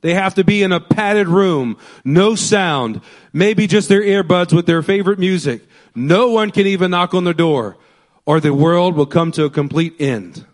They 0.01 0.13
have 0.15 0.35
to 0.35 0.43
be 0.43 0.63
in 0.63 0.71
a 0.71 0.79
padded 0.79 1.27
room, 1.27 1.77
no 2.03 2.35
sound, 2.35 3.01
maybe 3.33 3.67
just 3.67 3.87
their 3.87 4.01
earbuds 4.01 4.51
with 4.51 4.65
their 4.65 4.81
favorite 4.81 5.19
music. 5.19 5.61
No 5.93 6.31
one 6.31 6.51
can 6.51 6.67
even 6.67 6.91
knock 6.91 7.13
on 7.13 7.23
the 7.23 7.33
door 7.33 7.77
or 8.25 8.39
the 8.39 8.53
world 8.53 8.95
will 8.95 9.05
come 9.05 9.31
to 9.33 9.45
a 9.45 9.49
complete 9.49 9.95
end. 9.99 10.45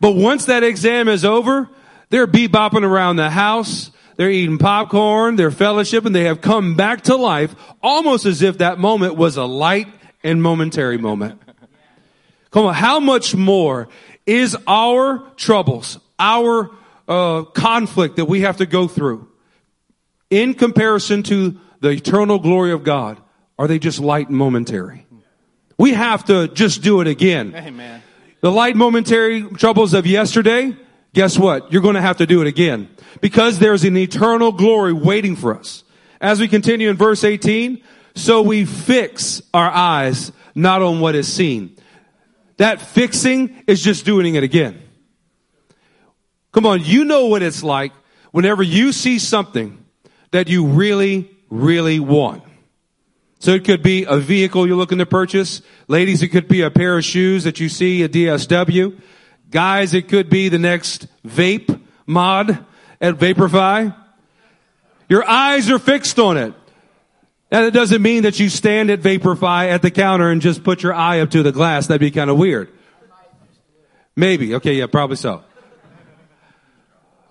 But 0.00 0.12
once 0.12 0.46
that 0.46 0.62
exam 0.62 1.08
is 1.08 1.24
over, 1.24 1.68
they're 2.10 2.26
bebopping 2.26 2.84
around 2.84 3.16
the 3.16 3.30
house. 3.30 3.90
They're 4.16 4.30
eating 4.30 4.58
popcorn. 4.58 5.36
They're 5.36 5.50
fellowshipping. 5.50 6.12
They 6.12 6.24
have 6.24 6.40
come 6.40 6.76
back 6.76 7.02
to 7.02 7.16
life 7.16 7.54
almost 7.82 8.26
as 8.26 8.42
if 8.42 8.58
that 8.58 8.78
moment 8.78 9.16
was 9.16 9.36
a 9.36 9.44
light 9.44 9.88
and 10.22 10.42
momentary 10.42 10.98
moment. 10.98 11.40
Come 12.50 12.66
on. 12.66 12.74
How 12.74 13.00
much 13.00 13.34
more 13.34 13.88
is 14.26 14.56
our 14.66 15.30
troubles, 15.36 15.98
our 16.18 16.70
uh, 17.08 17.42
conflict 17.42 18.16
that 18.16 18.26
we 18.26 18.42
have 18.42 18.58
to 18.58 18.66
go 18.66 18.86
through 18.86 19.28
in 20.30 20.54
comparison 20.54 21.22
to 21.24 21.58
the 21.80 21.90
eternal 21.90 22.38
glory 22.38 22.72
of 22.72 22.84
God? 22.84 23.20
Are 23.58 23.66
they 23.66 23.78
just 23.78 23.98
light 23.98 24.28
and 24.28 24.36
momentary? 24.36 25.06
We 25.78 25.92
have 25.92 26.24
to 26.26 26.48
just 26.48 26.82
do 26.82 27.00
it 27.00 27.06
again. 27.06 27.54
Amen. 27.54 28.02
The 28.40 28.52
light 28.52 28.76
momentary 28.76 29.42
troubles 29.42 29.94
of 29.94 30.06
yesterday, 30.06 30.76
guess 31.12 31.38
what? 31.38 31.72
You're 31.72 31.82
going 31.82 31.96
to 31.96 32.00
have 32.00 32.18
to 32.18 32.26
do 32.26 32.40
it 32.40 32.46
again 32.46 32.88
because 33.20 33.58
there's 33.58 33.84
an 33.84 33.96
eternal 33.96 34.52
glory 34.52 34.92
waiting 34.92 35.34
for 35.34 35.56
us. 35.56 35.82
As 36.20 36.40
we 36.40 36.48
continue 36.48 36.90
in 36.90 36.96
verse 36.96 37.24
18, 37.24 37.82
so 38.14 38.42
we 38.42 38.64
fix 38.64 39.42
our 39.54 39.70
eyes 39.70 40.32
not 40.54 40.82
on 40.82 41.00
what 41.00 41.14
is 41.14 41.32
seen. 41.32 41.76
That 42.56 42.80
fixing 42.80 43.62
is 43.66 43.82
just 43.82 44.04
doing 44.04 44.34
it 44.34 44.42
again. 44.42 44.82
Come 46.58 46.66
on, 46.66 46.84
you 46.84 47.04
know 47.04 47.26
what 47.26 47.40
it's 47.44 47.62
like 47.62 47.92
whenever 48.32 48.64
you 48.64 48.90
see 48.90 49.20
something 49.20 49.78
that 50.32 50.48
you 50.48 50.66
really, 50.66 51.30
really 51.50 52.00
want. 52.00 52.42
So 53.38 53.52
it 53.52 53.64
could 53.64 53.80
be 53.80 54.02
a 54.02 54.16
vehicle 54.16 54.66
you're 54.66 54.74
looking 54.74 54.98
to 54.98 55.06
purchase. 55.06 55.62
Ladies, 55.86 56.20
it 56.24 56.30
could 56.30 56.48
be 56.48 56.62
a 56.62 56.70
pair 56.72 56.98
of 56.98 57.04
shoes 57.04 57.44
that 57.44 57.60
you 57.60 57.68
see 57.68 58.02
at 58.02 58.10
DSW. 58.10 59.00
Guys, 59.52 59.94
it 59.94 60.08
could 60.08 60.28
be 60.28 60.48
the 60.48 60.58
next 60.58 61.06
vape 61.24 61.80
mod 62.08 62.58
at 63.00 63.14
VaporFi. 63.18 63.94
Your 65.08 65.24
eyes 65.30 65.70
are 65.70 65.78
fixed 65.78 66.18
on 66.18 66.38
it. 66.38 66.54
And 67.52 67.66
it 67.66 67.70
doesn't 67.70 68.02
mean 68.02 68.24
that 68.24 68.40
you 68.40 68.48
stand 68.48 68.90
at 68.90 69.00
VaporFi 69.00 69.68
at 69.68 69.82
the 69.82 69.92
counter 69.92 70.28
and 70.28 70.42
just 70.42 70.64
put 70.64 70.82
your 70.82 70.92
eye 70.92 71.20
up 71.20 71.30
to 71.30 71.44
the 71.44 71.52
glass. 71.52 71.86
That'd 71.86 72.00
be 72.00 72.10
kind 72.10 72.30
of 72.30 72.36
weird. 72.36 72.68
Maybe. 74.16 74.56
Okay, 74.56 74.72
yeah, 74.72 74.88
probably 74.88 75.14
so. 75.14 75.44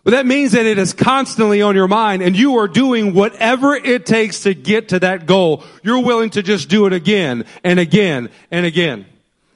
But 0.08 0.12
that 0.12 0.26
means 0.26 0.54
that 0.54 0.66
it 0.66 0.78
is 0.78 0.94
constantly 0.94 1.62
on 1.62 1.76
your 1.76 1.90
mind 1.90 2.24
and 2.24 2.34
you 2.34 2.60
are 2.60 2.70
doing 2.70 3.14
whatever 3.14 3.76
it 3.76 4.06
takes 4.06 4.44
to 4.44 4.54
get 4.54 4.88
to 4.88 5.00
that 5.00 5.26
goal. 5.26 5.66
You're 5.84 6.02
willing 6.02 6.30
to 6.30 6.42
just 6.42 6.70
do 6.70 6.86
it 6.86 6.94
again 6.94 7.44
and 7.62 7.78
again 7.78 8.30
and 8.50 8.66
again. 8.66 9.06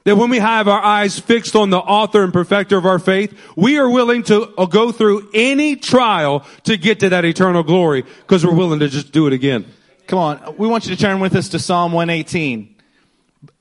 That 0.04 0.16
when 0.16 0.28
we 0.28 0.38
have 0.40 0.68
our 0.68 0.82
eyes 0.82 1.18
fixed 1.18 1.56
on 1.56 1.70
the 1.70 1.78
author 1.78 2.22
and 2.22 2.34
perfecter 2.34 2.76
of 2.76 2.84
our 2.84 2.98
faith, 2.98 3.34
we 3.56 3.78
are 3.78 3.88
willing 3.88 4.24
to 4.24 4.52
uh, 4.58 4.66
go 4.66 4.92
through 4.92 5.30
any 5.32 5.74
trial 5.74 6.44
to 6.64 6.76
get 6.76 7.00
to 7.00 7.08
that 7.08 7.24
eternal 7.24 7.62
glory 7.62 8.02
because 8.02 8.44
we're 8.44 8.54
willing 8.54 8.80
to 8.80 8.88
just 8.88 9.10
do 9.10 9.26
it 9.26 9.32
again. 9.32 9.64
Come 10.06 10.18
on. 10.18 10.56
We 10.58 10.68
want 10.68 10.84
you 10.84 10.94
to 10.94 11.00
turn 11.00 11.20
with 11.20 11.34
us 11.34 11.48
to 11.48 11.58
Psalm 11.58 11.92
118. 11.92 12.74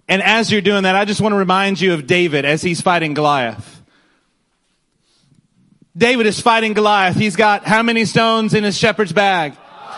And 0.09 0.21
as 0.21 0.51
you're 0.51 0.59
doing 0.59 0.83
that, 0.83 0.97
I 0.97 1.05
just 1.05 1.21
want 1.21 1.31
to 1.31 1.37
remind 1.37 1.79
you 1.79 1.93
of 1.93 2.05
David 2.05 2.43
as 2.43 2.61
he's 2.61 2.81
fighting 2.81 3.13
Goliath. 3.13 3.80
David 5.95 6.25
is 6.25 6.39
fighting 6.39 6.73
Goliath. 6.73 7.15
He's 7.15 7.35
got 7.35 7.65
how 7.65 7.83
many 7.83 8.05
stones 8.05 8.53
in 8.53 8.63
his 8.63 8.77
shepherd's 8.77 9.11
bag? 9.11 9.53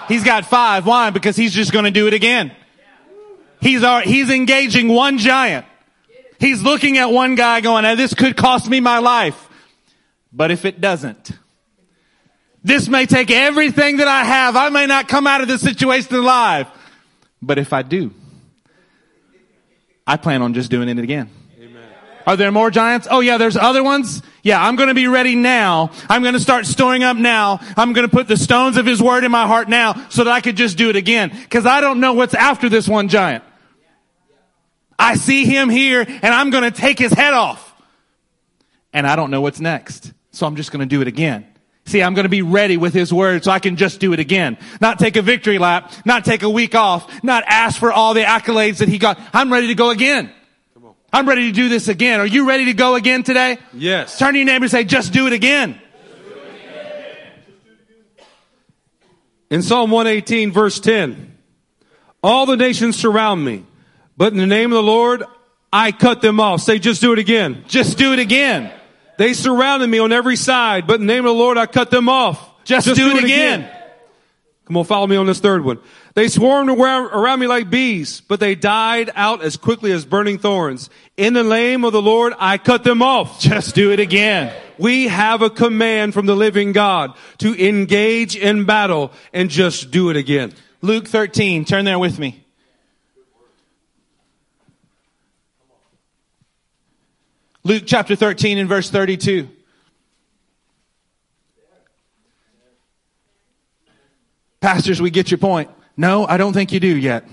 He's 0.07 0.23
got 0.23 0.45
five. 0.45 0.85
Why? 0.85 1.11
Because 1.11 1.35
he's 1.35 1.53
just 1.53 1.71
going 1.71 1.85
to 1.85 1.91
do 1.91 2.07
it 2.07 2.13
again. 2.13 2.51
He's, 3.61 3.83
he's 4.03 4.29
engaging 4.29 4.89
one 4.89 5.17
giant. 5.17 5.65
He's 6.39 6.61
looking 6.61 6.97
at 6.97 7.11
one 7.11 7.35
guy 7.35 7.61
going, 7.61 7.83
this 7.95 8.13
could 8.13 8.35
cost 8.35 8.69
me 8.69 8.79
my 8.79 8.97
life. 8.97 9.49
But 10.33 10.51
if 10.51 10.65
it 10.65 10.81
doesn't, 10.81 11.31
this 12.63 12.89
may 12.89 13.05
take 13.05 13.29
everything 13.29 13.97
that 13.97 14.07
I 14.07 14.23
have. 14.23 14.55
I 14.55 14.69
may 14.69 14.85
not 14.85 15.07
come 15.07 15.27
out 15.27 15.41
of 15.41 15.47
this 15.47 15.61
situation 15.61 16.15
alive. 16.15 16.67
But 17.41 17.59
if 17.59 17.71
I 17.71 17.81
do, 17.83 18.11
I 20.07 20.17
plan 20.17 20.41
on 20.41 20.53
just 20.53 20.71
doing 20.71 20.89
it 20.89 20.97
again. 20.97 21.29
Are 22.25 22.35
there 22.35 22.51
more 22.51 22.71
giants? 22.71 23.07
Oh 23.09 23.19
yeah, 23.19 23.37
there's 23.37 23.57
other 23.57 23.83
ones. 23.83 24.21
Yeah, 24.43 24.61
I'm 24.61 24.75
going 24.75 24.89
to 24.89 24.93
be 24.93 25.07
ready 25.07 25.35
now. 25.35 25.91
I'm 26.09 26.21
going 26.21 26.33
to 26.33 26.39
start 26.39 26.65
storing 26.65 27.01
up 27.01 27.15
now. 27.15 27.61
I'm 27.77 27.93
going 27.93 28.07
to 28.07 28.13
put 28.13 28.27
the 28.27 28.35
stones 28.35 28.75
of 28.75 28.85
his 28.85 29.01
word 29.01 29.23
in 29.23 29.31
my 29.31 29.47
heart 29.47 29.69
now 29.69 30.07
so 30.09 30.25
that 30.25 30.31
I 30.31 30.41
could 30.41 30.57
just 30.57 30.77
do 30.77 30.89
it 30.89 30.97
again. 30.97 31.31
Cause 31.49 31.65
I 31.65 31.79
don't 31.79 32.01
know 32.01 32.11
what's 32.11 32.33
after 32.33 32.67
this 32.67 32.87
one 32.87 33.07
giant. 33.07 33.43
I 34.99 35.15
see 35.15 35.45
him 35.45 35.69
here 35.69 36.01
and 36.01 36.25
I'm 36.25 36.49
going 36.49 36.69
to 36.69 36.71
take 36.71 36.99
his 36.99 37.13
head 37.13 37.33
off. 37.33 37.73
And 38.91 39.07
I 39.07 39.15
don't 39.15 39.31
know 39.31 39.41
what's 39.41 39.61
next. 39.61 40.11
So 40.31 40.45
I'm 40.45 40.57
just 40.57 40.71
going 40.71 40.81
to 40.81 40.85
do 40.85 41.01
it 41.01 41.07
again. 41.07 41.47
See, 41.85 42.03
I'm 42.03 42.13
going 42.13 42.23
to 42.23 42.29
be 42.29 42.41
ready 42.41 42.75
with 42.75 42.93
his 42.93 43.13
word 43.13 43.45
so 43.45 43.51
I 43.51 43.59
can 43.59 43.77
just 43.77 44.01
do 44.01 44.11
it 44.11 44.19
again. 44.19 44.57
Not 44.81 44.99
take 44.99 45.15
a 45.15 45.21
victory 45.21 45.57
lap, 45.57 45.91
not 46.05 46.25
take 46.25 46.43
a 46.43 46.49
week 46.49 46.75
off, 46.75 47.23
not 47.23 47.43
ask 47.47 47.79
for 47.79 47.91
all 47.91 48.13
the 48.13 48.23
accolades 48.23 48.77
that 48.77 48.89
he 48.89 48.97
got. 48.97 49.19
I'm 49.33 49.51
ready 49.51 49.67
to 49.67 49.75
go 49.75 49.89
again. 49.89 50.31
I'm 51.13 51.29
ready 51.29 51.45
to 51.45 51.51
do 51.51 51.69
this 51.69 51.87
again. 51.87 52.19
Are 52.19 52.25
you 52.25 52.47
ready 52.47 52.65
to 52.65 52.73
go 52.73 52.95
again 52.95 53.21
today? 53.21 53.59
Yes. 53.71 54.17
Turn 54.17 54.33
to 54.33 54.39
your 54.39 54.47
neighbor 54.47 54.65
and 54.65 54.71
say, 54.71 54.83
just 54.83 55.13
do 55.13 55.27
it 55.27 55.33
again. 55.33 55.79
In 59.51 59.61
Psalm 59.61 59.91
118 59.91 60.51
verse 60.51 60.79
10, 60.79 61.37
all 62.23 62.47
the 62.47 62.57
nations 62.57 62.97
surround 62.97 63.45
me, 63.45 63.63
but 64.17 64.33
in 64.33 64.39
the 64.39 64.47
name 64.47 64.71
of 64.71 64.77
the 64.77 64.83
Lord, 64.83 65.23
I 65.71 65.91
cut 65.91 66.21
them 66.21 66.39
off. 66.39 66.61
Say, 66.61 66.79
just 66.79 67.01
do 67.01 67.13
it 67.13 67.19
again. 67.19 67.63
Just 67.67 67.99
do 67.99 68.13
it 68.13 68.19
again. 68.19 68.73
They 69.19 69.33
surrounded 69.33 69.87
me 69.87 69.99
on 69.99 70.11
every 70.11 70.35
side, 70.35 70.87
but 70.87 70.99
in 70.99 71.05
the 71.05 71.13
name 71.13 71.25
of 71.25 71.35
the 71.35 71.39
Lord, 71.39 71.59
I 71.59 71.67
cut 71.67 71.91
them 71.91 72.09
off. 72.09 72.63
Just, 72.63 72.87
just 72.87 72.99
do, 72.99 73.11
do, 73.11 73.17
it, 73.17 73.25
again. 73.25 73.59
again. 73.61 73.79
Come 74.65 74.77
on, 74.77 74.85
follow 74.85 75.05
me 75.05 75.17
on 75.17 75.27
this 75.27 75.39
third 75.39 75.63
one. 75.63 75.79
They 76.15 76.27
swarmed 76.27 76.69
around, 76.69 77.39
me 77.39 77.47
like 77.47 77.71
bees, 77.71 78.21
but 78.21 78.39
they 78.39 78.53
died 78.53 79.09
out 79.15 79.41
as 79.41 79.57
quickly 79.57 79.91
as 79.91 80.05
burning 80.05 80.37
thorns. 80.37 80.91
In 81.17 81.33
the 81.33 81.43
name 81.43 81.83
of 81.83 81.91
the 81.91 82.03
Lord, 82.03 82.33
I 82.37 82.59
cut 82.59 82.83
them 82.83 83.01
off. 83.01 83.39
Just 83.39 83.73
do 83.73 83.91
it 83.91 83.99
again. 83.99 84.53
We 84.77 85.07
have 85.07 85.41
a 85.41 85.49
command 85.49 86.13
from 86.13 86.27
the 86.27 86.35
living 86.35 86.71
God 86.71 87.15
to 87.39 87.67
engage 87.67 88.35
in 88.35 88.65
battle 88.65 89.11
and 89.31 89.49
just 89.49 89.91
do 89.91 90.09
it 90.09 90.17
again. 90.17 90.51
Luke 90.81 91.07
13, 91.07 91.63
turn 91.63 91.85
there 91.85 91.99
with 91.99 92.17
me. 92.17 92.43
Luke 97.63 97.83
chapter 97.85 98.15
13 98.15 98.57
and 98.57 98.67
verse 98.67 98.89
32. 98.89 99.47
Pastors, 104.59 105.01
we 105.01 105.11
get 105.11 105.29
your 105.29 105.37
point. 105.37 105.69
No, 105.95 106.25
I 106.25 106.37
don't 106.37 106.53
think 106.53 106.71
you 106.71 106.79
do 106.79 106.95
yet. 106.95 107.25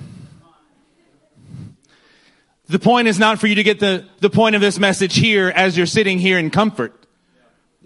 The 2.68 2.78
point 2.78 3.08
is 3.08 3.18
not 3.18 3.40
for 3.40 3.46
you 3.46 3.56
to 3.56 3.62
get 3.62 3.80
the, 3.80 4.06
the 4.20 4.30
point 4.30 4.54
of 4.54 4.60
this 4.60 4.78
message 4.78 5.16
here 5.16 5.48
as 5.48 5.76
you're 5.76 5.86
sitting 5.86 6.18
here 6.18 6.38
in 6.38 6.50
comfort. 6.50 6.96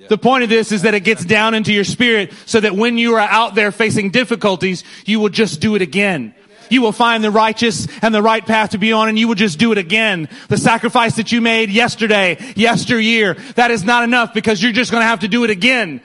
The 0.08 0.18
point 0.18 0.42
of 0.42 0.50
this 0.50 0.72
is 0.72 0.82
that 0.82 0.92
it 0.92 1.00
gets 1.00 1.24
down 1.24 1.54
into 1.54 1.72
your 1.72 1.84
spirit 1.84 2.32
so 2.44 2.60
that 2.60 2.74
when 2.74 2.98
you 2.98 3.14
are 3.14 3.20
out 3.20 3.54
there 3.54 3.72
facing 3.72 4.10
difficulties, 4.10 4.84
you 5.06 5.20
will 5.20 5.30
just 5.30 5.60
do 5.60 5.76
it 5.76 5.82
again. 5.82 6.34
You 6.68 6.82
will 6.82 6.92
find 6.92 7.22
the 7.22 7.30
righteous 7.30 7.86
and 8.02 8.14
the 8.14 8.22
right 8.22 8.44
path 8.44 8.70
to 8.70 8.78
be 8.78 8.92
on 8.92 9.08
and 9.08 9.18
you 9.18 9.28
will 9.28 9.34
just 9.36 9.58
do 9.58 9.72
it 9.72 9.78
again. 9.78 10.28
The 10.48 10.58
sacrifice 10.58 11.16
that 11.16 11.32
you 11.32 11.40
made 11.40 11.70
yesterday, 11.70 12.36
yesteryear, 12.56 13.34
that 13.54 13.70
is 13.70 13.84
not 13.84 14.04
enough 14.04 14.34
because 14.34 14.62
you're 14.62 14.72
just 14.72 14.90
going 14.90 15.02
to 15.02 15.06
have 15.06 15.20
to 15.20 15.28
do 15.28 15.44
it 15.44 15.50
again 15.50 16.02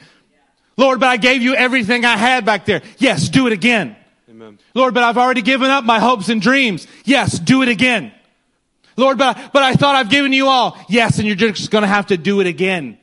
Lord, 0.80 1.02
but 1.02 1.10
I 1.10 1.18
gave 1.18 1.42
you 1.42 1.56
everything 1.56 2.06
I 2.06 2.16
had 2.16 2.46
back 2.46 2.64
there. 2.64 2.82
Yes, 3.00 3.28
do 3.28 3.48
it 3.48 3.54
again. 3.54 3.98
Amen. 4.40 4.58
Lord, 4.74 4.94
but 4.94 5.04
I've 5.04 5.18
already 5.18 5.42
given 5.42 5.70
up 5.70 5.84
my 5.84 6.00
hopes 6.00 6.30
and 6.30 6.42
dreams. 6.42 6.88
Yes, 7.04 7.38
do 7.38 7.62
it 7.62 7.68
again. 7.68 8.14
Lord, 8.96 9.18
but, 9.18 9.38
but 9.52 9.64
I 9.64 9.74
thought 9.74 9.96
I've 9.96 10.10
given 10.10 10.32
you 10.32 10.48
all. 10.48 10.78
Yes, 10.88 11.18
and 11.18 11.28
you're 11.28 11.36
just 11.36 11.72
going 11.72 11.82
to 11.82 11.90
have 11.90 12.08
to 12.08 12.16
do 12.16 12.40
it 12.40 12.48
again. 12.48 12.98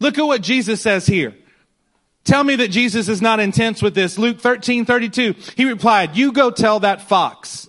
Look 0.00 0.16
at 0.16 0.22
what 0.22 0.40
Jesus 0.40 0.80
says 0.80 1.04
here. 1.04 1.34
Tell 2.24 2.42
me 2.42 2.56
that 2.56 2.68
Jesus 2.68 3.10
is 3.10 3.20
not 3.20 3.40
intense 3.40 3.82
with 3.82 3.94
this. 3.94 4.16
Luke 4.16 4.40
13, 4.40 4.86
32. 4.86 5.34
He 5.54 5.66
replied, 5.66 6.16
you 6.16 6.32
go 6.32 6.50
tell 6.50 6.80
that 6.80 7.02
fox. 7.02 7.68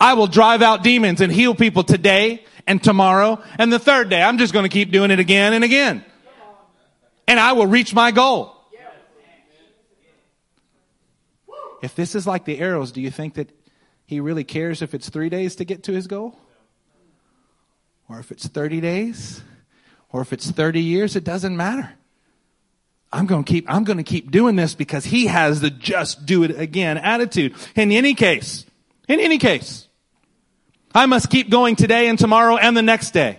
I 0.00 0.14
will 0.14 0.26
drive 0.26 0.62
out 0.62 0.82
demons 0.82 1.20
and 1.20 1.30
heal 1.30 1.54
people 1.54 1.84
today 1.84 2.44
and 2.66 2.82
tomorrow 2.82 3.40
and 3.60 3.72
the 3.72 3.78
third 3.78 4.08
day. 4.08 4.20
I'm 4.20 4.38
just 4.38 4.52
going 4.52 4.64
to 4.64 4.68
keep 4.70 4.90
doing 4.90 5.12
it 5.12 5.20
again 5.20 5.52
and 5.52 5.62
again. 5.62 6.04
and 7.28 7.38
I 7.38 7.52
will 7.52 7.68
reach 7.68 7.94
my 7.94 8.10
goal. 8.10 8.59
If 11.82 11.94
this 11.94 12.14
is 12.14 12.26
like 12.26 12.44
the 12.44 12.58
arrows, 12.58 12.92
do 12.92 13.00
you 13.00 13.10
think 13.10 13.34
that 13.34 13.50
he 14.06 14.20
really 14.20 14.44
cares 14.44 14.82
if 14.82 14.94
it's 14.94 15.08
three 15.08 15.28
days 15.28 15.56
to 15.56 15.64
get 15.64 15.84
to 15.84 15.92
his 15.92 16.06
goal? 16.06 16.38
Or 18.08 18.18
if 18.18 18.32
it's 18.32 18.46
30 18.46 18.80
days? 18.80 19.42
Or 20.10 20.20
if 20.20 20.32
it's 20.32 20.50
30 20.50 20.82
years? 20.82 21.16
It 21.16 21.24
doesn't 21.24 21.56
matter. 21.56 21.92
I'm 23.12 23.26
going 23.26 23.44
to 23.44 23.52
keep, 23.52 23.72
I'm 23.72 23.84
going 23.84 23.96
to 23.96 24.04
keep 24.04 24.30
doing 24.30 24.56
this 24.56 24.74
because 24.74 25.04
he 25.04 25.26
has 25.26 25.60
the 25.60 25.70
just 25.70 26.26
do 26.26 26.42
it 26.44 26.58
again 26.58 26.96
attitude. 26.98 27.54
In 27.74 27.90
any 27.90 28.14
case, 28.14 28.64
in 29.08 29.18
any 29.18 29.38
case, 29.38 29.88
I 30.94 31.06
must 31.06 31.30
keep 31.30 31.50
going 31.50 31.76
today 31.76 32.08
and 32.08 32.18
tomorrow 32.18 32.56
and 32.56 32.76
the 32.76 32.82
next 32.82 33.12
day. 33.12 33.38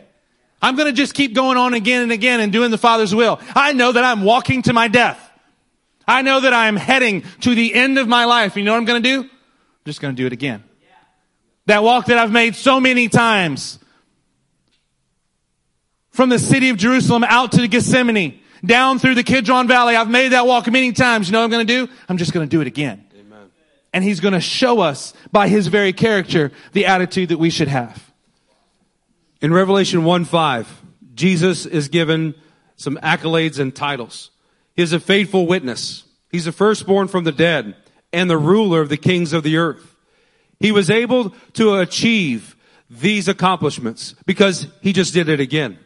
I'm 0.62 0.76
going 0.76 0.88
to 0.88 0.94
just 0.94 1.14
keep 1.14 1.34
going 1.34 1.58
on 1.58 1.74
again 1.74 2.04
and 2.04 2.12
again 2.12 2.40
and 2.40 2.52
doing 2.52 2.70
the 2.72 2.78
Father's 2.78 3.16
will. 3.16 3.40
I 3.56 3.74
know 3.74 3.92
that 3.92 4.04
I'm 4.04 4.24
walking 4.24 4.62
to 4.64 4.74
my 4.74 4.88
death. 4.88 5.31
I 6.12 6.24
know 6.24 6.42
that 6.42 6.54
I'm 6.54 6.76
heading 6.76 7.24
to 7.40 7.56
the 7.56 7.74
end 7.74 7.98
of 7.98 8.06
my 8.06 8.26
life. 8.26 8.58
You 8.58 8.64
know 8.64 8.74
what 8.74 8.80
I'm 8.80 8.86
going 8.86 9.02
to 9.02 9.10
do? 9.10 9.22
I'm 9.22 9.30
just 9.86 10.02
going 10.02 10.14
to 10.14 10.22
do 10.22 10.28
it 10.28 10.34
again. 10.34 10.62
That 11.68 11.84
walk 11.84 12.08
that 12.08 12.18
I've 12.18 12.34
made 12.34 12.56
so 12.56 12.82
many 12.82 13.08
times 13.08 13.80
from 16.10 16.28
the 16.28 16.38
city 16.38 16.68
of 16.68 16.76
Jerusalem 16.76 17.24
out 17.24 17.54
to 17.54 17.66
Gethsemane, 17.66 18.42
down 18.66 19.00
through 19.00 19.16
the 19.16 19.24
Kidron 19.24 19.70
Valley. 19.70 19.96
I've 19.96 20.10
made 20.10 20.34
that 20.34 20.46
walk 20.46 20.70
many 20.70 20.92
times. 20.92 21.30
You 21.30 21.32
know 21.32 21.40
what 21.40 21.46
I'm 21.46 21.52
going 21.52 21.68
to 21.68 21.86
do? 21.86 21.94
I'm 22.10 22.18
just 22.18 22.34
going 22.34 22.46
to 22.46 22.50
do 22.50 22.60
it 22.60 22.68
again. 22.68 23.06
Amen. 23.18 23.50
And 23.94 24.04
he's 24.04 24.20
going 24.20 24.34
to 24.34 24.42
show 24.42 24.82
us 24.82 25.14
by 25.32 25.48
his 25.48 25.68
very 25.68 25.94
character 25.94 26.52
the 26.74 26.88
attitude 26.88 27.30
that 27.30 27.38
we 27.38 27.50
should 27.50 27.70
have. 27.70 28.12
In 29.40 29.54
Revelation 29.54 30.04
1 30.04 30.26
5, 30.26 30.82
Jesus 31.14 31.66
is 31.66 31.88
given 31.88 32.36
some 32.76 33.00
accolades 33.02 33.60
and 33.60 33.74
titles. 33.74 34.31
He 34.76 34.82
is 34.82 34.94
a 34.94 35.00
faithful 35.00 35.48
witness. 35.48 36.04
He's 36.30 36.46
the 36.46 36.52
firstborn 36.52 37.08
from 37.08 37.24
the 37.24 37.32
dead 37.32 37.76
and 38.14 38.30
the 38.30 38.38
ruler 38.38 38.82
of 38.82 38.90
the 38.90 38.98
kings 38.98 39.34
of 39.34 39.44
the 39.44 39.58
earth. 39.58 39.96
He 40.60 40.72
was 40.72 40.90
able 40.90 41.32
to 41.54 41.76
achieve 41.76 42.56
these 42.90 43.28
accomplishments 43.28 44.16
because 44.26 44.68
he 44.82 44.94
just 44.94 45.14
did 45.14 45.30
it 45.30 45.40
again. 45.40 45.80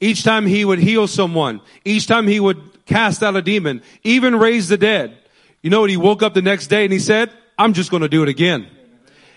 Each 0.00 0.22
time 0.22 0.46
he 0.46 0.64
would 0.64 0.78
heal 0.78 1.06
someone, 1.06 1.60
each 1.84 2.06
time 2.06 2.26
he 2.26 2.40
would 2.40 2.60
cast 2.86 3.22
out 3.22 3.36
a 3.36 3.42
demon, 3.42 3.82
even 4.02 4.36
raise 4.36 4.68
the 4.68 4.76
dead. 4.76 5.16
You 5.62 5.70
know 5.70 5.80
what? 5.80 5.90
He 5.90 5.96
woke 5.96 6.22
up 6.22 6.34
the 6.34 6.42
next 6.42 6.66
day 6.66 6.84
and 6.84 6.92
he 6.92 6.98
said, 6.98 7.30
I'm 7.56 7.72
just 7.72 7.90
going 7.90 8.02
to 8.02 8.08
do 8.08 8.22
it 8.22 8.28
again. 8.28 8.66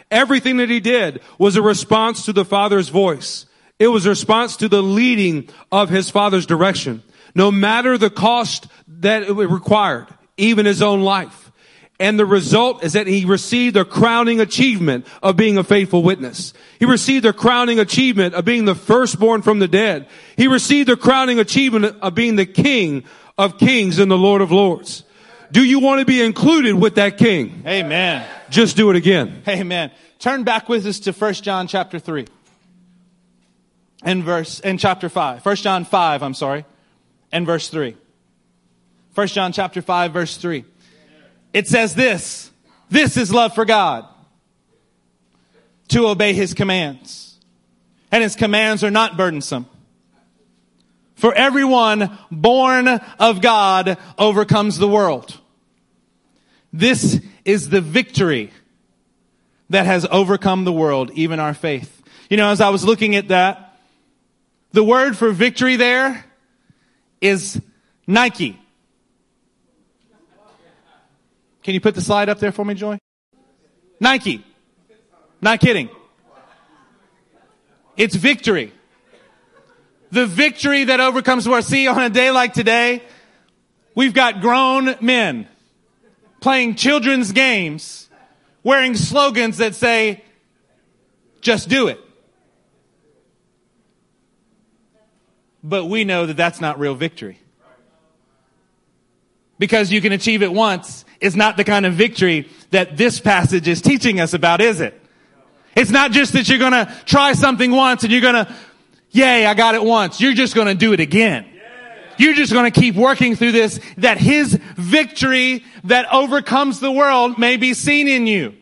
Everything 0.09 0.57
that 0.57 0.69
he 0.69 0.79
did 0.79 1.21
was 1.37 1.55
a 1.55 1.61
response 1.61 2.25
to 2.25 2.33
the 2.33 2.45
Father's 2.45 2.89
voice. 2.89 3.45
It 3.79 3.87
was 3.87 4.05
a 4.05 4.09
response 4.09 4.57
to 4.57 4.67
the 4.67 4.81
leading 4.81 5.49
of 5.71 5.89
his 5.89 6.09
Father's 6.09 6.45
direction. 6.45 7.03
No 7.35 7.51
matter 7.51 7.97
the 7.97 8.09
cost 8.09 8.67
that 8.87 9.23
it 9.23 9.33
required, 9.33 10.07
even 10.37 10.65
his 10.65 10.81
own 10.81 11.01
life. 11.01 11.51
And 11.99 12.19
the 12.19 12.25
result 12.25 12.83
is 12.83 12.93
that 12.93 13.07
he 13.07 13.25
received 13.25 13.75
a 13.75 13.83
crowning 13.83 14.39
achievement 14.39 15.07
of 15.23 15.35
being 15.35 15.57
a 15.57 15.63
faithful 15.63 16.03
witness. 16.03 16.53
He 16.79 16.85
received 16.85 17.25
a 17.25 17.33
crowning 17.33 17.79
achievement 17.79 18.35
of 18.35 18.45
being 18.45 18.65
the 18.65 18.75
firstborn 18.75 19.41
from 19.41 19.57
the 19.59 19.67
dead. 19.67 20.07
He 20.35 20.47
received 20.47 20.89
a 20.89 20.95
crowning 20.95 21.39
achievement 21.39 21.97
of 22.01 22.13
being 22.13 22.35
the 22.35 22.45
king 22.45 23.03
of 23.37 23.57
kings 23.57 23.97
and 23.97 24.11
the 24.11 24.17
Lord 24.17 24.41
of 24.41 24.51
lords. 24.51 25.03
Do 25.51 25.63
you 25.63 25.79
want 25.79 25.99
to 25.99 26.05
be 26.05 26.21
included 26.21 26.75
with 26.75 26.95
that 26.95 27.17
king? 27.17 27.63
Amen. 27.65 28.27
Just 28.49 28.77
do 28.77 28.89
it 28.91 28.95
again. 28.95 29.41
Amen. 29.47 29.91
Turn 30.19 30.43
back 30.43 30.69
with 30.69 30.85
us 30.85 30.99
to 31.01 31.13
1 31.13 31.33
John 31.35 31.67
chapter 31.67 31.99
3 31.99 32.27
and 34.03 34.23
verse, 34.23 34.59
and 34.59 34.79
chapter 34.79 35.09
5. 35.09 35.43
1 35.43 35.55
John 35.57 35.85
5, 35.85 36.23
I'm 36.23 36.33
sorry, 36.33 36.65
and 37.31 37.45
verse 37.45 37.69
3. 37.69 37.95
1 39.13 39.27
John 39.27 39.51
chapter 39.51 39.81
5 39.81 40.13
verse 40.13 40.37
3. 40.37 40.63
It 41.53 41.67
says 41.67 41.95
this, 41.95 42.51
this 42.89 43.17
is 43.17 43.33
love 43.33 43.55
for 43.55 43.65
God. 43.65 44.05
To 45.89 46.07
obey 46.07 46.33
His 46.33 46.53
commands. 46.53 47.39
And 48.11 48.21
His 48.21 48.35
commands 48.35 48.83
are 48.83 48.91
not 48.91 49.17
burdensome. 49.17 49.67
For 51.15 51.33
everyone 51.33 52.15
born 52.29 52.87
of 52.87 53.41
God 53.41 53.97
overcomes 54.19 54.77
the 54.77 54.87
world. 54.87 55.39
This 56.71 57.19
is 57.43 57.69
the 57.69 57.81
victory 57.81 58.51
that 59.69 59.85
has 59.85 60.05
overcome 60.11 60.63
the 60.63 60.71
world, 60.71 61.11
even 61.15 61.39
our 61.39 61.53
faith. 61.53 62.03
You 62.29 62.37
know, 62.37 62.49
as 62.49 62.61
I 62.61 62.69
was 62.69 62.85
looking 62.85 63.15
at 63.15 63.29
that, 63.29 63.79
the 64.73 64.83
word 64.83 65.17
for 65.17 65.31
victory 65.31 65.75
there 65.75 66.23
is 67.21 67.61
Nike. 68.05 68.59
Can 71.63 71.73
you 71.73 71.81
put 71.81 71.95
the 71.95 72.01
slide 72.01 72.29
up 72.29 72.39
there 72.39 72.51
for 72.51 72.63
me, 72.63 72.73
Joy? 72.73 72.97
Nike. 73.99 74.45
Not 75.41 75.59
kidding. 75.59 75.89
It's 77.97 78.15
victory. 78.15 78.71
The 80.11 80.25
victory 80.25 80.85
that 80.85 80.99
overcomes 80.99 81.49
world. 81.49 81.65
See, 81.65 81.87
on 81.87 82.01
a 82.01 82.09
day 82.09 82.31
like 82.31 82.53
today, 82.53 83.03
we've 83.95 84.13
got 84.13 84.39
grown 84.39 84.95
men 85.01 85.47
playing 86.39 86.75
children's 86.75 87.31
games, 87.31 88.09
wearing 88.63 88.95
slogans 88.95 89.57
that 89.57 89.75
say, 89.75 90.23
just 91.41 91.67
do 91.67 91.87
it. 91.87 91.99
But 95.67 95.85
we 95.85 96.05
know 96.05 96.25
that 96.25 96.37
that's 96.37 96.61
not 96.61 96.79
real 96.79 96.95
victory. 96.95 97.39
Because 99.59 99.91
you 99.91 99.99
can 99.99 100.13
achieve 100.13 100.41
it 100.41 100.53
once 100.53 101.03
is 101.19 101.35
not 101.35 101.57
the 101.57 101.65
kind 101.65 101.85
of 101.85 101.93
victory 101.93 102.47
that 102.71 102.95
this 102.95 103.19
passage 103.19 103.67
is 103.67 103.81
teaching 103.81 104.21
us 104.21 104.33
about, 104.33 104.61
is 104.61 104.79
it? 104.79 104.99
It's 105.75 105.91
not 105.91 106.11
just 106.11 106.31
that 106.33 106.47
you're 106.47 106.57
gonna 106.57 106.95
try 107.05 107.33
something 107.33 107.71
once 107.71 108.03
and 108.03 108.13
you're 108.13 108.21
gonna, 108.21 108.55
yay, 109.11 109.45
I 109.45 109.55
got 109.55 109.75
it 109.75 109.83
once. 109.83 110.21
You're 110.21 110.33
just 110.33 110.55
gonna 110.55 110.73
do 110.73 110.93
it 110.93 111.01
again. 111.01 111.45
You're 112.17 112.33
just 112.33 112.53
gonna 112.53 112.71
keep 112.71 112.95
working 112.95 113.35
through 113.35 113.51
this, 113.51 113.81
that 113.97 114.17
his 114.17 114.53
victory 114.77 115.65
that 115.83 116.11
overcomes 116.13 116.79
the 116.79 116.91
world 116.91 117.37
may 117.37 117.57
be 117.57 117.73
seen 117.73 118.07
in 118.07 118.25
you. 118.25 118.55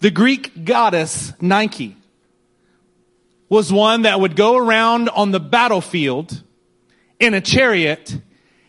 The 0.00 0.10
Greek 0.10 0.66
goddess 0.66 1.32
Nike 1.40 1.96
was 3.48 3.72
one 3.72 4.02
that 4.02 4.20
would 4.20 4.36
go 4.36 4.56
around 4.56 5.08
on 5.10 5.30
the 5.30 5.40
battlefield 5.40 6.42
in 7.20 7.34
a 7.34 7.40
chariot 7.40 8.18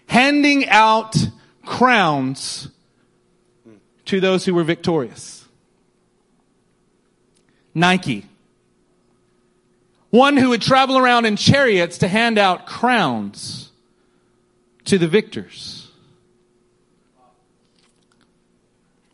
handing 0.08 0.68
out 0.70 1.16
crowns 1.66 2.70
to 4.06 4.20
those 4.20 4.46
who 4.46 4.54
were 4.54 4.64
victorious. 4.64 5.46
Nike. 7.74 8.26
One 10.10 10.38
who 10.38 10.50
would 10.50 10.62
travel 10.62 10.98
around 10.98 11.26
in 11.26 11.36
chariots 11.36 11.98
to 12.00 12.08
hand 12.08 12.38
out 12.38 12.66
crowns 12.66 13.72
to 14.86 14.98
the 14.98 15.08
victors. 15.08 15.92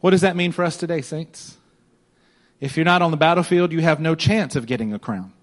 What 0.02 0.12
does 0.12 0.22
that 0.22 0.36
mean 0.36 0.52
for 0.52 0.64
us 0.64 0.78
today, 0.78 1.02
saints? 1.02 1.58
If 2.60 2.76
you're 2.76 2.86
not 2.86 3.02
on 3.02 3.12
the 3.12 3.18
battlefield, 3.18 3.72
you 3.72 3.82
have 3.82 4.00
no 4.00 4.14
chance 4.14 4.56
of 4.56 4.68
getting 4.68 4.94
a 4.94 5.00
crown. 5.00 5.34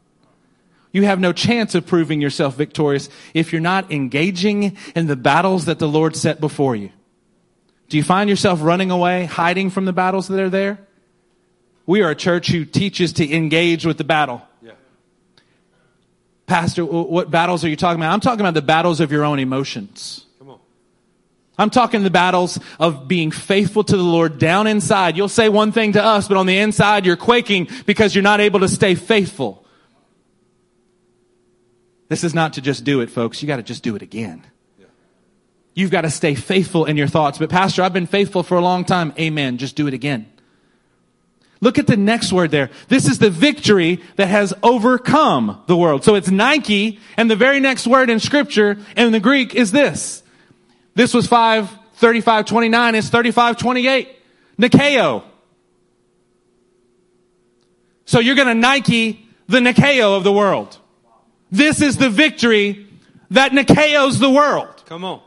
You 0.92 1.04
have 1.04 1.20
no 1.20 1.32
chance 1.32 1.74
of 1.74 1.86
proving 1.86 2.20
yourself 2.20 2.56
victorious 2.56 3.08
if 3.34 3.52
you're 3.52 3.60
not 3.60 3.92
engaging 3.92 4.76
in 4.94 5.06
the 5.06 5.16
battles 5.16 5.66
that 5.66 5.78
the 5.78 5.88
Lord 5.88 6.16
set 6.16 6.40
before 6.40 6.74
you. 6.74 6.90
Do 7.88 7.96
you 7.96 8.02
find 8.02 8.28
yourself 8.28 8.62
running 8.62 8.90
away, 8.90 9.24
hiding 9.24 9.70
from 9.70 9.84
the 9.84 9.92
battles 9.92 10.28
that 10.28 10.40
are 10.40 10.50
there? 10.50 10.78
We 11.86 12.02
are 12.02 12.10
a 12.10 12.14
church 12.14 12.48
who 12.48 12.64
teaches 12.64 13.14
to 13.14 13.30
engage 13.30 13.86
with 13.86 13.96
the 13.96 14.04
battle. 14.04 14.42
Yeah. 14.62 14.72
Pastor, 16.46 16.84
what 16.84 17.30
battles 17.30 17.64
are 17.64 17.68
you 17.68 17.76
talking 17.76 18.00
about? 18.00 18.12
I'm 18.12 18.20
talking 18.20 18.40
about 18.40 18.54
the 18.54 18.62
battles 18.62 19.00
of 19.00 19.10
your 19.10 19.24
own 19.24 19.38
emotions. 19.38 20.26
Come 20.38 20.50
on. 20.50 20.58
I'm 21.58 21.70
talking 21.70 22.02
the 22.02 22.10
battles 22.10 22.58
of 22.78 23.08
being 23.08 23.30
faithful 23.30 23.84
to 23.84 23.96
the 23.96 24.02
Lord 24.02 24.38
down 24.38 24.66
inside. 24.66 25.16
You'll 25.16 25.28
say 25.28 25.48
one 25.48 25.72
thing 25.72 25.92
to 25.92 26.02
us, 26.02 26.28
but 26.28 26.36
on 26.36 26.46
the 26.46 26.58
inside 26.58 27.06
you're 27.06 27.16
quaking 27.16 27.68
because 27.86 28.14
you're 28.14 28.22
not 28.22 28.40
able 28.40 28.60
to 28.60 28.68
stay 28.68 28.94
faithful. 28.94 29.64
This 32.08 32.24
is 32.24 32.34
not 32.34 32.54
to 32.54 32.60
just 32.60 32.84
do 32.84 33.00
it, 33.00 33.10
folks. 33.10 33.42
You 33.42 33.48
got 33.48 33.56
to 33.56 33.62
just 33.62 33.82
do 33.82 33.94
it 33.94 34.02
again. 34.02 34.44
You've 35.74 35.90
got 35.90 36.00
to 36.00 36.10
stay 36.10 36.34
faithful 36.34 36.86
in 36.86 36.96
your 36.96 37.06
thoughts. 37.06 37.38
But 37.38 37.50
pastor, 37.50 37.82
I've 37.82 37.92
been 37.92 38.06
faithful 38.06 38.42
for 38.42 38.56
a 38.56 38.60
long 38.60 38.84
time. 38.84 39.12
Amen. 39.18 39.58
Just 39.58 39.76
do 39.76 39.86
it 39.86 39.94
again. 39.94 40.26
Look 41.60 41.78
at 41.78 41.86
the 41.86 41.96
next 41.96 42.32
word 42.32 42.50
there. 42.50 42.70
This 42.88 43.08
is 43.08 43.18
the 43.18 43.30
victory 43.30 44.00
that 44.16 44.26
has 44.26 44.54
overcome 44.62 45.62
the 45.66 45.76
world. 45.76 46.04
So 46.04 46.14
it's 46.14 46.30
Nike, 46.30 47.00
and 47.16 47.30
the 47.30 47.36
very 47.36 47.60
next 47.60 47.86
word 47.86 48.10
in 48.10 48.20
scripture 48.20 48.78
in 48.96 49.12
the 49.12 49.20
Greek 49.20 49.54
is 49.54 49.72
this. 49.72 50.22
This 50.94 51.14
was 51.14 51.26
5, 51.26 51.70
35, 51.94 52.46
29. 52.46 52.94
It's 52.94 53.08
35, 53.08 53.56
28. 53.56 54.08
Nikeo. 54.58 55.24
So 58.04 58.20
you're 58.20 58.36
gonna 58.36 58.54
Nike 58.54 59.28
the 59.48 59.58
Nikeo 59.58 60.16
of 60.16 60.24
the 60.24 60.32
world. 60.32 60.78
This 61.50 61.80
is 61.80 61.96
the 61.96 62.10
victory 62.10 62.86
that 63.30 63.52
Nikeos 63.52 64.18
the 64.20 64.30
world. 64.30 64.82
Come 64.86 65.04
on. 65.04 65.20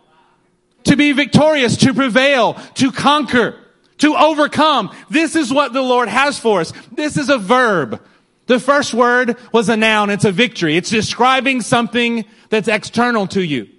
To 0.85 0.95
be 0.95 1.11
victorious, 1.11 1.77
to 1.77 1.93
prevail, 1.93 2.55
to 2.75 2.91
conquer, 2.91 3.55
to 3.99 4.15
overcome. 4.15 4.95
This 5.09 5.35
is 5.35 5.53
what 5.53 5.73
the 5.73 5.81
Lord 5.81 6.07
has 6.07 6.39
for 6.39 6.61
us. 6.61 6.73
This 6.91 7.17
is 7.17 7.29
a 7.29 7.37
verb. 7.37 8.01
The 8.47 8.59
first 8.59 8.93
word 8.93 9.37
was 9.51 9.69
a 9.69 9.77
noun. 9.77 10.09
It's 10.09 10.25
a 10.25 10.31
victory. 10.31 10.75
It's 10.75 10.89
describing 10.89 11.61
something 11.61 12.25
that's 12.49 12.67
external 12.67 13.27
to 13.27 13.41
you. 13.41 13.69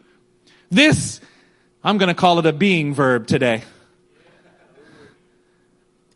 This, 0.70 1.20
I'm 1.82 1.98
going 1.98 2.08
to 2.08 2.14
call 2.14 2.38
it 2.38 2.46
a 2.46 2.52
being 2.52 2.94
verb 2.94 3.26
today. 3.26 3.64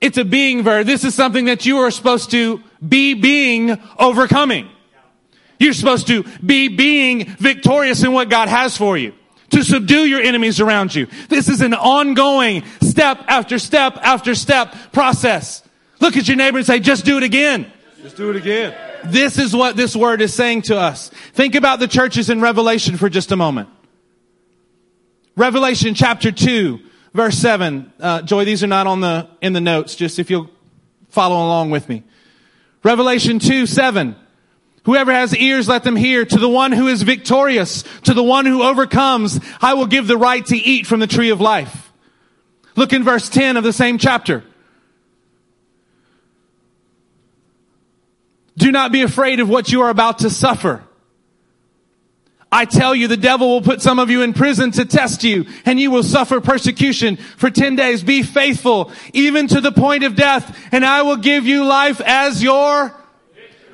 It's 0.01 0.19
a 0.19 0.25
being 0.25 0.63
verb. 0.63 0.87
This 0.87 1.05
is 1.05 1.15
something 1.15 1.47
that 1.47 1.67
you 1.67 1.79
are 1.79 1.91
supposed 1.91 2.31
to 2.31 2.63
be 2.87 3.15
being 3.15 3.77
overcoming. 3.99 4.69
You're 5.59 5.73
supposed 5.73 6.07
to 6.09 6.25
be 6.45 6.69
being 6.69 7.25
victorious 7.25 8.03
in 8.03 8.13
what 8.13 8.29
God 8.29 8.49
has 8.49 8.77
for 8.77 8.97
you. 8.97 9.15
To 9.51 9.63
subdue 9.63 10.07
your 10.07 10.21
enemies 10.21 10.61
around 10.61 10.95
you. 10.95 11.07
This 11.29 11.49
is 11.49 11.61
an 11.61 11.73
ongoing 11.73 12.65
step 12.83 13.21
after 13.29 13.59
step 13.59 13.97
after 14.03 14.35
step 14.35 14.75
process. 14.93 15.63
Look 16.01 16.17
at 16.17 16.27
your 16.27 16.37
neighbor 16.37 16.59
and 16.59 16.67
say, 16.67 16.81
just 16.81 17.05
do 17.05 17.17
it 17.17 17.23
again. 17.23 17.71
Just 18.03 18.17
do 18.17 18.31
it 18.31 18.37
again. 18.37 18.75
This 19.05 19.39
is 19.39 19.55
what 19.55 19.77
this 19.77 19.95
word 19.95 20.21
is 20.21 20.35
saying 20.35 20.63
to 20.63 20.77
us. 20.77 21.11
Think 21.33 21.55
about 21.55 21.79
the 21.79 21.89
churches 21.89 22.29
in 22.29 22.41
Revelation 22.41 22.97
for 22.97 23.09
just 23.09 23.31
a 23.33 23.37
moment. 23.37 23.69
Revelation 25.37 25.95
chapter 25.95 26.33
2, 26.33 26.81
verse 27.13 27.37
7. 27.39 27.93
Uh, 28.01 28.23
Joy, 28.23 28.45
these 28.45 28.65
are 28.65 28.69
not 28.69 28.87
on 28.87 29.01
the, 29.01 29.29
in 29.41 29.53
the 29.53 29.61
notes, 29.61 29.95
just 29.95 30.19
if 30.19 30.31
you'll 30.31 30.51
follow 31.09 31.37
along 31.37 31.71
with 31.71 31.89
me. 31.89 32.03
Revelation 32.83 33.39
2, 33.39 33.67
7. 33.67 34.17
Whoever 34.87 35.13
has 35.13 35.37
ears, 35.37 35.69
let 35.69 35.83
them 35.83 35.97
hear. 35.97 36.25
To 36.25 36.39
the 36.39 36.49
one 36.49 36.71
who 36.71 36.87
is 36.87 37.03
victorious, 37.03 37.83
to 38.05 38.15
the 38.15 38.23
one 38.23 38.47
who 38.47 38.63
overcomes, 38.63 39.41
I 39.61 39.75
will 39.75 39.87
give 39.87 40.07
the 40.07 40.17
right 40.17 40.47
to 40.47 40.57
eat 40.57 40.87
from 40.87 41.01
the 41.01 41.09
tree 41.09 41.31
of 41.31 41.41
life. 41.41 41.93
Look 42.77 42.93
in 42.93 43.03
verse 43.03 43.29
10 43.29 43.57
of 43.57 43.65
the 43.65 43.73
same 43.73 43.99
chapter. 43.99 44.45
Do 48.57 48.71
not 48.71 48.93
be 48.93 49.03
afraid 49.03 49.41
of 49.41 49.49
what 49.49 49.73
you 49.73 49.83
are 49.83 49.91
about 49.91 50.21
to 50.21 50.31
suffer. 50.31 50.85
I 52.53 52.65
tell 52.65 52.95
you, 52.95 53.09
the 53.09 53.17
devil 53.17 53.49
will 53.49 53.63
put 53.63 53.83
some 53.83 53.99
of 53.99 54.09
you 54.09 54.23
in 54.23 54.35
prison 54.35 54.71
to 54.71 54.85
test 54.85 55.25
you, 55.25 55.47
and 55.65 55.81
you 55.81 55.91
will 55.91 56.05
suffer 56.05 56.41
persecution 56.41 57.17
for 57.17 57.51
10 57.51 57.75
days. 57.75 58.05
Be 58.05 58.23
faithful, 58.23 58.93
even 59.13 59.49
to 59.49 59.61
the 59.61 59.73
point 59.73 60.05
of 60.05 60.15
death, 60.15 60.57
and 60.71 60.85
I 60.85 61.03
will 61.03 61.17
give 61.17 61.45
you 61.45 61.65
life 61.65 62.01
as 62.01 62.41
your 62.41 62.95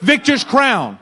victor's 0.00 0.42
crown. 0.42 0.98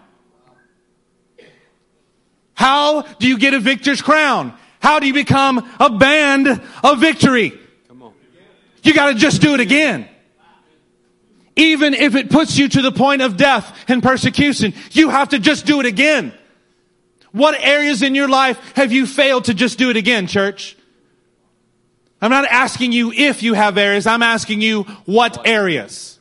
How 2.60 3.00
do 3.00 3.26
you 3.26 3.38
get 3.38 3.54
a 3.54 3.58
victor's 3.58 4.02
crown? 4.02 4.52
How 4.80 5.00
do 5.00 5.06
you 5.06 5.14
become 5.14 5.66
a 5.80 5.88
band 5.88 6.60
of 6.84 7.00
victory? 7.00 7.58
You 8.82 8.92
gotta 8.92 9.14
just 9.14 9.40
do 9.40 9.54
it 9.54 9.60
again. 9.60 10.06
Even 11.56 11.94
if 11.94 12.14
it 12.14 12.28
puts 12.28 12.58
you 12.58 12.68
to 12.68 12.82
the 12.82 12.92
point 12.92 13.22
of 13.22 13.38
death 13.38 13.86
and 13.88 14.02
persecution, 14.02 14.74
you 14.90 15.08
have 15.08 15.30
to 15.30 15.38
just 15.38 15.64
do 15.64 15.80
it 15.80 15.86
again. 15.86 16.34
What 17.32 17.58
areas 17.58 18.02
in 18.02 18.14
your 18.14 18.28
life 18.28 18.76
have 18.76 18.92
you 18.92 19.06
failed 19.06 19.46
to 19.46 19.54
just 19.54 19.78
do 19.78 19.88
it 19.88 19.96
again, 19.96 20.26
church? 20.26 20.76
I'm 22.20 22.30
not 22.30 22.44
asking 22.44 22.92
you 22.92 23.10
if 23.10 23.42
you 23.42 23.54
have 23.54 23.78
areas, 23.78 24.06
I'm 24.06 24.22
asking 24.22 24.60
you 24.60 24.82
what 25.06 25.46
areas. 25.46 26.18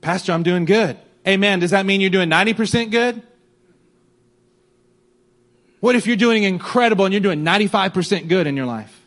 Pastor, 0.00 0.30
I'm 0.30 0.44
doing 0.44 0.64
good. 0.64 0.96
Amen. 1.26 1.58
Does 1.58 1.72
that 1.72 1.84
mean 1.86 2.00
you're 2.00 2.10
doing 2.10 2.30
90% 2.30 2.92
good? 2.92 3.20
What 5.82 5.96
if 5.96 6.06
you're 6.06 6.14
doing 6.14 6.44
incredible 6.44 7.06
and 7.06 7.12
you're 7.12 7.20
doing 7.20 7.44
95% 7.44 8.28
good 8.28 8.46
in 8.46 8.56
your 8.56 8.66
life? 8.66 9.00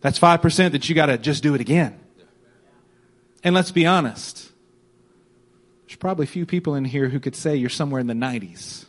That's 0.00 0.16
5% 0.16 0.70
that 0.70 0.88
you 0.88 0.94
got 0.94 1.06
to 1.06 1.18
just 1.18 1.42
do 1.42 1.56
it 1.56 1.60
again. 1.60 1.98
And 3.42 3.52
let's 3.52 3.72
be 3.72 3.84
honest. 3.84 4.52
There's 5.86 5.96
probably 5.96 6.24
few 6.26 6.46
people 6.46 6.76
in 6.76 6.84
here 6.84 7.08
who 7.08 7.18
could 7.18 7.34
say 7.34 7.56
you're 7.56 7.68
somewhere 7.68 8.00
in 8.00 8.06
the 8.06 8.14
90s. 8.14 8.84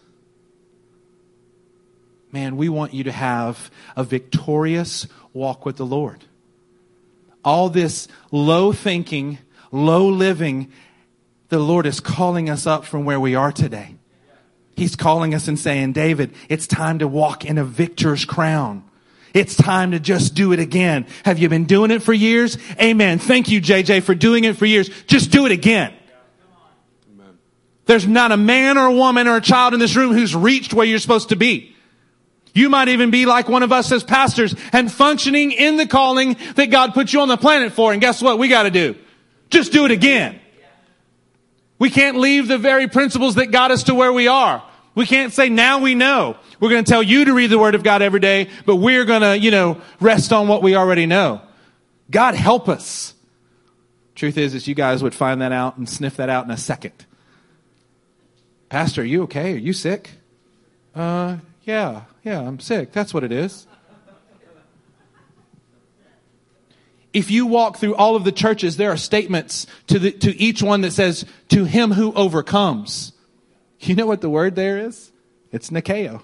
Man, 2.32 2.58
we 2.58 2.70
want 2.70 2.94
you 2.94 3.04
to 3.06 3.12
have 3.12 3.72
a 3.96 4.04
victorious 4.04 5.08
walk 5.34 5.66
with 5.66 5.78
the 5.78 5.86
Lord. 5.86 6.26
All 7.44 7.70
this 7.70 8.08
low 8.32 8.72
thinking, 8.72 9.40
low 9.72 10.08
living, 10.08 10.72
the 11.50 11.58
Lord 11.58 11.88
is 11.88 12.00
calling 12.00 12.52
us 12.52 12.68
up 12.68 12.86
from 12.86 13.04
where 13.04 13.20
we 13.20 13.34
are 13.34 13.52
today. 13.52 13.97
He's 14.78 14.96
calling 14.96 15.34
us 15.34 15.48
and 15.48 15.58
saying, 15.58 15.94
David, 15.94 16.36
it's 16.50 16.68
time 16.68 17.00
to 17.00 17.08
walk 17.08 17.44
in 17.44 17.58
a 17.58 17.66
victor's 17.66 18.26
crown. 18.26 18.84
It's 19.34 19.56
time 19.56 19.92
to 19.92 20.00
just 20.00 20.36
do 20.36 20.54
it 20.54 20.60
again. 20.60 21.08
Have 21.26 21.40
you 21.40 21.50
been 21.50 21.66
doing 21.66 21.90
it 21.90 22.04
for 22.04 22.14
years? 22.14 22.60
Amen. 22.80 23.18
Thank 23.18 23.50
you, 23.50 23.60
JJ, 23.60 24.04
for 24.04 24.14
doing 24.14 24.44
it 24.44 24.56
for 24.56 24.68
years. 24.68 24.90
Just 25.08 25.32
do 25.32 25.48
it 25.48 25.52
again. 25.52 25.94
There's 27.86 28.06
not 28.06 28.32
a 28.32 28.38
man 28.38 28.78
or 28.78 28.86
a 28.86 28.94
woman 28.94 29.28
or 29.28 29.38
a 29.38 29.42
child 29.42 29.74
in 29.74 29.80
this 29.80 29.96
room 29.96 30.14
who's 30.14 30.36
reached 30.36 30.76
where 30.76 30.86
you're 30.86 31.00
supposed 31.00 31.30
to 31.30 31.36
be. 31.36 31.76
You 32.54 32.70
might 32.70 32.90
even 32.90 33.10
be 33.10 33.26
like 33.26 33.50
one 33.50 33.64
of 33.64 33.72
us 33.72 33.92
as 33.92 34.04
pastors 34.04 34.54
and 34.72 34.92
functioning 34.92 35.54
in 35.54 35.78
the 35.78 35.88
calling 35.88 36.38
that 36.56 36.68
God 36.68 36.94
put 36.94 37.14
you 37.14 37.22
on 37.22 37.30
the 37.30 37.38
planet 37.38 37.74
for. 37.74 37.94
And 37.94 38.00
guess 38.00 38.22
what? 38.22 38.38
We 38.38 38.48
got 38.48 38.64
to 38.64 38.72
do. 38.72 38.96
Just 39.50 39.72
do 39.72 39.86
it 39.86 39.92
again. 39.92 40.40
We 41.80 41.90
can't 41.90 42.18
leave 42.18 42.48
the 42.48 42.58
very 42.58 42.88
principles 42.88 43.36
that 43.36 43.48
got 43.48 43.72
us 43.72 43.84
to 43.84 43.96
where 43.96 44.12
we 44.12 44.28
are. 44.28 44.64
We 44.98 45.06
can't 45.06 45.32
say 45.32 45.48
now 45.48 45.78
we 45.78 45.94
know. 45.94 46.38
We're 46.60 46.72
going 46.72 46.84
to 46.84 46.90
tell 46.90 47.04
you 47.04 47.26
to 47.26 47.34
read 47.36 47.52
the 47.52 47.60
word 47.60 47.76
of 47.76 47.84
God 47.84 48.02
every 48.02 48.20
day, 48.20 48.50
but 48.66 48.78
we're 48.78 49.06
going 49.06 49.22
to, 49.22 49.38
you 49.38 49.52
know, 49.52 49.80
rest 50.00 50.34
on 50.34 50.48
what 50.48 50.64
we 50.64 50.76
already 50.76 51.06
know. 51.06 51.40
God 52.10 52.34
help 52.34 52.68
us. 52.68 53.14
Truth 54.16 54.40
is, 54.40 54.56
is 54.56 54.68
you 54.68 54.74
guys 54.74 55.04
would 55.04 55.14
find 55.14 55.44
that 55.44 55.52
out 55.52 55.78
and 55.78 55.88
sniff 55.88 56.18
that 56.18 56.30
out 56.30 56.46
in 56.46 56.50
a 56.50 56.58
second. 56.58 57.06
Pastor, 58.70 59.04
are 59.04 59.06
you 59.06 59.22
okay? 59.26 59.54
Are 59.54 59.58
you 59.58 59.72
sick? 59.72 60.10
Uh, 60.96 61.38
yeah, 61.62 62.06
yeah, 62.24 62.42
I'm 62.42 62.60
sick. 62.60 62.92
That's 62.92 63.14
what 63.14 63.24
it 63.24 63.32
is. 63.32 63.68
If 67.14 67.30
you 67.30 67.46
walk 67.46 67.78
through 67.78 67.94
all 67.94 68.16
of 68.16 68.24
the 68.24 68.32
churches, 68.32 68.78
there 68.78 68.90
are 68.90 68.98
statements 68.98 69.68
to, 69.90 70.00
the, 70.00 70.12
to 70.14 70.36
each 70.36 70.64
one 70.64 70.82
that 70.82 70.92
says, 70.94 71.24
to 71.50 71.66
him 71.66 71.92
who 71.92 72.14
overcomes. 72.14 73.14
You 73.80 73.96
know 73.96 74.06
what 74.06 74.22
the 74.22 74.30
word 74.30 74.56
there 74.56 74.80
is? 74.80 75.12
It's 75.52 75.70
Nikeo. 75.70 76.22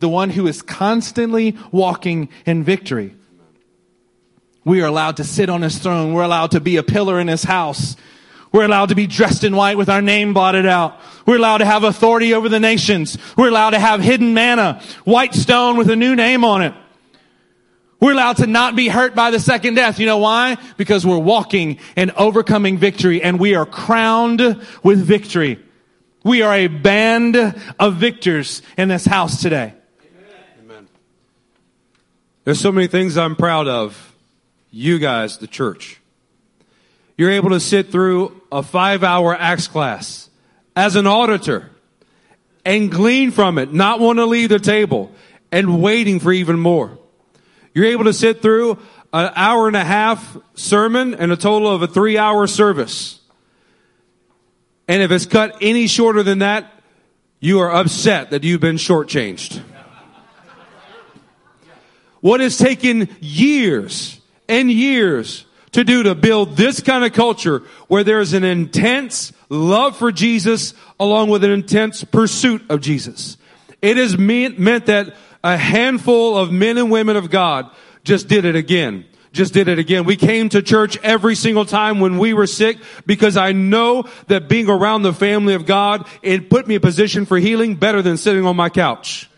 The 0.00 0.08
one 0.08 0.30
who 0.30 0.46
is 0.46 0.62
constantly 0.62 1.56
walking 1.70 2.28
in 2.44 2.64
victory. 2.64 3.14
We 4.64 4.80
are 4.82 4.86
allowed 4.86 5.16
to 5.18 5.24
sit 5.24 5.48
on 5.48 5.62
his 5.62 5.78
throne. 5.78 6.12
We're 6.12 6.22
allowed 6.22 6.52
to 6.52 6.60
be 6.60 6.76
a 6.76 6.82
pillar 6.82 7.18
in 7.20 7.28
his 7.28 7.42
house. 7.42 7.96
We're 8.52 8.64
allowed 8.64 8.90
to 8.90 8.94
be 8.94 9.06
dressed 9.06 9.44
in 9.44 9.56
white 9.56 9.78
with 9.78 9.88
our 9.88 10.02
name 10.02 10.34
blotted 10.34 10.66
out. 10.66 11.00
We're 11.26 11.36
allowed 11.36 11.58
to 11.58 11.64
have 11.64 11.84
authority 11.84 12.34
over 12.34 12.48
the 12.48 12.60
nations. 12.60 13.16
We're 13.36 13.48
allowed 13.48 13.70
to 13.70 13.78
have 13.78 14.00
hidden 14.00 14.34
manna, 14.34 14.82
white 15.04 15.34
stone 15.34 15.76
with 15.76 15.88
a 15.88 15.96
new 15.96 16.14
name 16.14 16.44
on 16.44 16.62
it. 16.62 16.74
We're 17.98 18.12
allowed 18.12 18.38
to 18.38 18.48
not 18.48 18.74
be 18.74 18.88
hurt 18.88 19.14
by 19.14 19.30
the 19.30 19.38
second 19.38 19.74
death. 19.74 20.00
You 20.00 20.06
know 20.06 20.18
why? 20.18 20.58
Because 20.76 21.06
we're 21.06 21.18
walking 21.18 21.78
in 21.96 22.10
overcoming 22.10 22.76
victory 22.76 23.22
and 23.22 23.38
we 23.38 23.54
are 23.54 23.64
crowned 23.64 24.40
with 24.82 24.98
victory. 24.98 25.60
We 26.24 26.42
are 26.42 26.54
a 26.54 26.68
band 26.68 27.36
of 27.78 27.94
victors 27.96 28.62
in 28.76 28.88
this 28.88 29.04
house 29.04 29.42
today. 29.42 29.74
Amen. 30.60 30.86
There's 32.44 32.60
so 32.60 32.70
many 32.70 32.86
things 32.86 33.18
I'm 33.18 33.34
proud 33.34 33.66
of. 33.66 34.14
You 34.70 34.98
guys, 34.98 35.38
the 35.38 35.48
church. 35.48 36.00
You're 37.18 37.32
able 37.32 37.50
to 37.50 37.60
sit 37.60 37.90
through 37.90 38.40
a 38.50 38.62
five 38.62 39.02
hour 39.02 39.34
Acts 39.34 39.68
class 39.68 40.30
as 40.76 40.96
an 40.96 41.06
auditor 41.06 41.70
and 42.64 42.90
glean 42.90 43.32
from 43.32 43.58
it, 43.58 43.72
not 43.72 43.98
want 43.98 44.18
to 44.18 44.26
leave 44.26 44.48
the 44.48 44.58
table 44.58 45.12
and 45.50 45.82
waiting 45.82 46.20
for 46.20 46.32
even 46.32 46.58
more. 46.58 46.98
You're 47.74 47.86
able 47.86 48.04
to 48.04 48.12
sit 48.12 48.42
through 48.42 48.78
an 49.12 49.32
hour 49.34 49.66
and 49.66 49.76
a 49.76 49.84
half 49.84 50.36
sermon 50.54 51.14
and 51.14 51.32
a 51.32 51.36
total 51.36 51.68
of 51.68 51.82
a 51.82 51.86
three 51.86 52.16
hour 52.16 52.46
service. 52.46 53.20
And 54.88 55.02
if 55.02 55.10
it's 55.10 55.26
cut 55.26 55.56
any 55.60 55.86
shorter 55.86 56.22
than 56.22 56.40
that, 56.40 56.72
you 57.40 57.60
are 57.60 57.72
upset 57.72 58.30
that 58.30 58.44
you've 58.44 58.60
been 58.60 58.76
shortchanged. 58.76 59.62
What 62.20 62.40
has 62.40 62.56
taken 62.56 63.08
years 63.20 64.20
and 64.48 64.70
years 64.70 65.44
to 65.72 65.84
do 65.84 66.04
to 66.04 66.14
build 66.14 66.56
this 66.56 66.80
kind 66.80 67.04
of 67.04 67.12
culture 67.12 67.62
where 67.88 68.04
there's 68.04 68.32
an 68.32 68.44
intense 68.44 69.32
love 69.48 69.96
for 69.96 70.12
Jesus 70.12 70.74
along 71.00 71.30
with 71.30 71.42
an 71.44 71.50
intense 71.50 72.04
pursuit 72.04 72.62
of 72.68 72.80
Jesus. 72.80 73.36
It 73.80 73.96
has 73.96 74.16
meant, 74.16 74.58
meant 74.58 74.86
that 74.86 75.14
a 75.42 75.56
handful 75.56 76.36
of 76.36 76.52
men 76.52 76.78
and 76.78 76.90
women 76.90 77.16
of 77.16 77.30
God 77.30 77.70
just 78.04 78.28
did 78.28 78.44
it 78.44 78.54
again. 78.54 79.04
Just 79.32 79.54
did 79.54 79.68
it 79.68 79.78
again. 79.78 80.04
We 80.04 80.16
came 80.16 80.48
to 80.50 80.62
church 80.62 80.98
every 81.02 81.34
single 81.34 81.64
time 81.64 82.00
when 82.00 82.18
we 82.18 82.34
were 82.34 82.46
sick 82.46 82.78
because 83.06 83.36
I 83.36 83.52
know 83.52 84.04
that 84.28 84.48
being 84.48 84.68
around 84.68 85.02
the 85.02 85.14
family 85.14 85.54
of 85.54 85.66
God, 85.66 86.06
it 86.22 86.50
put 86.50 86.68
me 86.68 86.74
in 86.74 86.78
a 86.78 86.80
position 86.80 87.24
for 87.24 87.38
healing 87.38 87.76
better 87.76 88.02
than 88.02 88.16
sitting 88.16 88.44
on 88.44 88.56
my 88.56 88.68
couch. 88.68 89.28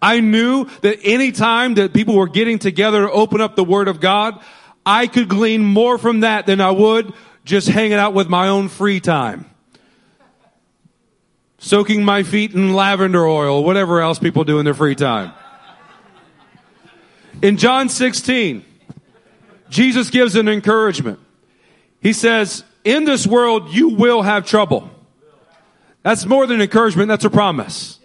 I 0.00 0.20
knew 0.20 0.66
that 0.82 0.98
any 1.02 1.32
time 1.32 1.74
that 1.74 1.92
people 1.92 2.16
were 2.16 2.28
getting 2.28 2.58
together 2.58 3.06
to 3.06 3.10
open 3.10 3.40
up 3.40 3.56
the 3.56 3.64
Word 3.64 3.88
of 3.88 4.00
God, 4.00 4.40
I 4.84 5.06
could 5.06 5.28
glean 5.28 5.64
more 5.64 5.98
from 5.98 6.20
that 6.20 6.46
than 6.46 6.60
I 6.60 6.70
would 6.70 7.12
just 7.44 7.68
hanging 7.68 7.94
out 7.94 8.12
with 8.12 8.28
my 8.28 8.48
own 8.48 8.68
free 8.68 9.00
time. 9.00 9.48
Soaking 11.58 12.04
my 12.04 12.22
feet 12.22 12.54
in 12.54 12.74
lavender 12.74 13.26
oil, 13.26 13.64
whatever 13.64 14.00
else 14.00 14.18
people 14.18 14.44
do 14.44 14.58
in 14.58 14.64
their 14.64 14.74
free 14.74 14.94
time. 14.94 15.32
In 17.42 17.56
John 17.56 17.88
16, 17.88 18.64
Jesus 19.68 20.10
gives 20.10 20.36
an 20.36 20.48
encouragement. 20.48 21.18
He 22.00 22.12
says, 22.12 22.64
in 22.84 23.04
this 23.04 23.26
world, 23.26 23.70
you 23.70 23.90
will 23.90 24.22
have 24.22 24.46
trouble. 24.46 24.90
That's 26.02 26.24
more 26.24 26.46
than 26.46 26.60
encouragement. 26.60 27.08
That's 27.08 27.24
a 27.24 27.30
promise. 27.30 27.98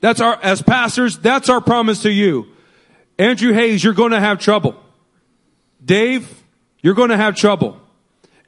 That's 0.00 0.20
our, 0.20 0.38
as 0.42 0.62
pastors, 0.62 1.18
that's 1.18 1.48
our 1.48 1.60
promise 1.60 2.02
to 2.02 2.10
you. 2.10 2.46
Andrew 3.18 3.52
Hayes, 3.52 3.82
you're 3.82 3.92
going 3.92 4.12
to 4.12 4.20
have 4.20 4.38
trouble. 4.38 4.80
Dave, 5.84 6.42
you're 6.80 6.94
going 6.94 7.10
to 7.10 7.16
have 7.16 7.34
trouble. 7.36 7.80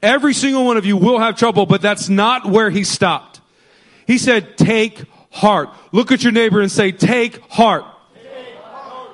Every 0.01 0.33
single 0.33 0.65
one 0.65 0.77
of 0.77 0.85
you 0.85 0.97
will 0.97 1.19
have 1.19 1.35
trouble, 1.35 1.65
but 1.65 1.81
that's 1.81 2.09
not 2.09 2.45
where 2.45 2.69
he 2.69 2.83
stopped. 2.83 3.41
He 4.07 4.17
said, 4.17 4.57
take 4.57 5.03
heart. 5.31 5.69
Look 5.91 6.11
at 6.11 6.23
your 6.23 6.31
neighbor 6.31 6.61
and 6.61 6.71
say, 6.71 6.91
take 6.91 7.39
heart. 7.49 7.85
Take 8.15 8.55
heart. 8.55 9.11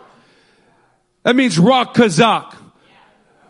That 1.24 1.36
means 1.36 1.60
rock 1.60 1.96
kazak. 1.96 2.56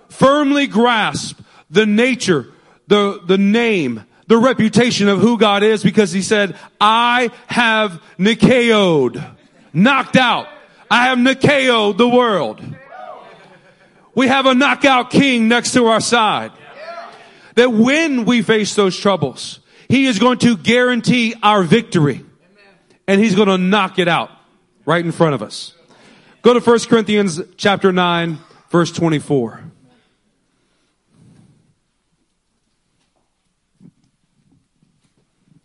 Firmly 0.10 0.68
grasp 0.68 1.40
the 1.70 1.86
nature, 1.86 2.52
the, 2.88 3.22
the 3.26 3.38
name, 3.38 4.04
the 4.28 4.38
reputation 4.38 5.08
of 5.08 5.20
who 5.20 5.38
God 5.38 5.64
is 5.64 5.84
because 5.84 6.12
he 6.12 6.22
said, 6.22 6.56
I 6.80 7.32
have 7.48 8.02
Nikeoed, 8.18 9.36
knocked 9.74 10.16
out. 10.16 10.48
I 10.90 11.06
have 11.06 11.18
Nikeoed 11.18 11.98
the 11.98 12.08
world. 12.08 12.64
We 14.16 14.28
have 14.28 14.46
a 14.46 14.54
knockout 14.54 15.12
king 15.12 15.48
next 15.48 15.74
to 15.74 15.86
our 15.88 16.02
side. 16.02 16.52
That 17.56 17.72
when 17.72 18.26
we 18.26 18.42
face 18.42 18.76
those 18.76 18.98
troubles, 18.98 19.60
he 19.88 20.06
is 20.06 20.20
going 20.20 20.40
to 20.40 20.56
guarantee 20.58 21.36
our 21.42 21.64
victory. 21.64 22.26
And 23.08 23.20
he's 23.20 23.36
going 23.36 23.48
to 23.48 23.58
knock 23.58 23.98
it 23.98 24.08
out 24.08 24.30
right 24.86 25.04
in 25.04 25.12
front 25.12 25.34
of 25.34 25.42
us. 25.42 25.74
Go 26.42 26.54
to 26.54 26.60
1 26.60 26.80
Corinthians 26.82 27.42
chapter 27.58 27.92
9, 27.92 28.38
verse 28.70 28.92
24. 28.92 29.69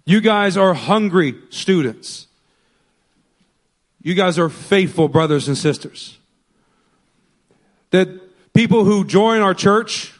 You 0.06 0.20
guys 0.20 0.56
are 0.56 0.74
hungry 0.74 1.34
students. 1.50 2.26
You 4.02 4.14
guys 4.14 4.38
are 4.38 4.50
faithful 4.50 5.08
brothers 5.08 5.48
and 5.48 5.56
sisters. 5.56 6.18
That 7.90 8.08
people 8.52 8.84
who 8.84 9.04
join 9.04 9.40
our 9.40 9.54
church, 9.54 10.12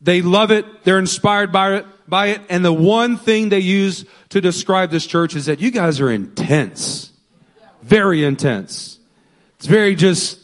they 0.00 0.22
love 0.22 0.50
it, 0.50 0.84
they're 0.84 0.98
inspired 0.98 1.52
by 1.52 1.76
it, 1.76 1.86
by 2.08 2.28
it, 2.28 2.40
and 2.48 2.64
the 2.64 2.72
one 2.72 3.16
thing 3.16 3.50
they 3.50 3.60
use 3.60 4.04
to 4.30 4.40
describe 4.40 4.90
this 4.90 5.06
church 5.06 5.36
is 5.36 5.46
that 5.46 5.60
you 5.60 5.70
guys 5.70 6.00
are 6.00 6.10
intense. 6.10 7.12
Very 7.82 8.24
intense. 8.24 8.98
It's 9.56 9.66
very 9.66 9.94
just 9.94 10.38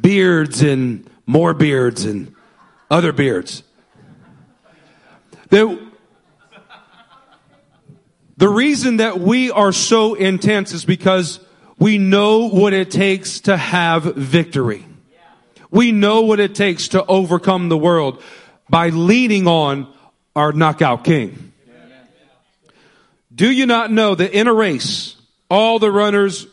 beards 0.00 0.62
and 0.62 1.08
more 1.26 1.52
beards 1.52 2.04
and 2.04 2.34
other 2.90 3.12
beards. 3.12 3.62
That 5.50 5.85
the 8.36 8.48
reason 8.48 8.98
that 8.98 9.18
we 9.18 9.50
are 9.50 9.72
so 9.72 10.14
intense 10.14 10.72
is 10.72 10.84
because 10.84 11.40
we 11.78 11.98
know 11.98 12.48
what 12.48 12.72
it 12.72 12.90
takes 12.90 13.40
to 13.40 13.56
have 13.56 14.02
victory. 14.02 14.84
We 15.70 15.92
know 15.92 16.22
what 16.22 16.40
it 16.40 16.54
takes 16.54 16.88
to 16.88 17.04
overcome 17.04 17.68
the 17.68 17.78
world 17.78 18.22
by 18.68 18.90
leaning 18.90 19.46
on 19.46 19.92
our 20.34 20.52
knockout 20.52 21.04
king. 21.04 21.52
Do 23.34 23.50
you 23.50 23.66
not 23.66 23.90
know 23.90 24.14
that 24.14 24.32
in 24.32 24.46
a 24.46 24.54
race, 24.54 25.16
all 25.50 25.78
the 25.78 25.90
runners, 25.90 26.46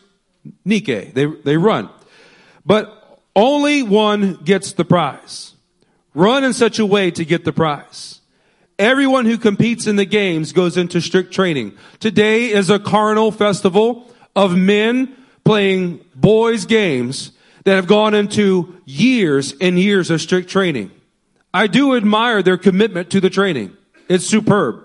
Nike, 0.66 1.06
they, 1.06 1.26
they 1.26 1.58
run, 1.58 1.90
but 2.66 3.22
only 3.36 3.84
one 3.84 4.36
gets 4.36 4.74
the 4.74 4.86
prize. 4.86 5.54
Run 6.14 6.44
in 6.44 6.54
such 6.54 6.80
a 6.80 6.86
way 6.86 7.10
to 7.12 7.26
get 7.26 7.46
the 7.46 7.54
prize. 7.54 8.20
Everyone 8.84 9.26
who 9.26 9.38
competes 9.38 9.88
in 9.88 9.96
the 9.96 10.04
games 10.04 10.52
goes 10.52 10.76
into 10.76 11.00
strict 11.00 11.34
training. 11.34 11.72
Today 12.02 12.52
is 12.52 12.70
a 12.70 12.80
carnal 12.80 13.32
festival 13.32 14.12
of 14.36 14.58
men 14.58 15.16
playing 15.46 16.04
boys 16.16 16.66
games 16.66 17.32
that 17.64 17.76
have 17.76 17.88
gone 17.88 18.14
into 18.14 18.78
years 18.84 19.54
and 19.62 19.80
years 19.80 20.10
of 20.10 20.20
strict 20.20 20.50
training. 20.50 20.92
I 21.54 21.68
do 21.68 21.96
admire 21.96 22.44
their 22.44 22.58
commitment 22.58 23.10
to 23.12 23.22
the 23.22 23.30
training. 23.30 23.72
It's 24.10 24.26
superb. 24.26 24.84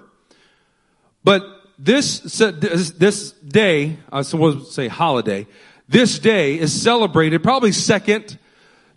But 1.24 1.42
this, 1.76 2.20
this 2.20 3.32
day, 3.32 3.98
I 4.12 4.22
suppose 4.22 4.72
say 4.72 4.86
holiday, 4.86 5.48
this 5.88 6.20
day 6.20 6.56
is 6.56 6.72
celebrated 6.72 7.42
probably 7.42 7.72
second 7.72 8.38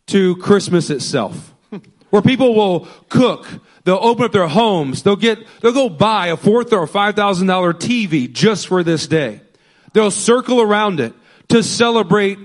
to 0.08 0.36
Christmas 0.36 0.92
itself. 0.92 1.56
Where 2.12 2.22
people 2.22 2.54
will 2.54 2.88
cook 3.10 3.48
They'll 3.84 4.00
open 4.02 4.26
up 4.26 4.32
their 4.32 4.48
homes. 4.48 5.04
They'll 5.04 5.16
get, 5.16 5.40
they'll 5.62 5.74
go 5.74 5.90
buy 5.90 6.28
a 6.28 6.38
four 6.38 6.64
or 6.72 6.88
five 6.88 7.16
thousand 7.16 7.48
dollar 7.48 7.74
TV 7.74 8.32
just 8.32 8.68
for 8.68 8.84
this 8.84 9.08
day. 9.08 9.42
They'll 9.94 10.12
circle 10.12 10.62
around 10.62 11.00
it 11.00 11.14
to 11.50 11.64
celebrate 11.64 12.38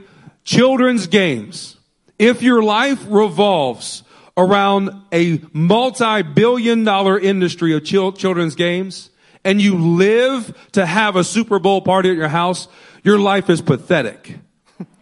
children's 0.45 1.07
games. 1.07 1.77
If 2.19 2.43
your 2.43 2.63
life 2.63 3.05
revolves 3.09 4.03
around 4.37 4.91
a 5.13 5.41
multi-billion 5.53 6.85
dollar 6.85 7.19
industry 7.19 7.75
of 7.75 7.85
children's 7.85 8.55
games 8.55 9.11
and 9.45 9.61
you 9.61 9.77
live 9.79 10.57
to 10.73 10.85
have 10.85 11.17
a 11.17 11.25
Super 11.25 11.59
Bowl 11.59 11.83
party 11.83 12.11
at 12.11 12.17
your 12.17 12.29
house, 12.29 12.69
your 13.05 13.19
life 13.19 13.49
is 13.51 13.61
pathetic. 13.61 14.39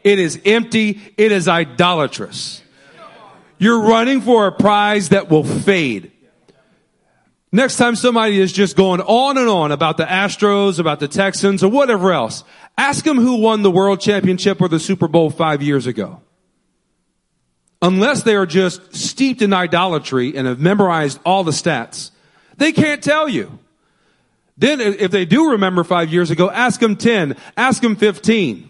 It 0.03 0.19
is 0.19 0.41
empty. 0.45 1.01
It 1.17 1.33
is 1.33 1.49
idolatrous. 1.49 2.63
You're 3.59 3.81
running 3.81 4.21
for 4.21 4.47
a 4.47 4.53
prize 4.53 5.09
that 5.11 5.31
will 5.31 5.45
fade. 5.45 6.13
Next 7.55 7.77
time 7.77 7.95
somebody 7.95 8.41
is 8.41 8.53
just 8.53 8.75
going 8.75 9.01
on 9.01 9.39
and 9.39 9.49
on 9.49 9.71
about 9.71 9.97
the 9.97 10.03
Astros, 10.03 10.81
about 10.81 10.99
the 10.99 11.07
Texans, 11.07 11.63
or 11.63 11.71
whatever 11.71 12.13
else, 12.13 12.43
ask 12.77 13.05
them 13.05 13.17
who 13.17 13.37
won 13.37 13.63
the 13.63 13.71
world 13.71 14.01
championship 14.01 14.61
or 14.61 14.67
the 14.67 14.81
Super 14.81 15.07
Bowl 15.07 15.31
five 15.31 15.63
years 15.63 15.87
ago. 15.87 16.21
Unless 17.81 18.25
they 18.25 18.35
are 18.35 18.45
just 18.45 18.97
steeped 18.97 19.41
in 19.41 19.53
idolatry 19.53 20.37
and 20.37 20.49
have 20.49 20.59
memorized 20.59 21.21
all 21.25 21.45
the 21.45 21.53
stats, 21.53 22.11
they 22.57 22.73
can't 22.73 23.05
tell 23.05 23.29
you. 23.29 23.57
Then 24.59 24.81
if 24.81 25.13
they 25.13 25.25
do 25.25 25.53
remember 25.53 25.85
five 25.85 26.13
years 26.13 26.33
ago, 26.33 26.51
ask 26.51 26.81
them 26.81 26.97
10, 26.97 27.37
ask 27.57 27.81
them 27.81 27.95
15. 27.95 28.69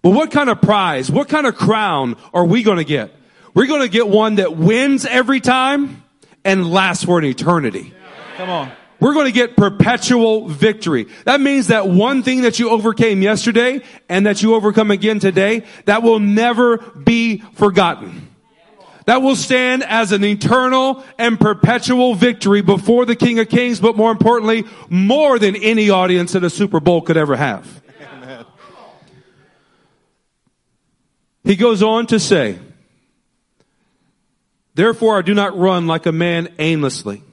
But 0.00 0.12
what 0.12 0.30
kind 0.30 0.48
of 0.48 0.62
prize, 0.62 1.10
what 1.10 1.28
kind 1.28 1.46
of 1.46 1.54
crown 1.54 2.16
are 2.32 2.46
we 2.46 2.62
going 2.62 2.78
to 2.78 2.84
get? 2.84 3.14
We're 3.52 3.66
going 3.66 3.82
to 3.82 3.90
get 3.90 4.08
one 4.08 4.36
that 4.36 4.56
wins 4.56 5.04
every 5.04 5.40
time 5.40 6.02
and 6.48 6.70
lasts 6.70 7.04
for 7.04 7.18
an 7.18 7.26
eternity. 7.26 7.92
Come 8.38 8.48
on. 8.48 8.72
We're 9.00 9.12
going 9.12 9.26
to 9.26 9.32
get 9.32 9.54
perpetual 9.54 10.48
victory. 10.48 11.06
That 11.26 11.42
means 11.42 11.66
that 11.66 11.86
one 11.86 12.22
thing 12.22 12.40
that 12.40 12.58
you 12.58 12.70
overcame 12.70 13.20
yesterday 13.20 13.82
and 14.08 14.24
that 14.26 14.42
you 14.42 14.54
overcome 14.54 14.90
again 14.90 15.20
today, 15.20 15.64
that 15.84 16.02
will 16.02 16.18
never 16.18 16.78
be 16.78 17.38
forgotten. 17.52 18.28
That 19.04 19.20
will 19.20 19.36
stand 19.36 19.84
as 19.84 20.12
an 20.12 20.24
eternal 20.24 21.04
and 21.18 21.38
perpetual 21.38 22.14
victory 22.14 22.62
before 22.62 23.04
the 23.04 23.14
King 23.14 23.38
of 23.38 23.48
Kings, 23.50 23.78
but 23.78 23.94
more 23.96 24.10
importantly, 24.10 24.64
more 24.88 25.38
than 25.38 25.54
any 25.54 25.90
audience 25.90 26.32
that 26.32 26.44
a 26.44 26.50
Super 26.50 26.80
Bowl 26.80 27.02
could 27.02 27.18
ever 27.18 27.36
have. 27.36 27.82
He 31.44 31.56
goes 31.56 31.82
on 31.82 32.06
to 32.08 32.18
say, 32.18 32.58
Therefore, 34.78 35.18
I 35.18 35.22
do 35.22 35.34
not 35.34 35.58
run 35.58 35.88
like 35.88 36.06
a 36.06 36.12
man 36.12 36.54
aimlessly. 36.60 37.24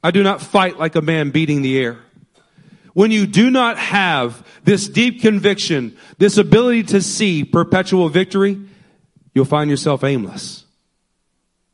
I 0.00 0.12
do 0.12 0.22
not 0.22 0.40
fight 0.40 0.78
like 0.78 0.94
a 0.94 1.02
man 1.02 1.32
beating 1.32 1.60
the 1.60 1.76
air. 1.76 1.98
When 2.94 3.10
you 3.10 3.26
do 3.26 3.50
not 3.50 3.78
have 3.78 4.46
this 4.62 4.88
deep 4.88 5.20
conviction, 5.20 5.96
this 6.18 6.38
ability 6.38 6.84
to 6.84 7.02
see 7.02 7.42
perpetual 7.42 8.08
victory, 8.08 8.60
you'll 9.34 9.44
find 9.44 9.68
yourself 9.68 10.04
aimless. 10.04 10.66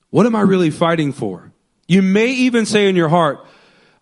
What 0.08 0.24
am 0.24 0.34
I 0.34 0.40
really 0.40 0.70
fighting 0.70 1.12
for? 1.12 1.52
You 1.86 2.00
may 2.00 2.28
even 2.28 2.64
say 2.64 2.88
in 2.88 2.96
your 2.96 3.10
heart, 3.10 3.44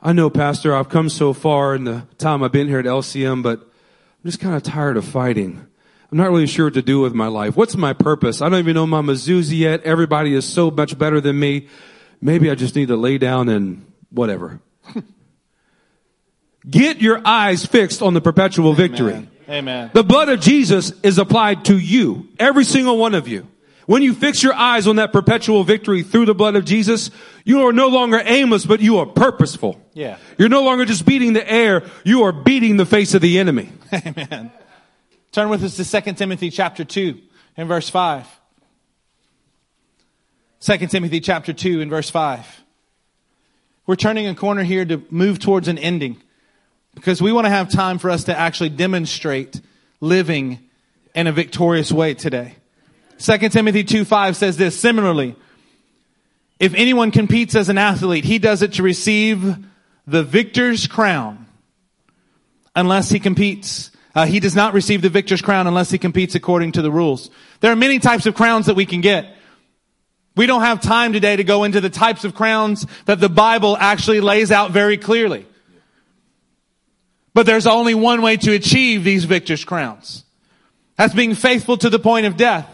I 0.01 0.13
know, 0.13 0.31
Pastor, 0.31 0.73
I've 0.73 0.89
come 0.89 1.09
so 1.09 1.33
far 1.33 1.75
in 1.75 1.83
the 1.83 2.07
time 2.17 2.45
I've 2.45 2.53
been 2.53 2.69
here 2.69 2.79
at 2.79 2.85
LCM, 2.85 3.43
but 3.43 3.59
I'm 3.59 4.31
just 4.31 4.39
kind 4.39 4.55
of 4.55 4.63
tired 4.63 4.97
of 4.97 5.05
fighting. 5.05 5.67
I'm 6.13 6.19
not 6.19 6.31
really 6.31 6.47
sure 6.47 6.67
what 6.67 6.75
to 6.75 6.83
do 6.83 7.01
with 7.01 7.15
my 7.15 7.29
life. 7.29 7.57
What's 7.57 7.75
my 7.75 7.95
purpose? 7.95 8.43
I 8.43 8.51
don't 8.51 8.59
even 8.59 8.75
know 8.75 8.87
my 8.87 9.01
mezuzah 9.01 9.57
yet. 9.57 9.83
Everybody 9.85 10.35
is 10.35 10.45
so 10.45 10.71
much 10.71 10.99
better 10.99 11.23
than 11.23 11.41
me. 11.41 11.69
Maybe 12.21 12.51
I 12.51 12.55
just 12.55 12.77
need 12.77 12.89
to 12.89 12.97
lay 12.97 13.17
down 13.17 13.49
and 13.49 13.91
whatever. 14.11 14.61
Get 16.71 17.01
your 17.01 17.23
eyes 17.25 17.65
fixed 17.65 18.03
on 18.03 18.13
the 18.13 18.21
perpetual 18.21 18.75
victory. 18.75 19.15
Amen. 19.15 19.31
Amen. 19.49 19.91
The 19.95 20.05
blood 20.05 20.29
of 20.29 20.41
Jesus 20.41 20.93
is 21.03 21.17
applied 21.17 21.65
to 21.65 21.79
you, 21.79 22.29
every 22.39 22.65
single 22.65 22.99
one 22.99 23.15
of 23.15 23.27
you. 23.27 23.49
When 23.87 24.03
you 24.03 24.13
fix 24.13 24.43
your 24.43 24.55
eyes 24.55 24.87
on 24.87 24.97
that 24.97 25.13
perpetual 25.13 25.65
victory 25.65 26.03
through 26.03 26.27
the 26.27 26.35
blood 26.35 26.57
of 26.57 26.67
Jesus, 26.67 27.11
you 27.45 27.67
are 27.67 27.73
no 27.73 27.89
longer 27.89 28.21
aimless, 28.23 28.67
but 28.67 28.81
you 28.81 28.99
are 28.99 29.07
purposeful. 29.07 29.81
Yeah. 29.95 30.19
You're 30.37 30.51
no 30.51 30.63
longer 30.63 30.85
just 30.85 31.07
beating 31.07 31.33
the 31.33 31.51
air, 31.51 31.85
you 32.05 32.25
are 32.25 32.33
beating 32.33 32.77
the 32.77 32.87
face 32.87 33.15
of 33.15 33.23
the 33.23 33.39
enemy. 33.39 33.71
Amen. 33.93 34.53
Turn 35.33 35.49
with 35.49 35.65
us 35.65 35.77
to 35.77 36.03
2 36.03 36.13
Timothy 36.13 36.51
chapter 36.51 36.85
2 36.85 37.19
and 37.57 37.67
verse 37.67 37.89
5. 37.89 38.29
2 40.61 40.87
Timothy 40.89 41.21
chapter 41.21 41.55
2 41.55 41.81
and 41.81 41.91
verse 41.91 42.11
5. 42.11 42.63
We're 43.87 43.97
turning 43.97 44.27
a 44.27 44.35
corner 44.35 44.63
here 44.63 44.85
to 44.85 45.03
move 45.11 45.39
towards 45.39 45.69
an 45.69 45.79
ending 45.79 46.21
because 46.95 47.23
we 47.23 47.33
want 47.33 47.47
to 47.47 47.51
have 47.51 47.71
time 47.71 47.99
for 47.99 48.11
us 48.11 48.25
to 48.25 48.39
actually 48.39 48.69
demonstrate 48.69 49.59
living 50.01 50.59
in 51.15 51.27
a 51.27 51.33
victorious 51.33 51.91
way 51.91 52.13
today. 52.13 52.57
2 53.19 53.49
Timothy 53.49 53.85
2 53.85 54.05
5 54.05 54.37
says 54.37 54.59
this, 54.59 54.79
similarly, 54.79 55.35
if 56.61 56.75
anyone 56.75 57.11
competes 57.11 57.55
as 57.55 57.71
an 57.71 57.79
athlete, 57.79 58.25
he 58.25 58.39
does 58.39 58.61
it 58.61 58.75
to 58.75 58.83
receive 58.83 59.57
the 60.07 60.23
victor's 60.23 60.87
crown 60.87 61.47
unless 62.77 63.09
he 63.09 63.19
competes. 63.19 63.92
Uh, 64.15 64.27
he 64.27 64.41
does 64.41 64.55
not 64.55 64.75
receive 64.75 65.03
the 65.03 65.09
victor's 65.09 65.41
crown 65.41 65.67
unless 65.67 65.91
he 65.91 65.99
competes 65.99 66.35
according 66.35 66.73
to 66.73 66.83
the 66.83 66.91
rules. 66.91 67.31
There 67.61 67.73
are 67.73 67.77
many 67.77 67.99
types 67.99 68.27
of 68.27 68.35
crowns 68.35 68.67
that 68.67 68.77
we 68.77 68.87
can 68.87 69.01
get. 69.01 69.37
We 70.37 70.47
don't 70.47 70.63
have 70.63 70.81
time 70.81 71.13
today 71.13 71.37
to 71.37 71.45
go 71.45 71.65
into 71.65 71.81
the 71.81 71.91
types 71.91 72.25
of 72.25 72.35
crowns 72.35 72.87
that 73.07 73.21
the 73.21 73.29
Bible 73.29 73.77
actually 73.77 74.21
lays 74.21 74.51
out 74.51 74.71
very 74.71 74.97
clearly. 74.97 75.47
But 77.35 77.47
there's 77.47 77.67
only 77.67 77.95
one 77.95 78.23
way 78.23 78.37
to 78.39 78.53
achieve 78.53 79.05
these 79.05 79.25
victor's 79.25 79.65
crowns. 79.65 80.25
That's 80.97 81.15
being 81.15 81.35
faithful 81.35 81.79
to 81.79 81.91
the 81.91 81.99
point 81.99 82.27
of 82.27 82.37
death. 82.37 82.69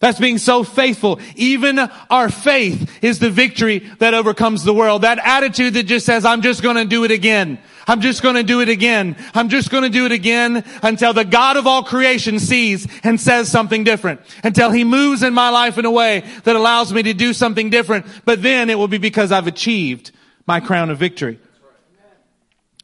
That's 0.00 0.18
being 0.18 0.38
so 0.38 0.64
faithful. 0.64 1.20
Even 1.36 1.78
our 2.10 2.28
faith 2.28 3.02
is 3.02 3.18
the 3.18 3.30
victory 3.30 3.78
that 3.98 4.12
overcomes 4.12 4.64
the 4.64 4.74
world. 4.74 5.02
That 5.02 5.18
attitude 5.18 5.74
that 5.74 5.84
just 5.84 6.04
says, 6.04 6.24
I'm 6.24 6.42
just 6.42 6.62
gonna 6.62 6.84
do 6.84 7.04
it 7.04 7.10
again. 7.10 7.58
I'm 7.86 8.00
just 8.00 8.22
gonna 8.22 8.42
do 8.42 8.60
it 8.60 8.68
again. 8.68 9.16
I'm 9.34 9.48
just 9.48 9.70
gonna 9.70 9.88
do 9.88 10.06
it 10.06 10.12
again 10.12 10.64
until 10.82 11.12
the 11.12 11.24
God 11.24 11.56
of 11.56 11.66
all 11.66 11.82
creation 11.82 12.38
sees 12.38 12.86
and 13.02 13.20
says 13.20 13.50
something 13.50 13.84
different. 13.84 14.20
Until 14.42 14.70
He 14.70 14.84
moves 14.84 15.22
in 15.22 15.34
my 15.34 15.50
life 15.50 15.78
in 15.78 15.84
a 15.84 15.90
way 15.90 16.24
that 16.44 16.56
allows 16.56 16.92
me 16.92 17.02
to 17.02 17.14
do 17.14 17.32
something 17.32 17.70
different. 17.70 18.06
But 18.24 18.42
then 18.42 18.70
it 18.70 18.78
will 18.78 18.88
be 18.88 18.98
because 18.98 19.32
I've 19.32 19.46
achieved 19.46 20.12
my 20.46 20.60
crown 20.60 20.90
of 20.90 20.98
victory. 20.98 21.38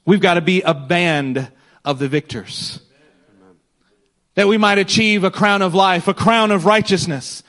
We've 0.05 0.20
got 0.20 0.34
to 0.34 0.40
be 0.40 0.62
a 0.62 0.74
band 0.74 1.51
of 1.84 1.98
the 1.98 2.09
victors 2.09 2.80
that 4.34 4.48
we 4.48 4.59
might 4.59 4.78
achieve 4.78 5.24
a 5.24 5.30
crown 5.30 5.62
of 5.62 5.74
life, 5.74 6.09
a 6.09 6.14
crown 6.14 6.51
of 6.51 6.64
righteousness. 6.64 7.42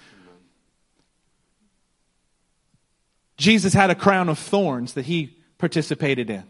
Jesus 3.37 3.73
had 3.73 3.89
a 3.89 3.95
crown 3.95 4.29
of 4.29 4.37
thorns 4.37 4.93
that 4.93 5.05
he 5.05 5.37
participated 5.57 6.29
in. 6.29 6.43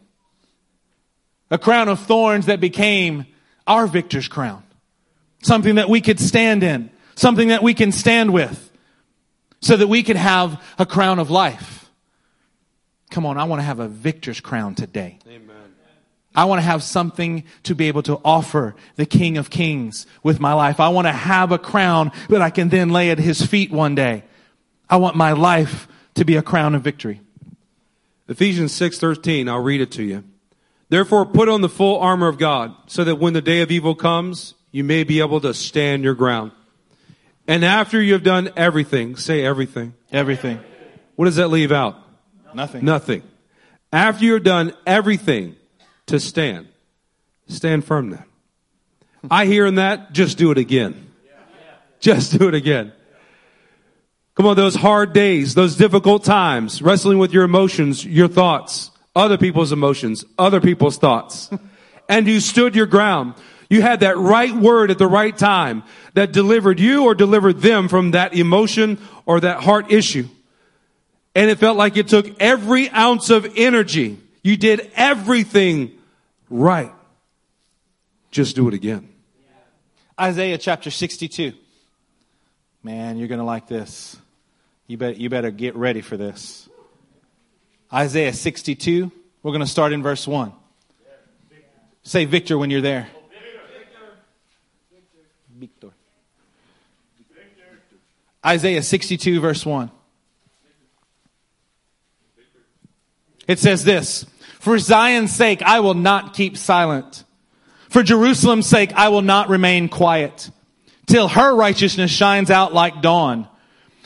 A 1.52 1.58
crown 1.58 1.90
of 1.90 2.00
thorns 2.00 2.48
that 2.48 2.60
became 2.60 3.26
our 3.68 3.86
victor's 3.86 4.28
crown. 4.28 4.64
Something 5.44 5.76
that 5.76 5.90
we 5.90 6.02
could 6.02 6.20
stand 6.20 6.64
in. 6.64 6.90
Something 7.16 7.50
that 7.50 7.62
we 7.62 7.74
can 7.74 7.92
stand 7.92 8.34
with. 8.34 8.72
So 9.60 9.78
that 9.78 9.88
we 9.88 10.02
could 10.02 10.16
have 10.16 10.64
a 10.80 10.86
crown 10.86 11.20
of 11.20 11.30
life. 11.30 11.90
Come 13.12 13.26
on, 13.26 13.38
I 13.38 13.44
want 13.44 13.60
to 13.60 13.66
have 13.66 13.80
a 13.80 13.88
victor's 13.90 14.40
crown 14.40 14.74
today. 14.74 15.20
Amen. 15.28 15.52
I 16.34 16.46
want 16.46 16.60
to 16.60 16.64
have 16.64 16.82
something 16.82 17.44
to 17.64 17.76
be 17.76 17.90
able 17.90 18.04
to 18.04 18.20
offer 18.24 18.74
the 18.96 19.06
King 19.06 19.38
of 19.38 19.50
Kings 19.50 20.08
with 20.24 20.40
my 20.40 20.54
life. 20.54 20.80
I 20.80 20.88
want 20.88 21.08
to 21.08 21.12
have 21.12 21.52
a 21.52 21.58
crown 21.58 22.12
that 22.30 22.42
I 22.42 22.50
can 22.50 22.70
then 22.70 22.90
lay 22.90 23.12
at 23.12 23.20
his 23.20 23.46
feet 23.46 23.70
one 23.70 23.96
day. 23.96 24.24
I 24.90 24.96
want 24.96 25.18
my 25.18 25.34
life 25.34 25.90
to 26.16 26.24
be 26.24 26.38
a 26.38 26.42
crown 26.42 26.74
of 26.74 26.82
victory. 26.84 27.20
Ephesians 28.30 28.72
6:13, 28.72 29.50
I'll 29.50 29.60
read 29.60 29.82
it 29.82 29.92
to 29.92 30.04
you. 30.04 30.24
Therefore 30.92 31.26
put 31.26 31.48
on 31.48 31.62
the 31.62 31.70
full 31.70 32.02
armor 32.02 32.28
of 32.28 32.38
God, 32.38 32.76
so 32.88 33.06
that 33.06 33.16
when 33.16 33.32
the 33.32 33.42
day 33.42 33.62
of 33.62 33.72
evil 33.72 33.96
comes, 33.96 34.56
you 34.74 34.84
may 34.84 35.06
be 35.06 35.22
able 35.22 35.40
to 35.40 35.54
stand 35.54 36.04
your 36.04 36.16
ground. 36.16 36.52
And 37.48 37.64
after 37.64 38.02
you 38.02 38.12
have 38.12 38.24
done 38.24 38.50
everything, 38.58 39.16
say 39.16 39.42
everything. 39.46 39.94
Everything. 40.12 40.60
What 41.16 41.26
does 41.26 41.38
that 41.38 41.48
leave 41.48 41.72
out? 41.72 41.96
Nothing. 42.54 42.84
Nothing. 42.84 43.24
After 43.94 44.26
you've 44.26 44.44
done 44.44 44.74
everything 44.86 45.56
to 46.08 46.20
stand, 46.20 46.68
stand 47.48 47.86
firm 47.86 48.10
then. 48.10 48.26
I 49.30 49.46
hear 49.46 49.66
in 49.66 49.76
that, 49.76 50.12
just 50.12 50.38
do 50.38 50.52
it 50.52 50.58
again. 50.58 51.10
Just 52.02 52.38
do 52.38 52.50
it 52.50 52.54
again. 52.54 52.92
Come 54.36 54.46
on, 54.46 54.58
those 54.58 54.76
hard 54.76 55.14
days, 55.14 55.54
those 55.54 55.78
difficult 55.78 56.26
times, 56.26 56.82
wrestling 56.82 57.18
with 57.18 57.32
your 57.32 57.46
emotions, 57.46 58.04
your 58.04 58.28
thoughts, 58.28 58.91
other 59.16 59.38
people's 59.38 59.72
emotions, 59.72 60.26
other 60.38 60.62
people's 60.62 60.98
thoughts. 60.98 61.50
and 62.10 62.28
you 62.28 62.40
stood 62.40 62.76
your 62.76 62.86
ground. 62.86 63.36
You 63.70 63.82
had 63.82 64.02
that 64.02 64.18
right 64.18 64.54
word 64.54 64.92
at 64.92 64.98
the 64.98 65.08
right 65.08 65.36
time 65.36 65.84
that 66.14 66.34
delivered 66.34 66.80
you 66.80 67.06
or 67.06 67.16
delivered 67.16 67.62
them 67.62 67.88
from 67.88 68.12
that 68.12 68.34
emotion 68.34 69.00
or 69.26 69.40
that 69.40 69.64
heart 69.64 69.92
issue. 69.92 70.28
And 71.34 71.50
it 71.50 71.58
felt 71.58 71.78
like 71.78 71.96
it 71.96 72.10
took 72.10 72.42
every 72.42 72.90
ounce 72.90 73.30
of 73.30 73.48
energy. 73.56 74.20
You 74.44 74.58
did 74.58 74.92
everything 74.96 75.92
right. 76.50 76.92
Just 78.32 78.56
do 78.56 78.68
it 78.68 78.74
again. 78.74 79.08
Isaiah 80.20 80.58
chapter 80.58 80.92
62. 80.92 81.54
Man, 82.84 83.18
you're 83.18 83.28
going 83.30 83.40
to 83.40 83.46
like 83.46 83.68
this. 83.68 84.18
You 84.88 84.98
better, 84.98 85.14
you 85.14 85.30
better 85.30 85.52
get 85.52 85.76
ready 85.76 86.02
for 86.02 86.18
this. 86.18 86.68
Isaiah 87.94 88.34
62. 88.34 89.12
We're 89.44 89.52
going 89.52 89.62
to 89.62 89.68
start 89.68 89.92
in 89.94 90.02
verse 90.02 90.28
1. 90.28 90.54
Say 92.04 92.26
Victor 92.26 92.58
when 92.58 92.70
you're 92.70 92.82
there. 92.82 93.08
Victor. 95.58 95.90
Isaiah 98.46 98.82
62 98.82 99.40
verse 99.40 99.66
1. 99.66 99.92
It 103.48 103.60
says 103.60 103.84
this, 103.84 104.26
for 104.60 104.80
Zion's 104.80 105.36
sake, 105.36 105.62
I 105.62 105.82
will 105.82 105.94
not 105.94 106.34
keep 106.34 106.56
silent. 106.56 107.26
For 107.90 108.04
Jerusalem's 108.04 108.68
sake, 108.68 108.94
I 108.94 109.10
will 109.10 109.22
not 109.24 109.50
remain 109.50 109.90
quiet 109.90 110.50
till 111.08 111.28
her 111.28 111.54
righteousness 111.54 112.12
shines 112.12 112.50
out 112.50 112.74
like 112.74 113.02
dawn, 113.02 113.48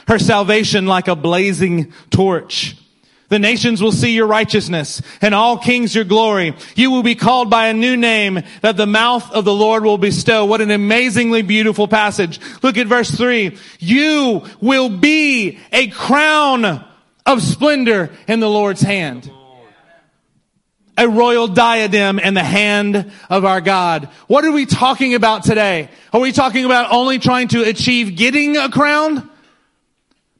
her 0.07 0.17
salvation 0.17 0.87
like 0.87 1.07
a 1.07 1.15
blazing 1.15 1.93
torch. 2.09 2.75
The 3.27 3.39
nations 3.39 3.81
will 3.81 3.91
see 3.91 4.13
your 4.13 4.27
righteousness 4.27 5.01
and 5.19 5.33
all 5.33 5.57
kings 5.57 5.95
your 5.95 6.03
glory. 6.03 6.55
You 6.75 6.91
will 6.91 7.01
be 7.01 7.15
called 7.15 7.49
by 7.49 7.67
a 7.67 7.73
new 7.73 7.97
name 7.97 8.41
that 8.61 8.77
the 8.77 8.85
mouth 8.85 9.31
of 9.31 9.45
the 9.45 9.53
Lord 9.53 9.83
will 9.83 9.97
bestow. 9.97 10.45
What 10.45 10.61
an 10.61 10.69
amazingly 10.69 11.41
beautiful 11.41 11.87
passage. 11.87 12.39
Look 12.61 12.77
at 12.77 12.85
verse 12.85 13.09
three. 13.09 13.57
You 13.79 14.43
will 14.61 14.89
be 14.89 15.57
a 15.71 15.87
crown 15.87 16.85
of 17.25 17.41
splendor 17.41 18.11
in 18.27 18.39
the 18.39 18.49
Lord's 18.49 18.81
hand. 18.81 19.31
A 20.97 21.09
royal 21.09 21.47
diadem 21.47 22.19
in 22.19 22.35
the 22.35 22.43
hand 22.43 23.11
of 23.29 23.43
our 23.43 23.59
God. 23.59 24.05
What 24.27 24.45
are 24.45 24.51
we 24.51 24.65
talking 24.65 25.15
about 25.15 25.43
today? 25.43 25.89
Are 26.13 26.21
we 26.21 26.31
talking 26.31 26.63
about 26.63 26.93
only 26.93 27.19
trying 27.19 27.49
to 27.49 27.63
achieve 27.63 28.15
getting 28.15 28.55
a 28.55 28.69
crown? 28.69 29.29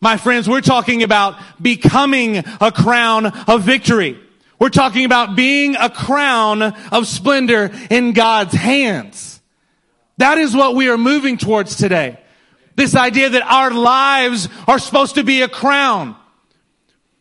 My 0.06 0.18
friends, 0.18 0.48
we're 0.48 0.62
talking 0.62 1.02
about 1.02 1.36
becoming 1.60 2.38
a 2.38 2.72
crown 2.72 3.26
of 3.26 3.64
victory. 3.64 4.20
We're 4.60 4.70
talking 4.70 5.04
about 5.04 5.36
being 5.36 5.76
a 5.76 5.90
crown 5.90 6.62
of 6.62 7.08
splendor 7.08 7.72
in 7.90 8.14
God's 8.14 8.54
hands. 8.54 9.42
That 10.18 10.38
is 10.38 10.56
what 10.56 10.76
we 10.76 10.90
are 10.90 10.98
moving 11.00 11.40
towards 11.40 11.76
today. 11.76 12.20
This 12.76 12.96
idea 12.96 13.32
that 13.32 13.52
our 13.52 13.72
lives 13.72 14.48
are 14.68 14.78
supposed 14.78 15.16
to 15.16 15.24
be 15.24 15.42
a 15.42 15.48
crown. 15.48 16.16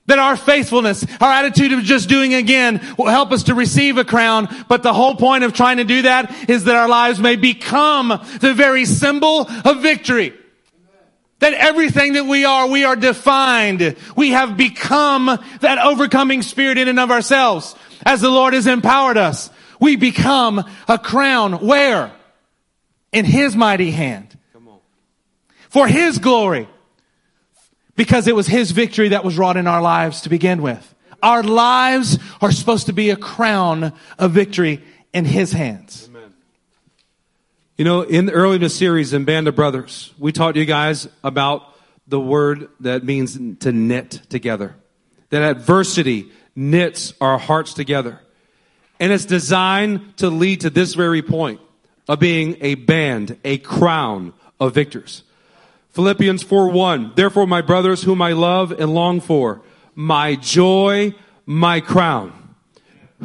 That 0.05 0.19
our 0.19 0.37
faithfulness, 0.37 1.07
our 1.23 1.33
attitude 1.33 1.73
of 1.73 1.85
just 1.85 2.11
doing 2.11 2.35
again 2.35 2.87
will 2.99 3.07
help 3.07 3.33
us 3.33 3.45
to 3.45 3.55
receive 3.55 3.97
a 3.97 4.05
crown. 4.05 4.47
But 4.69 4.83
the 4.83 4.93
whole 4.93 5.15
point 5.15 5.43
of 5.45 5.55
trying 5.55 5.79
to 5.79 5.85
do 5.85 6.03
that 6.03 6.51
is 6.51 6.65
that 6.65 6.77
our 6.77 6.89
lives 6.91 7.19
may 7.19 7.37
become 7.37 8.09
the 8.43 8.53
very 8.53 8.85
symbol 8.85 9.49
of 9.65 9.81
victory. 9.81 10.35
That 11.45 11.53
everything 11.53 12.15
that 12.15 12.25
we 12.25 12.47
are, 12.47 12.67
we 12.69 12.85
are 12.85 12.97
defined. 12.97 13.97
We 14.17 14.31
have 14.31 14.57
become 14.57 15.27
that 15.61 15.79
overcoming 15.79 16.41
spirit 16.41 16.79
in 16.79 16.89
and 16.89 16.99
of 16.99 17.11
ourselves. 17.11 17.77
As 18.07 18.23
the 18.23 18.31
Lord 18.31 18.55
has 18.55 18.67
empowered 18.67 19.19
us, 19.19 19.51
we 19.79 19.97
become 19.97 20.65
a 20.89 20.99
crown. 20.99 21.67
Where? 21.67 22.11
in 23.15 23.25
His 23.25 23.55
mighty 23.55 23.91
hand. 23.91 24.37
For 25.69 25.87
His 25.87 26.19
glory. 26.19 26.67
Because 27.95 28.27
it 28.27 28.35
was 28.35 28.47
His 28.47 28.73
victory 28.73 29.11
that 29.11 29.23
was 29.25 29.39
wrought 29.39 29.59
in 29.59 29.67
our 29.67 29.81
lives 29.81 30.23
to 30.23 30.31
begin 30.31 30.63
with. 30.63 30.95
Our 31.23 31.43
lives 31.43 32.19
are 32.41 32.53
supposed 32.53 32.87
to 32.87 32.93
be 32.93 33.11
a 33.11 33.17
crown 33.17 33.93
of 34.19 34.33
victory 34.33 34.83
in 35.13 35.25
His 35.25 35.53
hands. 35.53 36.09
You 37.77 37.85
know, 37.85 38.03
in 38.03 38.27
the 38.27 38.33
early 38.33 38.55
in 38.55 38.61
the 38.63 38.69
series 38.69 39.13
in 39.13 39.25
Band 39.25 39.49
of 39.49 39.57
Brothers, 39.57 40.15
we 40.17 40.31
taught 40.31 40.55
you 40.55 40.65
guys 40.65 41.09
about 41.25 41.75
the 42.07 42.21
word 42.21 42.69
that 42.79 43.03
means 43.03 43.37
to 43.59 43.73
knit 43.73 44.21
together. 44.29 44.77
That 45.31 45.43
adversity 45.43 46.31
knits 46.55 47.15
our 47.21 47.37
hearts 47.37 47.75
together. 47.75 48.21
And 49.01 49.13
it's 49.13 49.25
designed 49.25 50.17
to 50.19 50.31
lead 50.31 50.61
to 50.61 50.71
this 50.71 50.95
very 50.95 51.21
point 51.21 51.61
of 52.07 52.21
being 52.21 52.59
a 52.61 52.77
band, 52.77 53.39
a 53.45 53.59
crown 53.59 54.35
of 54.61 54.73
victors. 54.73 55.25
Philippians 55.91 56.45
4 56.45 56.71
1. 56.71 57.15
Therefore, 57.17 57.49
my 57.49 57.61
brothers, 57.61 58.05
whom 58.05 58.23
I 58.23 58.35
love 58.35 58.71
and 58.71 58.95
long 58.95 59.21
for, 59.21 59.63
my 59.97 60.37
joy, 60.37 61.13
my 61.45 61.81
crown. 61.81 62.55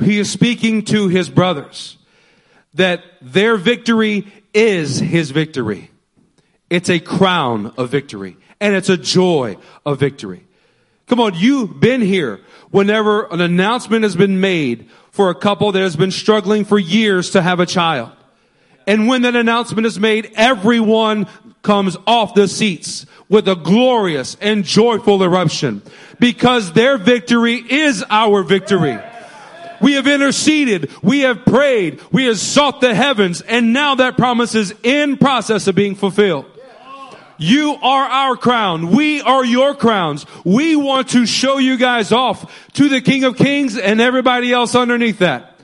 He 0.04 0.18
is 0.18 0.32
speaking 0.32 0.86
to 0.86 1.08
his 1.08 1.30
brothers 1.30 2.00
that 2.74 3.04
their 3.22 3.58
victory 3.58 4.32
is 4.54 5.00
his 5.00 5.32
victory. 5.32 5.92
It's 6.70 6.90
a 6.90 7.00
crown 7.00 7.74
of 7.78 7.90
victory 7.90 8.38
and 8.60 8.76
it's 8.76 8.90
a 8.90 8.98
joy 8.98 9.58
of 9.86 10.00
victory. 10.00 10.46
Come 11.08 11.20
on, 11.20 11.34
you've 11.36 11.80
been 11.80 12.02
here 12.02 12.42
whenever 12.70 13.26
an 13.26 13.42
announcement 13.42 14.04
has 14.04 14.16
been 14.16 14.40
made 14.40 14.90
for 15.12 15.30
a 15.30 15.36
couple 15.36 15.72
that 15.72 15.80
has 15.80 15.96
been 15.96 16.12
struggling 16.12 16.66
for 16.66 16.78
years 16.78 17.32
to 17.32 17.42
have 17.42 17.60
a 17.60 17.66
child. 17.66 18.12
And 18.86 19.08
when 19.08 19.24
that 19.24 19.36
announcement 19.36 19.88
is 19.88 20.00
made, 20.00 20.32
everyone 20.36 21.28
comes 21.62 21.98
off 22.08 22.34
the 22.36 22.48
seats 22.48 23.06
with 23.28 23.48
a 23.48 23.56
glorious 23.56 24.38
and 24.40 24.64
joyful 24.64 25.22
eruption 25.24 25.82
because 26.20 26.74
their 26.74 26.98
victory 26.98 27.56
is 27.56 28.04
our 28.10 28.44
victory. 28.44 28.98
We 29.82 29.94
have 29.94 30.08
interceded. 30.08 30.92
We 31.02 31.22
have 31.22 31.46
prayed. 31.46 32.02
We 32.12 32.26
have 32.26 32.40
sought 32.40 32.82
the 32.82 32.94
heavens 32.94 33.42
and 33.42 33.74
now 33.74 33.96
that 33.96 34.18
promise 34.18 34.56
is 34.56 34.74
in 34.84 35.18
process 35.18 35.68
of 35.68 35.76
being 35.76 35.96
fulfilled. 35.96 36.46
You 37.38 37.78
are 37.82 38.06
our 38.06 38.36
crown. 38.36 38.92
We 38.92 39.22
are 39.22 39.46
your 39.46 39.74
crowns. 39.74 40.26
We 40.44 40.76
want 40.76 41.10
to 41.10 41.26
show 41.26 41.58
you 41.58 41.78
guys 41.78 42.12
off 42.12 42.70
to 42.74 42.90
the 42.90 43.00
King 43.00 43.24
of 43.24 43.38
Kings 43.38 43.78
and 43.78 44.02
everybody 44.02 44.52
else 44.52 44.76
underneath 44.76 45.20
that. 45.20 45.58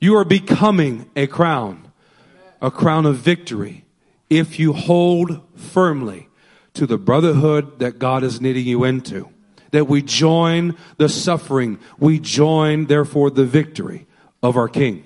You 0.00 0.16
are 0.16 0.24
becoming 0.24 1.10
a 1.16 1.26
crown, 1.26 1.90
a 2.62 2.70
crown 2.70 3.06
of 3.06 3.16
victory 3.16 3.84
if 4.30 4.60
you 4.60 4.72
hold 4.72 5.40
firmly 5.56 6.28
to 6.74 6.86
the 6.86 6.98
brotherhood 6.98 7.80
that 7.80 7.98
God 7.98 8.22
is 8.22 8.40
knitting 8.40 8.66
you 8.66 8.84
into. 8.84 9.28
That 9.70 9.86
we 9.86 10.02
join 10.02 10.76
the 10.96 11.08
suffering. 11.08 11.78
We 11.98 12.18
join, 12.18 12.86
therefore, 12.86 13.30
the 13.30 13.44
victory 13.44 14.06
of 14.42 14.56
our 14.56 14.68
King. 14.68 15.04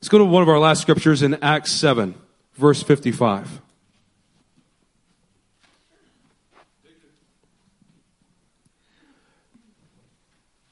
Let's 0.00 0.08
go 0.08 0.18
to 0.18 0.24
one 0.24 0.42
of 0.42 0.48
our 0.48 0.58
last 0.58 0.82
scriptures 0.82 1.22
in 1.22 1.34
Acts 1.42 1.70
7, 1.72 2.14
verse 2.54 2.82
55. 2.82 3.60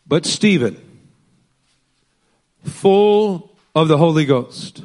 But 0.07 0.27
Stephen, 0.27 0.77
full 2.65 3.57
of 3.75 3.87
the 3.87 3.99
Holy 3.99 4.25
Ghost. 4.25 4.83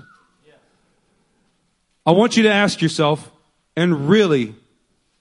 I 2.05 2.11
want 2.11 2.37
you 2.37 2.43
to 2.43 2.51
ask 2.51 2.81
yourself 2.81 3.31
and 3.75 4.07
really 4.07 4.53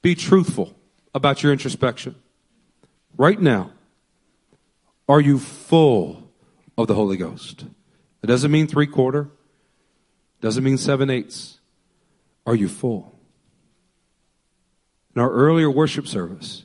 be 0.03 0.15
truthful 0.15 0.75
about 1.15 1.43
your 1.43 1.53
introspection. 1.53 2.15
Right 3.17 3.41
now, 3.41 3.71
are 5.09 5.21
you 5.21 5.39
full 5.39 6.31
of 6.77 6.89
the 6.89 6.95
Holy 6.95 7.17
Ghost? 7.17 7.65
It 8.23 8.27
doesn't 8.27 8.51
mean 8.51 8.67
three 8.67 8.87
quarter, 8.87 9.29
doesn't 10.41 10.65
mean 10.65 10.79
seven 10.79 11.11
eighths. 11.11 11.61
Are 12.47 12.55
you 12.55 12.69
full? 12.69 13.19
In 15.15 15.23
our 15.23 15.31
earlier 15.31 15.71
worship 15.71 16.07
service, 16.07 16.65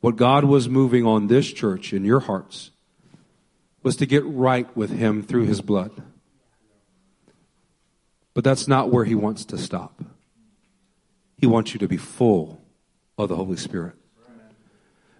what 0.00 0.16
God 0.16 0.44
was 0.44 0.68
moving 0.68 1.06
on 1.06 1.28
this 1.28 1.52
church 1.52 1.92
in 1.92 2.04
your 2.04 2.20
hearts 2.20 2.70
was 3.82 3.96
to 3.96 4.06
get 4.06 4.24
right 4.26 4.74
with 4.76 4.90
Him 4.90 5.22
through 5.22 5.44
His 5.44 5.60
blood. 5.60 5.92
But 8.34 8.44
that's 8.44 8.68
not 8.68 8.90
where 8.90 9.04
He 9.04 9.14
wants 9.14 9.44
to 9.46 9.58
stop. 9.58 10.02
He 11.36 11.46
wants 11.46 11.72
you 11.72 11.78
to 11.80 11.88
be 11.88 11.96
full 11.96 12.60
of 13.16 13.28
the 13.28 13.36
Holy 13.36 13.56
Spirit. 13.56 13.94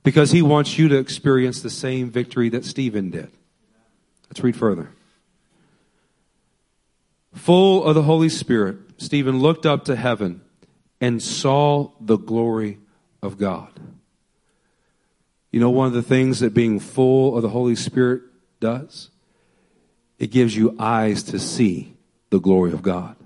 Because 0.02 0.30
He 0.32 0.42
wants 0.42 0.78
you 0.78 0.88
to 0.88 0.98
experience 0.98 1.60
the 1.60 1.70
same 1.70 2.10
victory 2.10 2.48
that 2.50 2.64
Stephen 2.64 3.10
did. 3.10 3.30
Let's 4.28 4.42
read 4.42 4.56
further. 4.56 4.90
Full 7.34 7.84
of 7.84 7.94
the 7.94 8.02
Holy 8.02 8.28
Spirit, 8.28 8.76
Stephen 8.98 9.38
looked 9.38 9.64
up 9.64 9.84
to 9.84 9.96
heaven 9.96 10.40
and 11.00 11.22
saw 11.22 11.92
the 12.00 12.16
glory 12.16 12.78
of 13.22 13.38
God. 13.38 13.78
You 15.50 15.60
know, 15.60 15.70
one 15.70 15.86
of 15.86 15.92
the 15.92 16.02
things 16.02 16.40
that 16.40 16.52
being 16.52 16.78
full 16.78 17.36
of 17.36 17.42
the 17.42 17.48
Holy 17.48 17.76
Spirit 17.76 18.22
does? 18.60 19.10
It 20.18 20.30
gives 20.30 20.56
you 20.56 20.76
eyes 20.78 21.22
to 21.24 21.38
see 21.38 21.94
the 22.30 22.40
glory 22.40 22.72
of 22.72 22.82
God. 22.82 23.16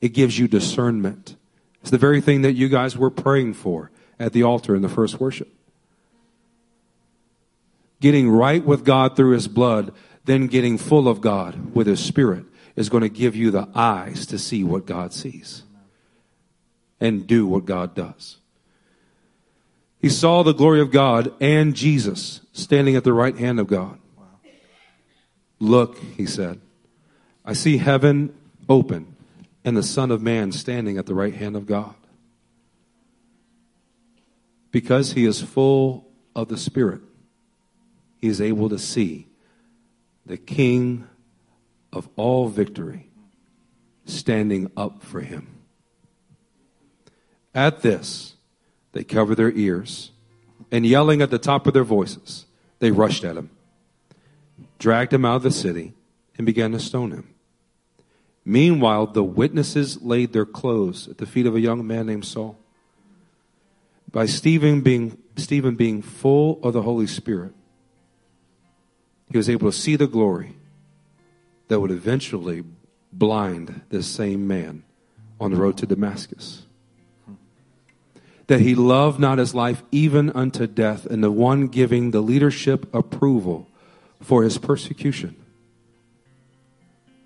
It 0.00 0.10
gives 0.10 0.38
you 0.38 0.48
discernment. 0.48 1.36
It's 1.80 1.90
the 1.90 1.98
very 1.98 2.20
thing 2.20 2.42
that 2.42 2.54
you 2.54 2.68
guys 2.68 2.96
were 2.96 3.10
praying 3.10 3.54
for 3.54 3.90
at 4.18 4.32
the 4.32 4.42
altar 4.42 4.74
in 4.74 4.82
the 4.82 4.88
first 4.88 5.20
worship. 5.20 5.52
Getting 8.02 8.28
right 8.28 8.64
with 8.64 8.84
God 8.84 9.14
through 9.14 9.30
His 9.30 9.46
blood, 9.46 9.94
then 10.24 10.48
getting 10.48 10.76
full 10.76 11.06
of 11.06 11.20
God 11.20 11.72
with 11.72 11.86
His 11.86 12.00
Spirit 12.00 12.44
is 12.74 12.88
going 12.88 13.02
to 13.02 13.08
give 13.08 13.36
you 13.36 13.52
the 13.52 13.68
eyes 13.76 14.26
to 14.26 14.40
see 14.40 14.64
what 14.64 14.86
God 14.86 15.12
sees 15.12 15.62
and 17.00 17.28
do 17.28 17.46
what 17.46 17.64
God 17.64 17.94
does. 17.94 18.38
He 20.00 20.08
saw 20.08 20.42
the 20.42 20.52
glory 20.52 20.80
of 20.80 20.90
God 20.90 21.32
and 21.40 21.76
Jesus 21.76 22.40
standing 22.52 22.96
at 22.96 23.04
the 23.04 23.12
right 23.12 23.36
hand 23.36 23.60
of 23.60 23.68
God. 23.68 24.00
Look, 25.60 25.96
he 26.16 26.26
said, 26.26 26.60
I 27.44 27.52
see 27.52 27.76
heaven 27.76 28.34
open 28.68 29.14
and 29.64 29.76
the 29.76 29.82
Son 29.84 30.10
of 30.10 30.20
Man 30.20 30.50
standing 30.50 30.98
at 30.98 31.06
the 31.06 31.14
right 31.14 31.34
hand 31.34 31.54
of 31.54 31.66
God. 31.66 31.94
Because 34.72 35.12
he 35.12 35.24
is 35.24 35.40
full 35.40 36.08
of 36.34 36.48
the 36.48 36.58
Spirit, 36.58 37.02
is 38.22 38.40
able 38.40 38.68
to 38.68 38.78
see 38.78 39.26
the 40.24 40.38
King 40.38 41.06
of 41.92 42.08
all 42.16 42.48
victory 42.48 43.10
standing 44.06 44.70
up 44.76 45.02
for 45.02 45.20
him. 45.20 45.58
At 47.54 47.82
this, 47.82 48.36
they 48.92 49.04
covered 49.04 49.34
their 49.34 49.50
ears 49.52 50.12
and 50.70 50.86
yelling 50.86 51.20
at 51.20 51.30
the 51.30 51.38
top 51.38 51.66
of 51.66 51.74
their 51.74 51.84
voices, 51.84 52.46
they 52.78 52.90
rushed 52.90 53.24
at 53.24 53.36
him, 53.36 53.50
dragged 54.78 55.12
him 55.12 55.24
out 55.24 55.36
of 55.36 55.42
the 55.42 55.50
city, 55.50 55.92
and 56.38 56.46
began 56.46 56.72
to 56.72 56.80
stone 56.80 57.10
him. 57.10 57.28
Meanwhile, 58.44 59.08
the 59.08 59.22
witnesses 59.22 60.00
laid 60.02 60.32
their 60.32 60.46
clothes 60.46 61.06
at 61.08 61.18
the 61.18 61.26
feet 61.26 61.46
of 61.46 61.54
a 61.54 61.60
young 61.60 61.86
man 61.86 62.06
named 62.06 62.24
Saul. 62.24 62.58
By 64.10 64.26
Stephen 64.26 64.80
being, 64.80 65.18
Stephen 65.36 65.76
being 65.76 66.02
full 66.02 66.58
of 66.62 66.72
the 66.72 66.82
Holy 66.82 67.06
Spirit, 67.06 67.52
he 69.32 69.38
was 69.38 69.50
able 69.50 69.70
to 69.70 69.76
see 69.76 69.96
the 69.96 70.06
glory 70.06 70.54
that 71.68 71.80
would 71.80 71.90
eventually 71.90 72.62
blind 73.12 73.82
this 73.88 74.06
same 74.06 74.46
man 74.46 74.84
on 75.40 75.50
the 75.50 75.56
road 75.56 75.76
to 75.78 75.86
Damascus 75.86 76.62
that 78.52 78.60
he 78.60 78.74
loved 78.74 79.18
not 79.18 79.38
his 79.38 79.54
life 79.54 79.82
even 79.90 80.28
unto 80.30 80.66
death, 80.66 81.06
and 81.06 81.24
the 81.24 81.30
one 81.30 81.68
giving 81.68 82.10
the 82.10 82.20
leadership 82.20 82.92
approval 82.94 83.66
for 84.20 84.42
his 84.42 84.58
persecution 84.58 85.34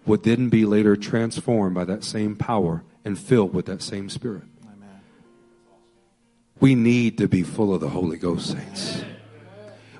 would 0.04 0.22
then 0.22 0.48
be 0.48 0.64
later 0.64 0.94
transformed 0.94 1.74
by 1.74 1.84
that 1.84 2.04
same 2.04 2.36
power 2.36 2.84
and 3.04 3.18
filled 3.18 3.52
with 3.52 3.66
that 3.66 3.82
same 3.82 4.08
spirit. 4.08 4.44
Amen. 4.64 5.00
We 6.60 6.76
need 6.76 7.18
to 7.18 7.26
be 7.26 7.42
full 7.42 7.74
of 7.74 7.80
the 7.80 7.88
Holy 7.88 8.18
Ghost, 8.18 8.52
saints. 8.52 9.02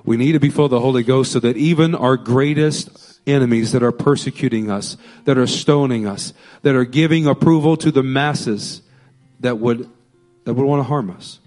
We 0.07 0.15
need 0.15 0.31
to 0.31 0.39
be 0.39 0.49
full 0.49 0.63
of 0.63 0.71
the 0.71 0.79
Holy 0.79 1.03
Ghost 1.03 1.33
so 1.33 1.41
that 1.41 1.57
even 1.57 1.93
our 1.93 2.15
greatest 2.15 3.19
enemies 3.27 3.73
that 3.73 3.83
are 3.83 3.91
persecuting 3.91 4.71
us, 4.71 4.95
that 5.25 5.37
are 5.37 5.45
stoning 5.45 6.07
us, 6.07 6.31
that 6.61 6.75
are 6.75 6.85
giving 6.85 7.27
approval 7.27 7.75
to 7.75 7.91
the 7.91 8.03
masses 8.03 8.81
that 9.41 9.57
would 9.57 9.89
that 10.45 10.53
would 10.53 10.65
want 10.65 10.79
to 10.79 10.85
harm 10.85 11.09
us, 11.09 11.41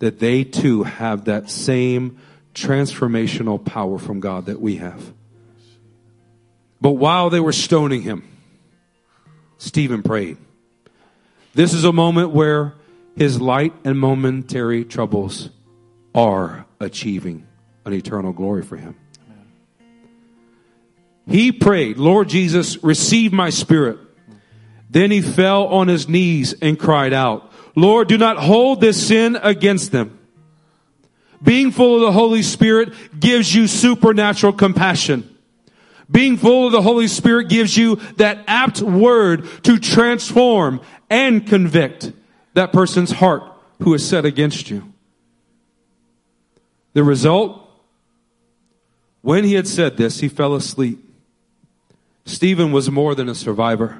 that 0.00 0.18
they 0.18 0.44
too 0.44 0.82
have 0.82 1.24
that 1.24 1.48
same 1.48 2.18
transformational 2.52 3.64
power 3.64 3.98
from 3.98 4.20
God 4.20 4.44
that 4.46 4.60
we 4.60 4.76
have. 4.76 5.14
But 6.82 6.92
while 6.92 7.30
they 7.30 7.40
were 7.40 7.52
stoning 7.52 8.02
him, 8.02 8.22
Stephen 9.56 10.02
prayed. 10.02 10.36
This 11.54 11.72
is 11.72 11.84
a 11.84 11.92
moment 11.92 12.32
where 12.32 12.74
his 13.16 13.40
light 13.40 13.72
and 13.82 13.98
momentary 13.98 14.84
troubles 14.84 15.48
are 16.14 16.66
achieving 16.80 17.46
an 17.84 17.92
eternal 17.92 18.32
glory 18.32 18.62
for 18.62 18.76
him. 18.76 18.96
He 21.26 21.52
prayed, 21.52 21.96
Lord 21.96 22.28
Jesus, 22.28 22.82
receive 22.82 23.32
my 23.32 23.50
spirit. 23.50 23.98
Then 24.90 25.10
he 25.10 25.22
fell 25.22 25.66
on 25.66 25.88
his 25.88 26.08
knees 26.08 26.54
and 26.60 26.78
cried 26.78 27.12
out, 27.12 27.50
Lord, 27.74 28.08
do 28.08 28.18
not 28.18 28.36
hold 28.36 28.80
this 28.80 29.08
sin 29.08 29.36
against 29.42 29.90
them. 29.90 30.18
Being 31.42 31.72
full 31.72 31.96
of 31.96 32.02
the 32.02 32.12
Holy 32.12 32.42
Spirit 32.42 32.94
gives 33.18 33.54
you 33.54 33.66
supernatural 33.66 34.52
compassion. 34.52 35.28
Being 36.10 36.36
full 36.36 36.66
of 36.66 36.72
the 36.72 36.82
Holy 36.82 37.08
Spirit 37.08 37.48
gives 37.48 37.76
you 37.76 37.96
that 38.16 38.44
apt 38.46 38.80
word 38.80 39.48
to 39.64 39.78
transform 39.78 40.80
and 41.10 41.46
convict 41.46 42.12
that 42.54 42.72
person's 42.72 43.10
heart 43.10 43.42
who 43.82 43.94
is 43.94 44.06
set 44.06 44.24
against 44.24 44.70
you. 44.70 44.92
The 46.92 47.02
result? 47.02 47.63
When 49.24 49.44
he 49.44 49.54
had 49.54 49.66
said 49.66 49.96
this, 49.96 50.20
he 50.20 50.28
fell 50.28 50.54
asleep. 50.54 50.98
Stephen 52.26 52.72
was 52.72 52.90
more 52.90 53.14
than 53.14 53.26
a 53.26 53.34
survivor. 53.34 53.98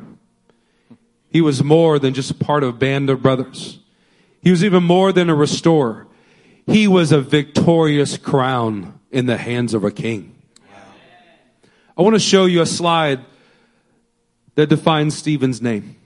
He 1.30 1.40
was 1.40 1.64
more 1.64 1.98
than 1.98 2.12
just 2.12 2.30
a 2.30 2.34
part 2.34 2.62
of 2.62 2.68
a 2.68 2.72
band 2.76 3.09
of 3.09 3.22
brothers. 3.22 3.78
He 4.42 4.51
was 4.51 4.62
even 4.62 4.84
more 4.84 5.12
than 5.12 5.30
a 5.30 5.34
restorer. 5.34 6.06
He 6.66 6.86
was 6.86 7.10
a 7.10 7.22
victorious 7.22 8.18
crown 8.18 9.01
in 9.10 9.24
the 9.24 9.38
hands 9.38 9.72
of 9.72 9.82
a 9.82 9.90
king. 9.90 10.34
I 11.96 12.02
want 12.02 12.16
to 12.16 12.20
show 12.20 12.44
you 12.44 12.60
a 12.60 12.66
slide 12.66 13.20
that 14.56 14.68
defines 14.68 15.16
Stephen's 15.16 15.62
name. 15.62 15.96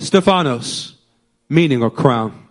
Stephanos, 0.00 0.96
meaning 1.48 1.80
a 1.80 1.90
crown. 1.90 2.48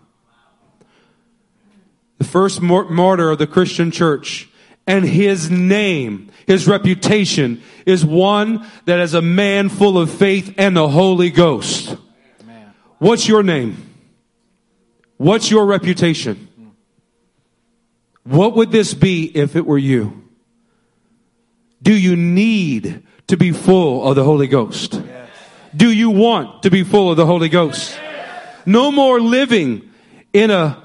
The 2.16 2.24
first 2.24 2.62
martyr 2.62 3.30
of 3.30 3.36
the 3.36 3.46
Christian 3.46 3.90
church 3.90 4.48
and 4.86 5.04
his 5.04 5.50
name, 5.50 6.30
his 6.46 6.68
reputation 6.68 7.62
is 7.84 8.04
one 8.04 8.66
that 8.84 9.00
is 9.00 9.14
a 9.14 9.22
man 9.22 9.68
full 9.68 9.98
of 9.98 10.10
faith 10.10 10.54
and 10.58 10.76
the 10.76 10.88
Holy 10.88 11.30
Ghost. 11.30 11.96
What's 12.98 13.28
your 13.28 13.42
name? 13.42 13.94
What's 15.16 15.50
your 15.50 15.66
reputation? 15.66 16.48
What 18.24 18.56
would 18.56 18.70
this 18.70 18.94
be 18.94 19.24
if 19.24 19.56
it 19.56 19.66
were 19.66 19.78
you? 19.78 20.24
Do 21.82 21.94
you 21.94 22.16
need 22.16 23.02
to 23.28 23.36
be 23.36 23.52
full 23.52 24.06
of 24.06 24.16
the 24.16 24.24
Holy 24.24 24.46
Ghost? 24.46 25.00
Do 25.74 25.90
you 25.90 26.10
want 26.10 26.62
to 26.62 26.70
be 26.70 26.84
full 26.84 27.10
of 27.10 27.16
the 27.16 27.26
Holy 27.26 27.48
Ghost? 27.48 27.98
No 28.64 28.90
more 28.90 29.20
living 29.20 29.90
in 30.32 30.50
a, 30.50 30.82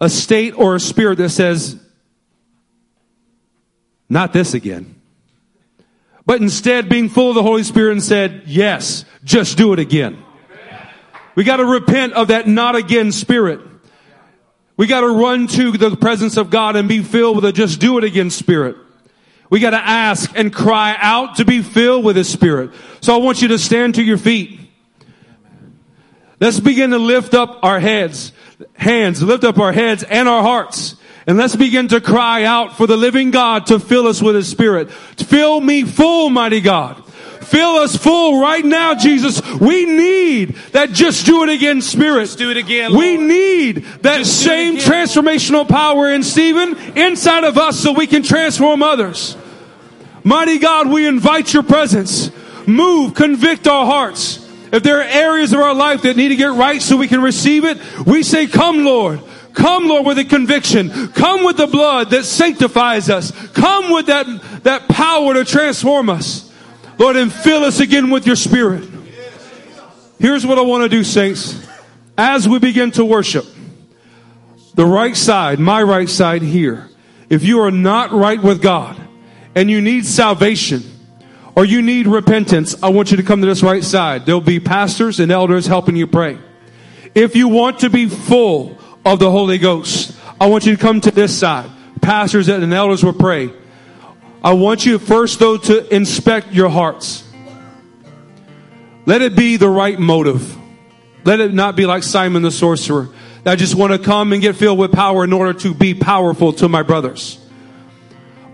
a 0.00 0.08
state 0.08 0.58
or 0.58 0.74
a 0.74 0.80
spirit 0.80 1.18
that 1.18 1.30
says, 1.30 1.80
not 4.10 4.34
this 4.34 4.52
again. 4.52 4.96
But 6.26 6.42
instead 6.42 6.88
being 6.88 7.08
full 7.08 7.30
of 7.30 7.34
the 7.34 7.42
Holy 7.42 7.62
Spirit 7.62 7.92
and 7.92 8.02
said, 8.02 8.42
yes, 8.44 9.04
just 9.24 9.56
do 9.56 9.72
it 9.72 9.78
again. 9.78 10.22
We 11.34 11.44
got 11.44 11.56
to 11.56 11.64
repent 11.64 12.12
of 12.12 12.28
that 12.28 12.46
not 12.46 12.76
again 12.76 13.12
spirit. 13.12 13.60
We 14.76 14.86
got 14.86 15.00
to 15.00 15.08
run 15.08 15.46
to 15.48 15.72
the 15.72 15.96
presence 15.96 16.36
of 16.36 16.50
God 16.50 16.76
and 16.76 16.88
be 16.88 17.02
filled 17.02 17.36
with 17.36 17.44
a 17.44 17.52
just 17.52 17.80
do 17.80 17.96
it 17.98 18.04
again 18.04 18.30
spirit. 18.30 18.76
We 19.50 19.58
got 19.58 19.70
to 19.70 19.84
ask 19.84 20.30
and 20.36 20.52
cry 20.52 20.96
out 20.98 21.36
to 21.36 21.44
be 21.44 21.62
filled 21.62 22.04
with 22.04 22.16
His 22.16 22.28
Spirit. 22.28 22.70
So 23.00 23.14
I 23.14 23.18
want 23.18 23.42
you 23.42 23.48
to 23.48 23.58
stand 23.58 23.96
to 23.96 24.02
your 24.02 24.16
feet. 24.16 24.60
Let's 26.38 26.60
begin 26.60 26.90
to 26.90 26.98
lift 26.98 27.34
up 27.34 27.58
our 27.62 27.80
heads, 27.80 28.32
hands, 28.74 29.22
lift 29.22 29.44
up 29.44 29.58
our 29.58 29.72
heads 29.72 30.04
and 30.04 30.28
our 30.28 30.42
hearts. 30.42 30.94
And 31.26 31.36
let's 31.36 31.56
begin 31.56 31.88
to 31.88 32.00
cry 32.00 32.44
out 32.44 32.76
for 32.76 32.86
the 32.86 32.96
living 32.96 33.30
God 33.30 33.66
to 33.66 33.78
fill 33.78 34.06
us 34.06 34.22
with 34.22 34.34
His 34.34 34.48
Spirit. 34.48 34.90
Fill 34.90 35.60
me 35.60 35.84
full, 35.84 36.30
mighty 36.30 36.60
God. 36.60 37.04
Fill 37.50 37.76
us 37.76 37.96
full 37.96 38.40
right 38.40 38.64
now, 38.64 38.94
Jesus. 38.94 39.42
We 39.60 39.84
need 39.84 40.54
that 40.72 40.90
just 40.90 41.26
do 41.26 41.42
it 41.42 41.48
again 41.48 41.82
spirit. 41.82 42.26
Just 42.26 42.38
do 42.38 42.50
it 42.50 42.56
again. 42.56 42.96
We 42.96 43.16
need 43.16 43.84
that 44.02 44.18
Just 44.18 44.44
same 44.44 44.76
transformational 44.76 45.68
power 45.68 46.10
in 46.10 46.22
Stephen 46.22 46.76
inside 46.96 47.42
of 47.42 47.58
us 47.58 47.78
so 47.78 47.92
we 47.92 48.06
can 48.06 48.22
transform 48.22 48.84
others. 48.84 49.36
Mighty 50.22 50.58
God, 50.58 50.88
we 50.88 51.08
invite 51.08 51.52
your 51.52 51.64
presence. 51.64 52.30
Move, 52.68 53.14
convict 53.14 53.66
our 53.66 53.84
hearts. 53.84 54.48
If 54.72 54.84
there 54.84 55.00
are 55.00 55.02
areas 55.02 55.52
of 55.52 55.58
our 55.58 55.74
life 55.74 56.02
that 56.02 56.16
need 56.16 56.28
to 56.28 56.36
get 56.36 56.52
right 56.52 56.80
so 56.80 56.96
we 56.96 57.08
can 57.08 57.20
receive 57.20 57.64
it, 57.64 57.78
we 58.06 58.22
say, 58.22 58.46
come 58.46 58.84
Lord. 58.84 59.20
Come 59.54 59.88
Lord 59.88 60.06
with 60.06 60.18
a 60.18 60.24
conviction. 60.24 61.08
Come 61.08 61.44
with 61.44 61.56
the 61.56 61.66
blood 61.66 62.10
that 62.10 62.24
sanctifies 62.24 63.10
us. 63.10 63.30
Come 63.48 63.90
with 63.90 64.06
that, 64.06 64.62
that 64.64 64.88
power 64.88 65.34
to 65.34 65.44
transform 65.44 66.08
us. 66.08 66.52
Lord, 66.98 67.16
and 67.16 67.32
fill 67.32 67.64
us 67.64 67.80
again 67.80 68.10
with 68.10 68.26
your 68.26 68.36
spirit. 68.36 68.88
Here's 70.18 70.46
what 70.46 70.58
I 70.58 70.62
want 70.62 70.82
to 70.82 70.88
do, 70.88 71.02
saints. 71.02 71.66
As 72.18 72.46
we 72.46 72.58
begin 72.58 72.90
to 72.92 73.04
worship, 73.04 73.46
the 74.74 74.84
right 74.84 75.16
side, 75.16 75.58
my 75.58 75.82
right 75.82 76.08
side 76.08 76.42
here, 76.42 76.88
if 77.30 77.42
you 77.42 77.60
are 77.60 77.70
not 77.70 78.12
right 78.12 78.42
with 78.42 78.60
God 78.60 79.00
and 79.54 79.70
you 79.70 79.80
need 79.80 80.04
salvation 80.04 80.82
or 81.56 81.64
you 81.64 81.80
need 81.80 82.06
repentance, 82.06 82.80
I 82.82 82.90
want 82.90 83.10
you 83.10 83.16
to 83.16 83.22
come 83.22 83.40
to 83.40 83.46
this 83.46 83.62
right 83.62 83.82
side. 83.82 84.26
There'll 84.26 84.40
be 84.40 84.60
pastors 84.60 85.20
and 85.20 85.32
elders 85.32 85.66
helping 85.66 85.96
you 85.96 86.06
pray. 86.06 86.38
If 87.14 87.34
you 87.34 87.48
want 87.48 87.80
to 87.80 87.90
be 87.90 88.06
full 88.08 88.79
of 89.04 89.18
the 89.18 89.30
Holy 89.30 89.58
Ghost, 89.58 90.16
I 90.40 90.46
want 90.46 90.66
you 90.66 90.76
to 90.76 90.80
come 90.80 91.00
to 91.02 91.10
this 91.10 91.36
side. 91.36 91.70
Pastors 92.00 92.48
and 92.48 92.72
elders 92.72 93.04
will 93.04 93.12
pray. 93.12 93.52
I 94.42 94.54
want 94.54 94.86
you 94.86 94.98
first 94.98 95.38
though 95.38 95.56
to 95.56 95.94
inspect 95.94 96.52
your 96.52 96.70
hearts. 96.70 97.24
Let 99.06 99.22
it 99.22 99.36
be 99.36 99.56
the 99.56 99.68
right 99.68 99.98
motive. 99.98 100.56
Let 101.24 101.40
it 101.40 101.52
not 101.52 101.76
be 101.76 101.86
like 101.86 102.02
Simon 102.02 102.42
the 102.42 102.50
sorcerer. 102.50 103.08
I 103.44 103.56
just 103.56 103.74
want 103.74 103.92
to 103.92 103.98
come 103.98 104.32
and 104.32 104.40
get 104.42 104.56
filled 104.56 104.78
with 104.78 104.92
power 104.92 105.24
in 105.24 105.32
order 105.32 105.58
to 105.60 105.74
be 105.74 105.94
powerful 105.94 106.52
to 106.54 106.68
my 106.68 106.82
brothers. 106.82 107.38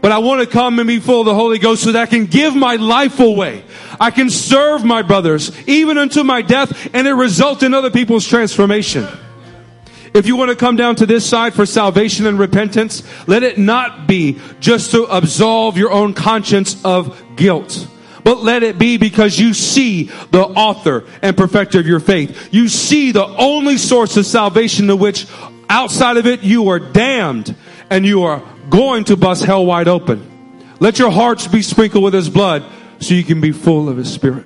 But 0.00 0.12
I 0.12 0.18
want 0.18 0.40
to 0.40 0.46
come 0.46 0.78
and 0.78 0.86
be 0.86 1.00
full 1.00 1.20
of 1.20 1.26
the 1.26 1.34
Holy 1.34 1.58
Ghost 1.58 1.82
so 1.82 1.92
that 1.92 2.02
I 2.02 2.06
can 2.06 2.26
give 2.26 2.54
my 2.54 2.76
life 2.76 3.18
away. 3.18 3.64
I 3.98 4.10
can 4.10 4.30
serve 4.30 4.84
my 4.84 5.02
brothers 5.02 5.50
even 5.68 5.98
unto 5.98 6.22
my 6.22 6.42
death 6.42 6.88
and 6.94 7.08
it 7.08 7.12
result 7.12 7.62
in 7.62 7.74
other 7.74 7.90
people's 7.90 8.26
transformation. 8.26 9.06
If 10.16 10.26
you 10.26 10.34
want 10.34 10.48
to 10.48 10.56
come 10.56 10.76
down 10.76 10.96
to 10.96 11.04
this 11.04 11.28
side 11.28 11.52
for 11.52 11.66
salvation 11.66 12.26
and 12.26 12.38
repentance, 12.38 13.02
let 13.26 13.42
it 13.42 13.58
not 13.58 14.06
be 14.06 14.38
just 14.60 14.92
to 14.92 15.04
absolve 15.04 15.76
your 15.76 15.92
own 15.92 16.14
conscience 16.14 16.82
of 16.86 17.22
guilt. 17.36 17.86
But 18.24 18.38
let 18.38 18.62
it 18.62 18.78
be 18.78 18.96
because 18.96 19.38
you 19.38 19.52
see 19.52 20.04
the 20.30 20.40
author 20.40 21.04
and 21.20 21.36
perfecter 21.36 21.78
of 21.78 21.86
your 21.86 22.00
faith. 22.00 22.48
You 22.50 22.68
see 22.68 23.12
the 23.12 23.26
only 23.26 23.76
source 23.76 24.16
of 24.16 24.24
salvation 24.24 24.86
to 24.86 24.96
which 24.96 25.26
outside 25.68 26.16
of 26.16 26.26
it 26.26 26.42
you 26.42 26.70
are 26.70 26.80
damned 26.80 27.54
and 27.90 28.06
you 28.06 28.22
are 28.22 28.42
going 28.70 29.04
to 29.04 29.18
bust 29.18 29.44
hell 29.44 29.66
wide 29.66 29.86
open. 29.86 30.64
Let 30.80 30.98
your 30.98 31.10
hearts 31.10 31.46
be 31.46 31.60
sprinkled 31.60 32.02
with 32.02 32.14
his 32.14 32.30
blood 32.30 32.64
so 33.00 33.12
you 33.12 33.22
can 33.22 33.42
be 33.42 33.52
full 33.52 33.88
of 33.90 33.98
his 33.98 34.12
spirit. 34.12 34.34